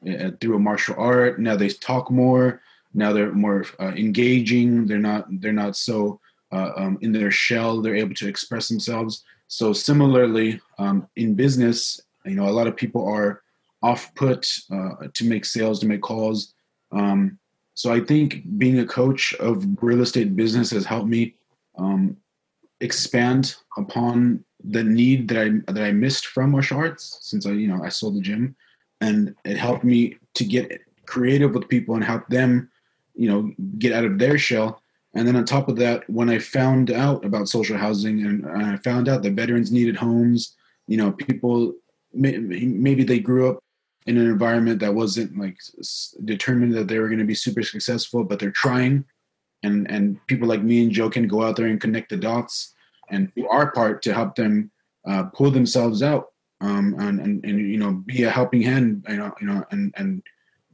uh, 0.08 0.30
through 0.40 0.56
a 0.56 0.58
martial 0.58 0.96
art. 0.98 1.38
Now 1.38 1.56
they 1.56 1.68
talk 1.68 2.10
more. 2.10 2.60
Now 2.92 3.12
they're 3.12 3.32
more 3.32 3.64
uh, 3.78 3.92
engaging. 3.96 4.86
They're 4.86 4.98
not 4.98 5.26
they're 5.40 5.52
not 5.52 5.76
so 5.76 6.20
uh, 6.52 6.72
um, 6.76 6.98
in 7.02 7.12
their 7.12 7.30
shell. 7.30 7.80
They're 7.80 7.94
able 7.94 8.14
to 8.16 8.28
express 8.28 8.68
themselves 8.68 9.22
so 9.50 9.72
similarly 9.72 10.60
um, 10.78 11.06
in 11.16 11.34
business 11.34 12.00
you 12.24 12.36
know 12.36 12.48
a 12.48 12.56
lot 12.58 12.68
of 12.68 12.76
people 12.76 13.04
are 13.06 13.42
off 13.82 14.14
put 14.14 14.46
uh, 14.70 15.08
to 15.14 15.24
make 15.24 15.44
sales 15.44 15.80
to 15.80 15.86
make 15.86 16.02
calls. 16.02 16.54
Um, 16.92 17.38
so 17.74 17.92
i 17.92 18.00
think 18.00 18.42
being 18.58 18.78
a 18.80 18.86
coach 18.86 19.32
of 19.34 19.64
real 19.80 20.02
estate 20.02 20.36
business 20.36 20.70
has 20.70 20.84
helped 20.84 21.08
me 21.08 21.34
um, 21.78 22.16
expand 22.80 23.56
upon 23.76 24.44
the 24.64 24.82
need 24.82 25.28
that 25.28 25.38
I 25.38 25.72
that 25.72 25.82
I 25.82 25.92
missed 25.92 26.26
from 26.26 26.50
martial 26.50 26.78
arts 26.78 27.18
since 27.22 27.46
I 27.46 27.52
you 27.52 27.68
know 27.68 27.82
I 27.82 27.88
sold 27.88 28.16
the 28.16 28.20
gym, 28.20 28.56
and 29.00 29.34
it 29.44 29.56
helped 29.56 29.84
me 29.84 30.16
to 30.34 30.44
get 30.44 30.80
creative 31.06 31.54
with 31.54 31.68
people 31.68 31.94
and 31.94 32.04
help 32.04 32.26
them, 32.28 32.70
you 33.14 33.28
know, 33.28 33.52
get 33.78 33.92
out 33.92 34.04
of 34.04 34.18
their 34.18 34.38
shell 34.38 34.82
And 35.14 35.26
then 35.26 35.36
on 35.36 35.44
top 35.44 35.68
of 35.68 35.76
that, 35.76 36.08
when 36.08 36.30
I 36.30 36.38
found 36.38 36.90
out 36.90 37.24
about 37.24 37.48
social 37.48 37.76
housing 37.76 38.24
and 38.24 38.46
I 38.46 38.76
found 38.76 39.08
out 39.08 39.22
that 39.22 39.32
veterans 39.32 39.72
needed 39.72 39.96
homes, 39.96 40.56
you 40.86 40.96
know, 40.96 41.12
people 41.12 41.74
maybe 42.12 43.04
they 43.04 43.20
grew 43.20 43.50
up 43.50 43.62
in 44.06 44.16
an 44.16 44.26
environment 44.26 44.80
that 44.80 44.94
wasn't 44.94 45.36
like 45.38 45.56
determined 46.24 46.74
that 46.74 46.88
they 46.88 46.98
were 46.98 47.08
going 47.08 47.18
to 47.18 47.24
be 47.24 47.34
super 47.34 47.62
successful, 47.62 48.24
but 48.24 48.38
they're 48.38 48.52
trying. 48.52 49.04
And 49.62 49.90
and 49.90 50.24
people 50.26 50.48
like 50.48 50.62
me 50.62 50.82
and 50.82 50.92
Joe 50.92 51.10
can 51.10 51.28
go 51.28 51.42
out 51.42 51.56
there 51.56 51.66
and 51.66 51.80
connect 51.80 52.10
the 52.10 52.16
dots 52.16 52.74
and 53.10 53.32
do 53.34 53.46
our 53.48 53.72
part 53.72 54.02
to 54.02 54.14
help 54.14 54.34
them 54.34 54.70
uh, 55.06 55.24
pull 55.24 55.50
themselves 55.50 56.02
out 56.02 56.28
um, 56.60 56.94
and, 56.98 57.20
and 57.20 57.44
and 57.44 57.58
you 57.58 57.78
know 57.78 57.92
be 58.06 58.24
a 58.24 58.30
helping 58.30 58.62
hand, 58.62 59.04
you 59.08 59.16
know, 59.16 59.34
you 59.40 59.46
know, 59.46 59.64
and 59.70 59.92
and 59.96 60.22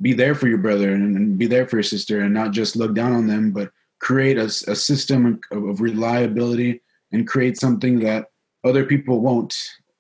be 0.03 0.13
there 0.13 0.35
for 0.35 0.47
your 0.47 0.59
brother 0.59 0.93
and, 0.93 1.17
and 1.17 1.39
be 1.39 1.47
there 1.47 1.67
for 1.67 1.77
your 1.77 1.83
sister, 1.83 2.21
and 2.21 2.35
not 2.35 2.53
just 2.53 2.77
look 2.77 2.95
down 2.95 3.13
on 3.13 3.27
them, 3.27 3.51
but 3.51 3.71
create 4.01 4.39
a, 4.39 4.45
a 4.45 4.77
system 4.77 5.41
of, 5.51 5.65
of 5.65 5.81
reliability 5.81 6.81
and 7.13 7.27
create 7.27 7.59
something 7.59 8.01
that 8.01 8.27
other 8.65 8.85
people 8.85 9.21
won't 9.21 9.57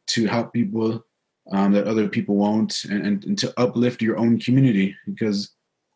to 0.09 0.26
help 0.26 0.53
people 0.53 1.03
um, 1.53 1.72
that 1.72 1.86
other 1.86 2.09
people 2.09 2.34
won't 2.34 2.84
and, 2.90 3.07
and, 3.07 3.24
and, 3.24 3.38
to 3.38 3.53
uplift 3.57 4.03
your 4.03 4.18
own 4.18 4.38
community 4.38 4.97
because 5.07 5.53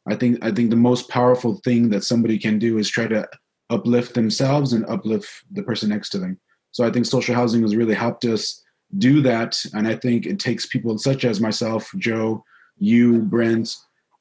i 0.08 0.14
think 0.14 0.38
i 0.44 0.50
think 0.50 0.70
the 0.70 0.76
most 0.76 1.08
powerful 1.08 1.56
thing 1.64 1.88
that 1.90 2.04
somebody 2.04 2.38
can 2.38 2.58
do 2.58 2.78
is 2.78 2.88
try 2.88 3.06
to 3.06 3.28
uplift 3.68 4.14
themselves 4.14 4.72
and 4.72 4.84
uplift 4.86 5.28
the 5.52 5.62
person 5.62 5.88
next 5.88 6.10
to 6.10 6.18
them. 6.18 6.38
So 6.72 6.84
i 6.84 6.90
think 6.90 7.06
social 7.06 7.34
housing 7.34 7.62
has 7.62 7.76
really 7.76 7.94
helped 7.94 8.24
us 8.24 8.62
do 8.98 9.22
that 9.22 9.56
and 9.74 9.86
i 9.86 9.94
think 9.94 10.26
it 10.26 10.38
takes 10.38 10.66
people 10.66 10.98
such 10.98 11.24
as 11.24 11.40
myself 11.40 11.90
joe 11.96 12.42
you 12.78 13.20
brent 13.22 13.76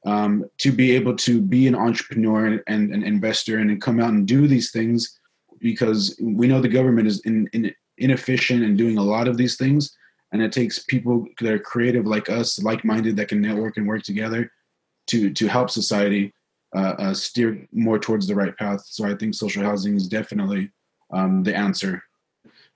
um, 0.06 0.44
to 0.58 0.72
be 0.72 0.92
able 0.92 1.14
to 1.16 1.40
be 1.40 1.66
an 1.66 1.74
entrepreneur 1.74 2.46
and, 2.46 2.62
and 2.66 2.92
an 2.92 3.02
investor 3.02 3.58
and 3.58 3.80
come 3.82 4.00
out 4.00 4.10
and 4.10 4.26
do 4.26 4.46
these 4.46 4.70
things 4.70 5.18
because 5.60 6.18
we 6.22 6.46
know 6.46 6.60
the 6.60 6.68
government 6.68 7.06
is 7.06 7.20
in, 7.20 7.48
in, 7.52 7.72
inefficient 7.98 8.62
in 8.62 8.76
doing 8.76 8.98
a 8.98 9.02
lot 9.02 9.28
of 9.28 9.36
these 9.36 9.56
things. 9.56 9.94
And 10.32 10.40
it 10.42 10.52
takes 10.52 10.84
people 10.84 11.26
that 11.40 11.52
are 11.52 11.58
creative 11.58 12.06
like 12.06 12.30
us 12.30 12.62
like-minded 12.62 13.16
that 13.16 13.28
can 13.28 13.40
network 13.40 13.76
and 13.76 13.86
work 13.86 14.02
together 14.02 14.50
to 15.08 15.30
to 15.32 15.48
help 15.48 15.70
society 15.70 16.32
uh, 16.74 16.94
uh, 16.98 17.14
steer 17.14 17.66
more 17.72 17.98
towards 17.98 18.26
the 18.26 18.34
right 18.34 18.56
path. 18.56 18.82
So 18.86 19.04
i 19.04 19.14
think 19.14 19.34
social 19.34 19.64
housing 19.64 19.96
is 19.96 20.06
definitely 20.06 20.70
um, 21.12 21.42
the 21.42 21.54
answer. 21.54 22.02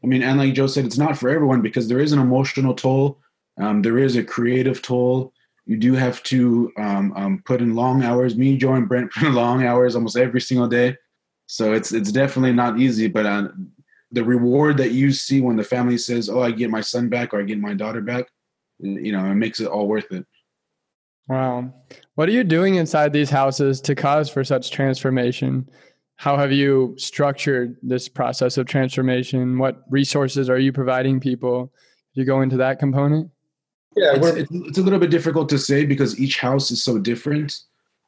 I 0.03 0.07
mean 0.07 0.23
and 0.23 0.39
like 0.39 0.55
joe 0.55 0.67
said 0.67 0.85
it's 0.85 0.99
not 0.99 1.17
for 1.17 1.31
everyone 1.31 1.63
because 1.63 1.87
there 1.89 2.01
is 2.01 2.13
an 2.13 2.19
emotional 2.19 2.75
toll. 2.75 3.21
Um, 3.57 3.83
there 3.83 3.99
is 3.99 4.17
a 4.17 4.25
creative 4.25 4.83
toll 4.83 5.33
you 5.67 5.77
do 5.77 5.95
have 5.95 6.23
to 6.25 6.73
um, 6.77 7.13
um, 7.17 7.43
put 7.45 7.61
in 7.61 7.75
long 7.75 8.03
hours. 8.03 8.37
Me, 8.37 8.57
Joe, 8.57 8.75
and 8.75 8.89
Brent 8.89 9.13
put 9.15 9.29
in 9.29 9.35
long 9.35 9.65
hours 9.65 9.95
almost 9.95 10.17
every 10.17 10.41
single 10.41 10.69
day. 10.69 10.97
So 11.47 11.73
it's 11.73 11.93
it's 11.93 12.13
definitely 12.13 12.53
not 12.53 12.79
easy. 12.79 13.09
But 13.09 13.27
uh, 13.27 13.49
the 14.13 14.25
reward 14.25 14.77
that 14.79 14.93
you 14.93 15.13
see 15.13 15.41
when 15.41 15.57
the 15.57 15.65
family 15.65 15.99
says, 15.99 16.29
"Oh, 16.29 16.43
I 16.43 16.51
get 16.51 16.71
my 16.71 16.81
son 16.81 17.09
back" 17.09 17.35
or 17.35 17.41
"I 17.41 17.45
get 17.45 17.59
my 17.59 17.75
daughter 17.75 18.01
back," 18.01 18.27
you 18.79 19.13
know, 19.13 19.25
it 19.27 19.35
makes 19.35 19.61
it 19.61 19.67
all 19.67 19.89
worth 19.89 20.11
it. 20.13 20.27
Wow, 21.29 21.73
what 22.17 22.29
are 22.29 22.33
you 22.33 22.45
doing 22.45 22.75
inside 22.75 23.13
these 23.13 23.31
houses 23.31 23.81
to 23.83 23.95
cause 23.95 24.29
for 24.29 24.45
such 24.45 24.71
transformation? 24.71 25.69
How 26.17 26.37
have 26.37 26.53
you 26.53 26.95
structured 26.97 27.77
this 27.83 28.09
process 28.09 28.57
of 28.57 28.67
transformation? 28.67 29.59
What 29.59 29.83
resources 29.91 30.49
are 30.49 30.59
you 30.59 30.73
providing 30.73 31.21
people? 31.21 31.73
You 32.13 32.25
go 32.25 32.43
into 32.43 32.57
that 32.59 32.79
component? 32.79 33.31
Yeah, 33.97 34.15
it's, 34.17 34.51
it's, 34.51 34.79
a 34.79 34.83
little 34.83 34.99
bit 34.99 35.11
difficult 35.11 35.49
to 35.51 35.59
say 35.59 35.85
because 35.85 36.19
each 36.19 36.41
house 36.41 36.71
is 36.71 36.83
so 36.83 36.99
different. 36.99 37.61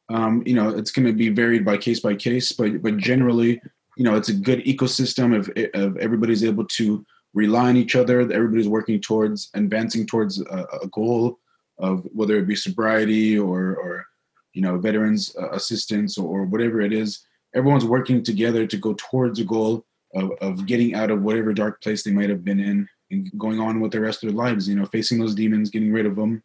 Um, 0.08 0.42
you 0.46 0.54
know, 0.54 0.70
it's 0.70 0.90
going 0.90 1.06
to 1.06 1.12
be 1.12 1.28
varied 1.28 1.64
by 1.64 1.76
case 1.76 2.00
by 2.00 2.14
case, 2.14 2.52
but 2.52 2.82
but 2.82 2.96
generally, 2.96 3.60
you 3.96 4.04
know, 4.04 4.16
it's 4.16 4.28
a 4.28 4.34
good 4.34 4.64
ecosystem 4.64 5.36
of 5.36 5.50
of 5.74 5.96
everybody's 5.98 6.44
able 6.44 6.64
to 6.64 7.04
rely 7.34 7.68
on 7.68 7.76
each 7.76 7.94
other. 7.94 8.20
Everybody's 8.20 8.68
working 8.68 9.00
towards 9.00 9.50
advancing 9.54 10.06
towards 10.06 10.40
a, 10.40 10.66
a 10.82 10.88
goal 10.88 11.38
of 11.78 12.04
whether 12.12 12.36
it 12.36 12.48
be 12.48 12.56
sobriety 12.56 13.38
or 13.38 13.76
or 13.76 14.06
you 14.54 14.62
know 14.62 14.78
veterans 14.78 15.36
uh, 15.40 15.50
assistance 15.50 16.18
or, 16.18 16.40
or 16.40 16.44
whatever 16.44 16.80
it 16.80 16.92
is. 16.92 17.24
Everyone's 17.54 17.84
working 17.84 18.22
together 18.22 18.66
to 18.66 18.76
go 18.76 18.94
towards 18.98 19.38
a 19.38 19.44
goal 19.44 19.86
of, 20.14 20.30
of 20.40 20.66
getting 20.66 20.94
out 20.94 21.10
of 21.10 21.22
whatever 21.22 21.52
dark 21.52 21.80
place 21.80 22.02
they 22.02 22.10
might 22.10 22.28
have 22.28 22.44
been 22.44 22.60
in 22.60 22.88
and 23.10 23.30
going 23.38 23.60
on 23.60 23.80
with 23.80 23.92
the 23.92 24.00
rest 24.00 24.22
of 24.22 24.28
their 24.28 24.36
lives. 24.36 24.68
You 24.68 24.76
know, 24.76 24.86
facing 24.86 25.18
those 25.18 25.34
demons, 25.34 25.70
getting 25.70 25.92
rid 25.92 26.06
of 26.06 26.16
them, 26.16 26.42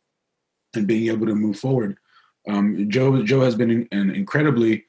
and 0.76 0.88
being 0.88 1.12
able 1.12 1.28
to 1.28 1.36
move 1.36 1.58
forward. 1.58 1.98
Um, 2.48 2.90
Joe 2.90 3.24
Joe 3.24 3.42
has 3.42 3.56
been 3.56 3.88
an 3.92 4.10
incredibly 4.12 4.86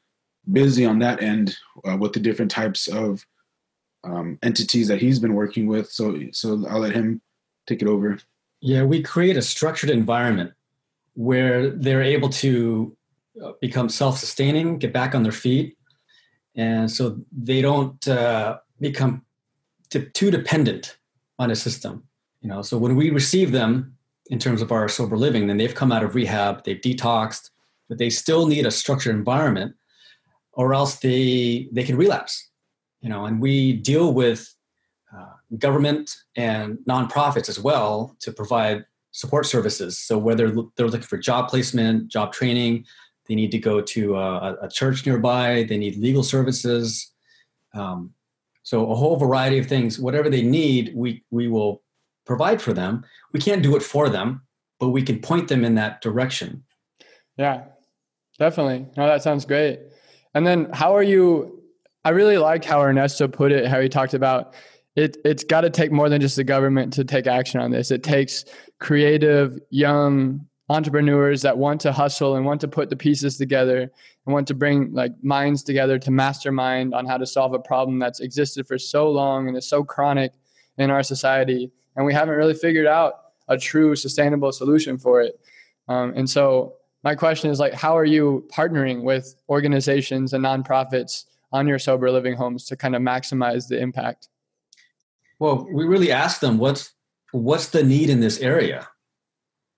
busy 0.50 0.84
on 0.84 0.98
that 1.00 1.22
end 1.22 1.56
uh, 1.88 1.96
with 1.96 2.12
the 2.12 2.20
different 2.20 2.50
types 2.50 2.88
of 2.88 3.24
um, 4.04 4.38
entities 4.42 4.88
that 4.88 5.00
he's 5.00 5.18
been 5.18 5.34
working 5.34 5.66
with. 5.66 5.90
So 5.90 6.18
so 6.32 6.64
I'll 6.68 6.80
let 6.80 6.94
him 6.94 7.20
take 7.66 7.82
it 7.82 7.88
over. 7.88 8.18
Yeah, 8.60 8.84
we 8.84 9.02
create 9.02 9.36
a 9.36 9.42
structured 9.42 9.90
environment 9.90 10.52
where 11.14 11.70
they're 11.70 12.02
able 12.02 12.28
to 12.30 12.96
uh, 13.42 13.52
become 13.60 13.88
self-sustaining, 13.88 14.78
get 14.78 14.92
back 14.92 15.14
on 15.14 15.22
their 15.22 15.32
feet, 15.32 15.76
and 16.54 16.90
so 16.90 17.20
they 17.32 17.60
don't 17.60 18.06
uh, 18.08 18.58
become 18.80 19.24
too 19.90 20.30
dependent 20.30 20.96
on 21.42 21.50
a 21.50 21.56
system. 21.56 22.04
You 22.40 22.48
know, 22.48 22.62
so 22.62 22.78
when 22.78 22.96
we 22.96 23.10
receive 23.10 23.52
them 23.52 23.96
in 24.26 24.38
terms 24.38 24.62
of 24.62 24.72
our 24.72 24.88
sober 24.88 25.16
living, 25.16 25.46
then 25.46 25.58
they've 25.58 25.74
come 25.74 25.92
out 25.92 26.02
of 26.02 26.14
rehab, 26.14 26.64
they've 26.64 26.80
detoxed, 26.80 27.50
but 27.88 27.98
they 27.98 28.10
still 28.10 28.46
need 28.46 28.66
a 28.66 28.70
structured 28.70 29.14
environment, 29.14 29.74
or 30.52 30.74
else 30.74 30.96
they 31.00 31.68
they 31.72 31.84
can 31.84 31.96
relapse. 31.96 32.50
You 33.00 33.08
know, 33.08 33.26
and 33.26 33.40
we 33.40 33.74
deal 33.74 34.12
with 34.14 34.54
uh, 35.16 35.34
government 35.58 36.16
and 36.36 36.78
nonprofits 36.88 37.48
as 37.48 37.58
well 37.60 38.16
to 38.20 38.32
provide 38.32 38.84
support 39.10 39.46
services. 39.46 39.98
So 39.98 40.16
whether 40.18 40.50
they're 40.76 40.88
looking 40.88 41.02
for 41.02 41.18
job 41.18 41.48
placement, 41.48 42.08
job 42.08 42.32
training, 42.32 42.86
they 43.26 43.34
need 43.34 43.50
to 43.50 43.58
go 43.58 43.80
to 43.80 44.16
a, 44.16 44.56
a 44.62 44.68
church 44.68 45.04
nearby, 45.04 45.64
they 45.68 45.76
need 45.76 45.96
legal 45.96 46.22
services. 46.22 47.12
Um, 47.74 48.14
so 48.62 48.90
a 48.90 48.94
whole 48.94 49.16
variety 49.16 49.58
of 49.58 49.66
things, 49.66 49.98
whatever 49.98 50.30
they 50.30 50.42
need, 50.42 50.92
we 50.94 51.24
we 51.30 51.48
will 51.48 51.82
provide 52.26 52.62
for 52.62 52.72
them. 52.72 53.04
We 53.32 53.40
can't 53.40 53.62
do 53.62 53.76
it 53.76 53.82
for 53.82 54.08
them, 54.08 54.42
but 54.78 54.90
we 54.90 55.02
can 55.02 55.20
point 55.20 55.48
them 55.48 55.64
in 55.64 55.74
that 55.76 56.00
direction. 56.00 56.64
Yeah, 57.36 57.64
definitely. 58.38 58.86
No, 58.96 59.06
that 59.06 59.22
sounds 59.22 59.44
great. 59.44 59.80
And 60.34 60.46
then 60.46 60.68
how 60.72 60.94
are 60.94 61.02
you? 61.02 61.62
I 62.04 62.10
really 62.10 62.38
like 62.38 62.64
how 62.64 62.82
Ernesto 62.82 63.28
put 63.28 63.52
it, 63.52 63.66
how 63.66 63.80
he 63.80 63.88
talked 63.88 64.14
about 64.14 64.54
it. 64.96 65.16
It's 65.24 65.44
got 65.44 65.62
to 65.62 65.70
take 65.70 65.92
more 65.92 66.08
than 66.08 66.20
just 66.20 66.36
the 66.36 66.44
government 66.44 66.92
to 66.94 67.04
take 67.04 67.26
action 67.26 67.60
on 67.60 67.70
this. 67.70 67.90
It 67.90 68.02
takes 68.02 68.44
creative, 68.80 69.58
young 69.70 70.46
entrepreneurs 70.72 71.42
that 71.42 71.58
want 71.58 71.80
to 71.82 71.92
hustle 71.92 72.36
and 72.36 72.46
want 72.46 72.60
to 72.62 72.68
put 72.68 72.88
the 72.88 72.96
pieces 72.96 73.36
together 73.36 73.82
and 73.82 74.32
want 74.32 74.48
to 74.48 74.54
bring 74.54 74.92
like 74.92 75.12
minds 75.22 75.62
together 75.62 75.98
to 75.98 76.10
mastermind 76.10 76.94
on 76.94 77.06
how 77.06 77.18
to 77.18 77.26
solve 77.26 77.52
a 77.52 77.58
problem 77.58 77.98
that's 77.98 78.20
existed 78.20 78.66
for 78.66 78.78
so 78.78 79.10
long 79.10 79.48
and 79.48 79.56
is 79.56 79.68
so 79.68 79.84
chronic 79.84 80.32
in 80.78 80.90
our 80.90 81.02
society. 81.02 81.70
And 81.96 82.06
we 82.06 82.14
haven't 82.14 82.36
really 82.36 82.54
figured 82.54 82.86
out 82.86 83.14
a 83.48 83.58
true 83.58 83.94
sustainable 83.94 84.50
solution 84.50 84.96
for 84.96 85.20
it. 85.20 85.38
Um, 85.88 86.14
and 86.16 86.28
so 86.28 86.76
my 87.04 87.14
question 87.14 87.50
is 87.50 87.60
like 87.60 87.74
how 87.74 87.96
are 87.96 88.04
you 88.04 88.48
partnering 88.50 89.02
with 89.02 89.34
organizations 89.48 90.32
and 90.32 90.44
nonprofits 90.44 91.24
on 91.52 91.68
your 91.68 91.78
sober 91.78 92.10
living 92.10 92.34
homes 92.34 92.64
to 92.66 92.76
kind 92.76 92.96
of 92.96 93.02
maximize 93.02 93.68
the 93.68 93.78
impact? 93.78 94.28
Well 95.38 95.66
we 95.70 95.84
really 95.84 96.12
ask 96.12 96.40
them 96.40 96.56
what's 96.56 96.92
what's 97.32 97.68
the 97.68 97.82
need 97.82 98.08
in 98.08 98.20
this 98.20 98.40
area 98.40 98.88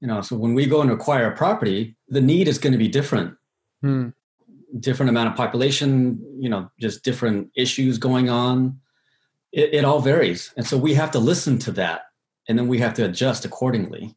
you 0.04 0.08
know 0.08 0.20
so 0.20 0.36
when 0.36 0.52
we 0.52 0.66
go 0.66 0.82
and 0.82 0.90
acquire 0.90 1.32
a 1.32 1.34
property 1.34 1.96
the 2.08 2.20
need 2.20 2.46
is 2.46 2.58
going 2.58 2.74
to 2.74 2.78
be 2.78 2.88
different. 2.88 3.34
Hmm. 3.80 4.08
different 4.80 5.10
amount 5.10 5.28
of 5.28 5.34
population 5.34 6.18
you 6.38 6.50
know 6.50 6.70
just 6.78 7.02
different 7.02 7.50
issues 7.56 7.96
going 7.96 8.28
on. 8.28 8.80
It, 9.50 9.72
it 9.72 9.84
all 9.84 10.00
varies 10.00 10.52
and 10.58 10.66
so 10.66 10.76
we 10.76 10.92
have 10.92 11.10
to 11.12 11.18
listen 11.18 11.58
to 11.60 11.72
that 11.72 12.02
and 12.48 12.58
then 12.58 12.68
we 12.68 12.78
have 12.80 12.92
to 12.94 13.04
adjust 13.06 13.46
accordingly. 13.46 14.14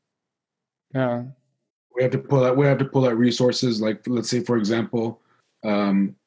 Yeah. 0.94 1.24
We 1.96 2.04
have 2.04 2.12
to 2.12 2.18
pull 2.18 2.44
out 2.44 2.58
we 2.58 2.66
have 2.66 2.80
to 2.80 2.86
pull 2.94 3.06
out 3.06 3.18
resources 3.18 3.82
like 3.82 4.06
let's 4.08 4.30
say 4.30 4.42
for 4.42 4.58
example 4.58 5.22
um, 5.64 6.18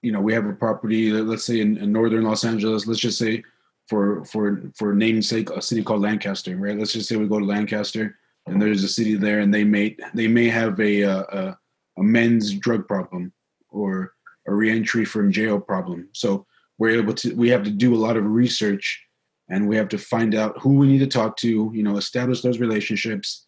you 0.00 0.10
know 0.10 0.22
we 0.22 0.32
have 0.32 0.46
a 0.46 0.54
property 0.54 1.12
let's 1.12 1.44
say 1.44 1.60
in, 1.60 1.76
in, 1.76 1.92
northern 1.92 2.24
los 2.24 2.44
angeles 2.44 2.86
let's 2.86 3.00
just 3.00 3.18
say 3.18 3.44
for 3.88 4.24
for 4.24 4.62
for 4.74 4.94
namesake 4.94 5.50
a 5.50 5.60
city 5.60 5.82
called 5.82 6.00
lancaster 6.00 6.56
right? 6.56 6.78
Let's 6.78 6.94
just 6.94 7.08
say 7.08 7.16
we 7.16 7.28
go 7.28 7.38
to 7.38 7.44
lancaster 7.44 8.16
and 8.46 8.60
there's 8.60 8.84
a 8.84 8.88
city 8.88 9.14
there, 9.14 9.40
and 9.40 9.52
they 9.52 9.64
may 9.64 9.96
they 10.14 10.28
may 10.28 10.48
have 10.48 10.78
a 10.80 11.04
uh, 11.04 11.22
a, 11.22 11.58
a 11.98 12.02
men's 12.02 12.52
drug 12.54 12.86
problem 12.86 13.32
or 13.70 14.12
a 14.46 14.54
reentry 14.54 15.04
from 15.04 15.32
jail 15.32 15.60
problem. 15.60 16.08
So 16.12 16.46
we're 16.78 16.98
able 16.98 17.14
to 17.14 17.34
we 17.34 17.48
have 17.50 17.62
to 17.64 17.70
do 17.70 17.94
a 17.94 18.02
lot 18.04 18.16
of 18.16 18.26
research, 18.26 19.04
and 19.48 19.68
we 19.68 19.76
have 19.76 19.88
to 19.90 19.98
find 19.98 20.34
out 20.34 20.60
who 20.60 20.74
we 20.74 20.86
need 20.86 20.98
to 20.98 21.06
talk 21.06 21.36
to. 21.38 21.70
You 21.72 21.82
know, 21.82 21.96
establish 21.96 22.42
those 22.42 22.58
relationships, 22.58 23.46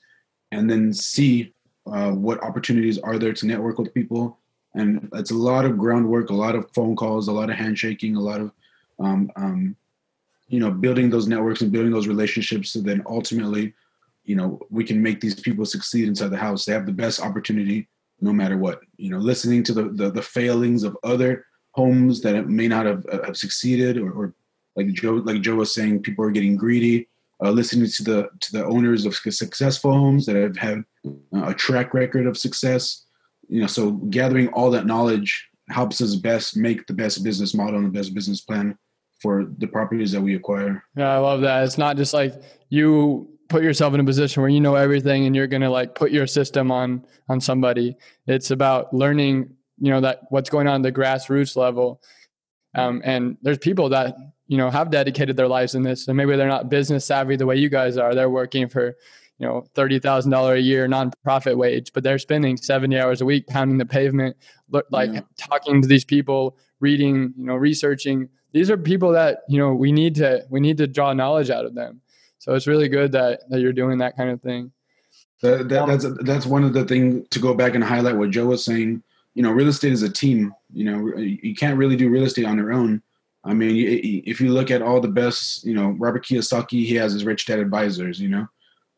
and 0.53 0.71
then 0.71 0.93
see 0.93 1.53
uh, 1.87 2.13
what 2.13 2.43
opportunities 2.43 2.99
are 2.99 3.19
there 3.19 3.33
to 3.33 3.47
network 3.47 3.79
with 3.79 3.95
people, 3.95 4.39
and 4.75 5.09
it's 5.15 5.33
a 5.33 5.37
lot 5.37 5.65
of 5.65 5.79
groundwork, 5.79 6.31
a 6.31 6.35
lot 6.35 6.55
of 6.55 6.71
phone 6.73 6.95
calls, 6.95 7.29
a 7.29 7.33
lot 7.33 7.51
of 7.51 7.57
handshaking, 7.57 8.17
a 8.17 8.21
lot 8.21 8.41
of 8.41 8.53
um, 9.01 9.31
um, 9.37 9.77
you 10.49 10.61
know 10.61 10.71
building 10.71 11.11
those 11.11 11.27
networks 11.27 11.63
and 11.63 11.73
building 11.73 11.93
those 11.93 12.07
relationships 12.07 12.71
so 12.71 12.81
then 12.81 13.03
ultimately 13.07 13.73
you 14.25 14.37
know 14.37 14.59
we 14.71 14.85
can 14.85 15.03
make 15.03 15.21
these 15.21 15.39
people 15.39 15.65
succeed 15.65 16.09
inside 16.09 16.29
the 16.29 16.37
house 16.37 16.65
they 16.65 16.73
have 16.73 16.87
the 16.87 16.93
best 16.93 17.21
opportunity 17.21 17.89
no 18.21 18.33
matter 18.33 18.57
what 18.57 18.81
you 18.97 19.11
know 19.11 19.19
listening 19.19 19.63
to 19.63 19.73
the 19.73 19.85
the, 19.91 20.11
the 20.11 20.23
failings 20.23 20.83
of 20.83 20.97
other 21.05 21.47
homes 21.73 22.21
that 22.21 22.49
may 22.49 22.69
not 22.69 22.87
have, 22.87 23.05
uh, 23.11 23.25
have 23.25 23.37
succeeded 23.37 23.99
or, 23.99 24.11
or, 24.13 24.35
like 24.77 24.89
joe 24.89 25.15
like 25.25 25.41
joe 25.41 25.57
was 25.57 25.73
saying 25.73 26.03
people 26.03 26.25
are 26.25 26.31
getting 26.31 26.57
greedy 26.57 27.09
uh, 27.45 27.51
listening 27.51 27.89
to 27.89 28.03
the 28.03 28.29
to 28.41 28.53
the 28.53 28.65
owners 28.65 29.07
of 29.07 29.15
successful 29.15 29.93
homes 29.93 30.27
that 30.27 30.37
have 30.37 30.57
had 30.57 30.85
uh, 31.07 31.47
a 31.47 31.55
track 31.55 31.95
record 31.95 32.27
of 32.27 32.37
success 32.37 33.07
you 33.49 33.61
know 33.61 33.67
so 33.67 33.93
gathering 34.11 34.49
all 34.49 34.71
that 34.71 34.87
knowledge 34.87 35.49
helps 35.69 36.01
us 36.01 36.15
best 36.15 36.57
make 36.57 36.87
the 36.87 36.93
best 36.93 37.23
business 37.25 37.55
model 37.55 37.77
and 37.77 37.87
the 37.87 37.99
best 37.99 38.15
business 38.15 38.41
plan 38.41 38.77
for 39.21 39.47
the 39.57 39.67
properties 39.67 40.13
that 40.13 40.21
we 40.21 40.35
acquire. 40.35 40.85
Yeah, 40.97 41.15
I 41.15 41.17
love 41.17 41.41
that. 41.41 41.65
It's 41.65 41.79
not 41.79 41.97
just 41.97 42.13
like 42.13 42.35
you 42.69 43.34
put 43.55 43.63
yourself 43.63 43.95
in 43.95 44.01
a 44.01 44.05
position 44.05 44.43
where 44.43 44.51
you 44.51 44.61
know 44.61 44.75
everything 44.75 45.27
and 45.27 45.37
you're 45.37 45.47
going 45.47 45.63
to 45.63 45.71
like 45.71 45.95
put 45.95 46.11
your 46.11 46.27
system 46.27 46.73
on 46.73 47.07
on 47.29 47.41
somebody. 47.41 47.97
It's 48.27 48.51
about 48.51 48.93
learning, 48.93 49.55
you 49.79 49.93
know, 49.93 50.01
that 50.01 50.23
what's 50.31 50.51
going 50.51 50.67
on 50.67 50.81
at 50.81 50.83
the 50.83 51.01
grassroots 51.01 51.55
level. 51.55 52.03
Um, 52.75 53.01
and 53.05 53.37
there's 53.43 53.59
people 53.59 53.91
that 53.91 54.17
you 54.49 54.59
know 54.59 54.71
have 54.71 54.91
dedicated 54.91 55.37
their 55.37 55.47
lives 55.47 55.77
in 55.77 55.85
this, 55.85 56.09
and 56.09 56.17
maybe 56.17 56.35
they're 56.35 56.49
not 56.49 56.69
business 56.69 57.07
savvy 57.07 57.37
the 57.37 57.47
way 57.47 57.55
you 57.55 57.69
guys 57.69 57.97
are. 57.97 58.13
They're 58.13 58.29
working 58.29 58.69
for 58.69 58.97
you 59.39 59.47
know 59.47 59.65
thirty 59.77 60.01
thousand 60.01 60.33
dollar 60.33 60.55
a 60.55 60.61
year 60.61 60.89
nonprofit 60.89 61.57
wage, 61.57 61.93
but 61.93 62.03
they're 62.03 62.19
spending 62.19 62.57
seventy 62.57 62.99
hours 62.99 63.21
a 63.21 63.25
week 63.25 63.47
pounding 63.47 63.79
the 63.79 63.87
pavement, 63.87 64.37
like 64.91 65.13
yeah. 65.13 65.21
talking 65.37 65.81
to 65.81 65.87
these 65.87 66.05
people, 66.05 66.57
reading, 66.81 67.33
you 67.37 67.45
know, 67.45 67.55
researching 67.55 68.29
these 68.55 68.71
are 68.71 68.77
people 68.77 69.13
that 69.13 69.43
you 69.49 69.59
know 69.59 69.75
we 69.75 69.93
need 69.93 70.15
to 70.17 70.45
we 70.51 70.59
need 70.61 70.79
to 70.79 70.89
draw 70.89 71.13
knowledge 71.13 71.51
out 71.51 71.65
of 71.65 71.77
them 71.77 72.01
so 72.45 72.53
it's 72.53 72.67
really 72.67 72.89
good 72.89 73.11
that 73.13 73.49
that 73.49 73.61
you're 73.61 73.73
doing 73.73 73.97
that 73.99 74.19
kind 74.19 74.29
of 74.29 74.43
thing. 74.43 74.71
That, 75.41 75.71
that, 75.71 75.87
that's 75.87 76.07
that's 76.21 76.47
one 76.47 76.63
of 76.63 76.75
the 76.75 76.85
things 76.85 77.27
to 77.31 77.39
go 77.39 77.55
back 77.55 77.75
and 77.75 77.83
highlight 77.83 78.17
what 78.17 78.31
joe 78.31 78.47
was 78.47 78.63
saying. 78.63 79.03
You 79.35 79.43
know 79.43 79.51
real 79.51 79.69
estate 79.69 79.95
is 79.95 80.03
a 80.03 80.11
team. 80.11 80.55
You 80.71 80.85
know 80.85 81.17
you 81.17 81.55
can't 81.55 81.79
really 81.79 81.97
do 81.97 82.11
real 82.11 82.25
estate 82.25 82.45
on 82.45 82.59
your 82.59 82.73
own. 82.73 83.03
I 83.45 83.55
mean 83.55 84.23
if 84.27 84.43
you 84.43 84.53
look 84.53 84.71
at 84.71 84.83
all 84.83 85.01
the 85.01 85.09
best 85.09 85.65
you 85.65 85.73
know 85.73 85.97
robert 85.99 86.27
kiyosaki 86.27 86.85
he 86.85 86.95
has 86.97 87.15
his 87.15 87.25
rich 87.25 87.47
dad 87.47 87.59
advisors 87.59 88.21
you 88.21 88.29
know. 88.29 88.47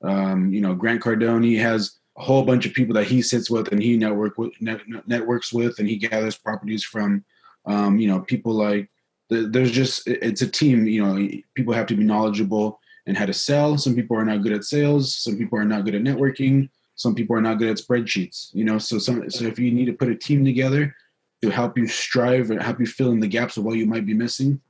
Um, 0.03 0.53
you 0.53 0.61
know 0.61 0.75
grant 0.75 1.01
cardone 1.01 1.45
he 1.45 1.57
has 1.57 1.99
a 2.19 2.23
whole 2.23 2.43
bunch 2.45 2.67
of 2.67 2.75
people 2.75 2.95
that 2.95 3.07
he 3.07 3.23
sits 3.23 3.49
with 3.49 3.71
and 3.71 3.81
he 3.81 3.97
network 3.97 4.39
with 4.39 4.61
net, 4.61 4.81
networks 5.07 5.53
with 5.53 5.79
and 5.79 5.89
he 5.89 5.97
gathers 5.97 6.37
properties 6.37 6.83
from. 6.83 7.25
Um, 7.65 7.99
you 7.99 8.09
know 8.09 8.21
people 8.21 8.53
like 8.53 8.91
there's 9.29 9.73
just 9.73 10.07
it's 10.07 10.43
a 10.43 10.49
team 10.49 10.87
you 10.87 11.05
know 11.05 11.29
people 11.55 11.75
have 11.75 11.87
to 11.87 11.97
be 11.97 12.05
knowledgeable 12.05 12.81
and 13.07 13.17
how 13.17 13.27
to 13.27 13.33
sell. 13.33 13.79
Some 13.79 13.95
people 13.95 14.17
are 14.17 14.25
not 14.25 14.43
good 14.43 14.53
at 14.53 14.65
sales. 14.65 15.17
Some 15.17 15.37
people 15.37 15.59
are 15.59 15.65
not 15.65 15.85
good 15.85 15.95
at 15.95 16.03
networking. 16.03 16.69
Some 16.97 17.15
people 17.15 17.37
are 17.37 17.43
not 17.43 17.59
good 17.59 17.69
at 17.69 17.77
spreadsheets 17.77 18.55
you 18.55 18.65
know? 18.65 18.79
So 18.79 18.99
some 18.99 19.29
so 19.31 19.45
if 19.45 19.59
you 19.59 19.71
need 19.71 19.87
to 19.87 19.93
put 19.93 20.09
a 20.09 20.15
team 20.15 20.45
together 20.45 20.95
to 21.43 21.51
help 21.51 21.77
you 21.77 21.87
strive 21.87 22.51
and 22.51 22.63
help 22.63 22.81
you 22.81 22.87
fill 22.87 23.13
in 23.13 23.21
the 23.21 23.29
gaps 23.29 23.57
of 23.57 23.65
what 23.65 23.77
you 23.77 23.87
might 23.87 24.07
be 24.07 24.15
missing 24.15 24.61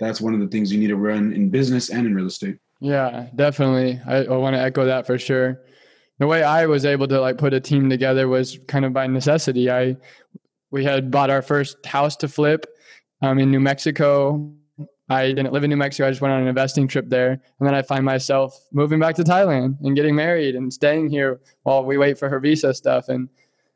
that's 0.00 0.20
one 0.20 0.34
of 0.34 0.40
the 0.40 0.48
things 0.48 0.72
you 0.72 0.80
need 0.80 0.88
to 0.88 0.96
run 0.96 1.32
in 1.32 1.50
business 1.50 1.88
and 1.90 2.06
in 2.06 2.14
real 2.14 2.26
estate. 2.26 2.58
Yeah 2.80 3.28
definitely. 3.36 4.00
I, 4.06 4.24
I 4.24 4.36
want 4.36 4.54
to 4.54 4.60
echo 4.60 4.84
that 4.86 5.06
for 5.06 5.18
sure. 5.18 5.60
The 6.18 6.26
way 6.26 6.42
i 6.42 6.66
was 6.66 6.84
able 6.84 7.08
to 7.08 7.20
like 7.20 7.38
put 7.38 7.52
a 7.52 7.60
team 7.60 7.90
together 7.90 8.28
was 8.28 8.58
kind 8.66 8.84
of 8.84 8.92
by 8.92 9.06
necessity. 9.06 9.70
I 9.70 9.96
we 10.70 10.84
had 10.84 11.10
bought 11.10 11.30
our 11.30 11.42
first 11.42 11.84
house 11.86 12.16
to 12.16 12.28
flip 12.28 12.66
um, 13.22 13.38
in 13.38 13.50
New 13.50 13.60
Mexico. 13.60 14.52
I 15.08 15.28
didn't 15.28 15.52
live 15.52 15.64
in 15.64 15.70
New 15.70 15.76
Mexico. 15.76 16.06
I 16.06 16.10
just 16.10 16.22
went 16.22 16.32
on 16.32 16.42
an 16.42 16.48
investing 16.48 16.88
trip 16.88 17.08
there. 17.08 17.32
And 17.32 17.66
then 17.66 17.74
I 17.74 17.82
find 17.82 18.04
myself 18.04 18.58
moving 18.72 18.98
back 18.98 19.14
to 19.16 19.22
Thailand 19.22 19.76
and 19.82 19.94
getting 19.94 20.14
married 20.14 20.54
and 20.54 20.72
staying 20.72 21.10
here 21.10 21.40
while 21.62 21.84
we 21.84 21.98
wait 21.98 22.18
for 22.18 22.28
her 22.28 22.40
visa 22.40 22.72
stuff. 22.72 23.08
And 23.08 23.28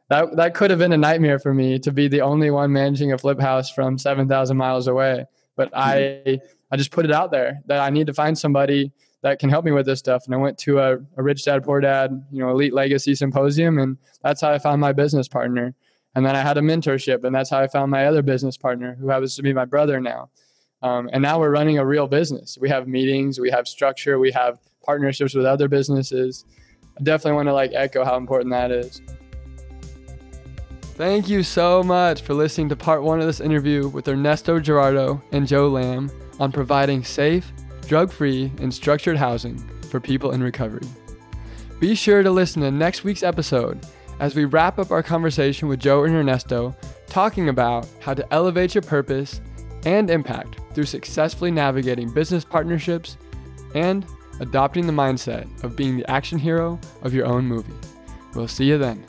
that, 0.09 0.37
that 0.37 0.55
could 0.55 0.71
have 0.71 0.79
been 0.79 0.93
a 0.93 0.99
nightmare 0.99 1.39
for 1.39 1.53
me 1.53 1.79
to 1.81 1.93
be 1.93 2.09
the 2.09 2.23
only 2.23 2.51
one 2.51 2.73
managing 2.73 3.13
a 3.13 3.19
flip 3.19 3.39
house 3.39 3.71
from 3.71 3.99
7,000 3.99 4.57
miles 4.57 4.87
away. 4.87 5.27
But 5.55 5.71
I, 5.75 6.41
I 6.71 6.77
just 6.77 6.93
put 6.93 7.05
it 7.05 7.13
out 7.13 7.31
there 7.31 7.61
that 7.67 7.81
I 7.81 7.91
need 7.91 8.07
to 8.07 8.15
find 8.15 8.39
somebody 8.39 8.91
that 9.23 9.39
can 9.39 9.51
help 9.51 9.65
me 9.65 9.73
with 9.73 9.85
this 9.85 9.99
stuff. 9.99 10.25
And 10.25 10.35
I 10.35 10.39
went 10.39 10.57
to 10.59 10.79
a, 10.79 10.97
a 11.17 11.23
Rich 11.23 11.45
Dad 11.45 11.65
Poor 11.65 11.81
Dad, 11.81 12.25
you 12.31 12.41
know, 12.41 12.51
Elite 12.51 12.73
Legacy 12.73 13.15
Symposium, 13.15 13.79
and 13.79 13.99
that's 14.23 14.41
how 14.41 14.53
I 14.53 14.59
found 14.59 14.81
my 14.81 14.93
business 14.93 15.29
partner. 15.29 15.75
And 16.15 16.25
then 16.25 16.37
I 16.37 16.43
had 16.43 16.57
a 16.57 16.61
mentorship, 16.61 17.25
and 17.25 17.35
that's 17.35 17.51
how 17.51 17.59
I 17.59 17.67
found 17.67 17.91
my 17.91 18.07
other 18.07 18.23
business 18.23 18.57
partner, 18.57 18.97
who 18.99 19.09
happens 19.09 19.37
to 19.37 19.43
be 19.43 19.53
my 19.53 19.65
brother 19.65 20.01
now. 20.01 20.31
Um, 20.83 21.11
and 21.13 21.23
now 21.23 21.39
we're 21.41 21.51
running 21.51 21.79
a 21.79 21.85
real 21.85 22.07
business. 22.07 22.57
We 22.61 22.69
have 22.69 22.87
meetings, 22.87 23.41
we 23.41 23.51
have 23.51 23.67
structure, 23.67 24.19
we 24.19 24.31
have 24.33 24.59
partnerships 24.85 25.35
with 25.35 25.45
other 25.45 25.69
businesses. 25.69 26.45
I 26.99 27.03
definitely 27.03 27.37
want 27.37 27.49
to 27.49 27.53
like 27.53 27.73
echo 27.75 28.05
how 28.05 28.17
important 28.17 28.51
that 28.53 28.71
is. 28.71 29.03
Thank 30.95 31.29
you 31.29 31.43
so 31.43 31.83
much 31.83 32.23
for 32.23 32.35
listening 32.35 32.69
to 32.71 32.77
part 32.77 33.03
one 33.03 33.21
of 33.21 33.27
this 33.27 33.41
interview 33.41 33.89
with 33.89 34.09
Ernesto 34.09 34.59
Gerardo 34.59 35.23
and 35.31 35.47
Joe 35.47 35.69
Lam 35.69 36.11
on 36.41 36.51
providing 36.51 37.05
safe, 37.05 37.53
drug 37.87 38.11
free, 38.11 38.51
and 38.59 38.73
structured 38.75 39.17
housing 39.17 39.59
for 39.91 40.01
people 40.01 40.33
in 40.33 40.43
recovery. 40.43 40.87
Be 41.79 41.95
sure 41.95 42.25
to 42.25 42.31
listen 42.31 42.63
to 42.63 42.71
next 42.73 43.05
week's 43.05 43.23
episode 43.23 43.87
as 44.19 44.35
we 44.35 44.45
wrap 44.45 44.79
up 44.79 44.91
our 44.91 45.03
conversation 45.03 45.69
with 45.69 45.79
Joe 45.79 46.05
and 46.05 46.15
Ernesto, 46.15 46.75
talking 47.07 47.49
about 47.49 47.87
how 48.01 48.15
to 48.15 48.35
elevate 48.35 48.75
your 48.75 48.83
purpose 48.83 49.41
and 49.89 50.11
impact 50.11 50.61
through 50.75 50.85
successfully 50.85 51.51
navigating 51.51 52.11
business 52.11 52.45
partnerships 52.45 53.17
and 53.75 54.05
adopting 54.41 54.87
the 54.87 54.93
mindset 54.93 55.49
of 55.65 55.77
being 55.77 55.97
the 55.97 56.11
action 56.11 56.39
hero 56.39 56.79
of 57.03 57.15
your 57.15 57.25
own 57.25 57.47
movie. 57.47 57.73
We'll 58.35 58.49
see 58.49 58.67
you 58.67 58.77
then. 58.77 59.03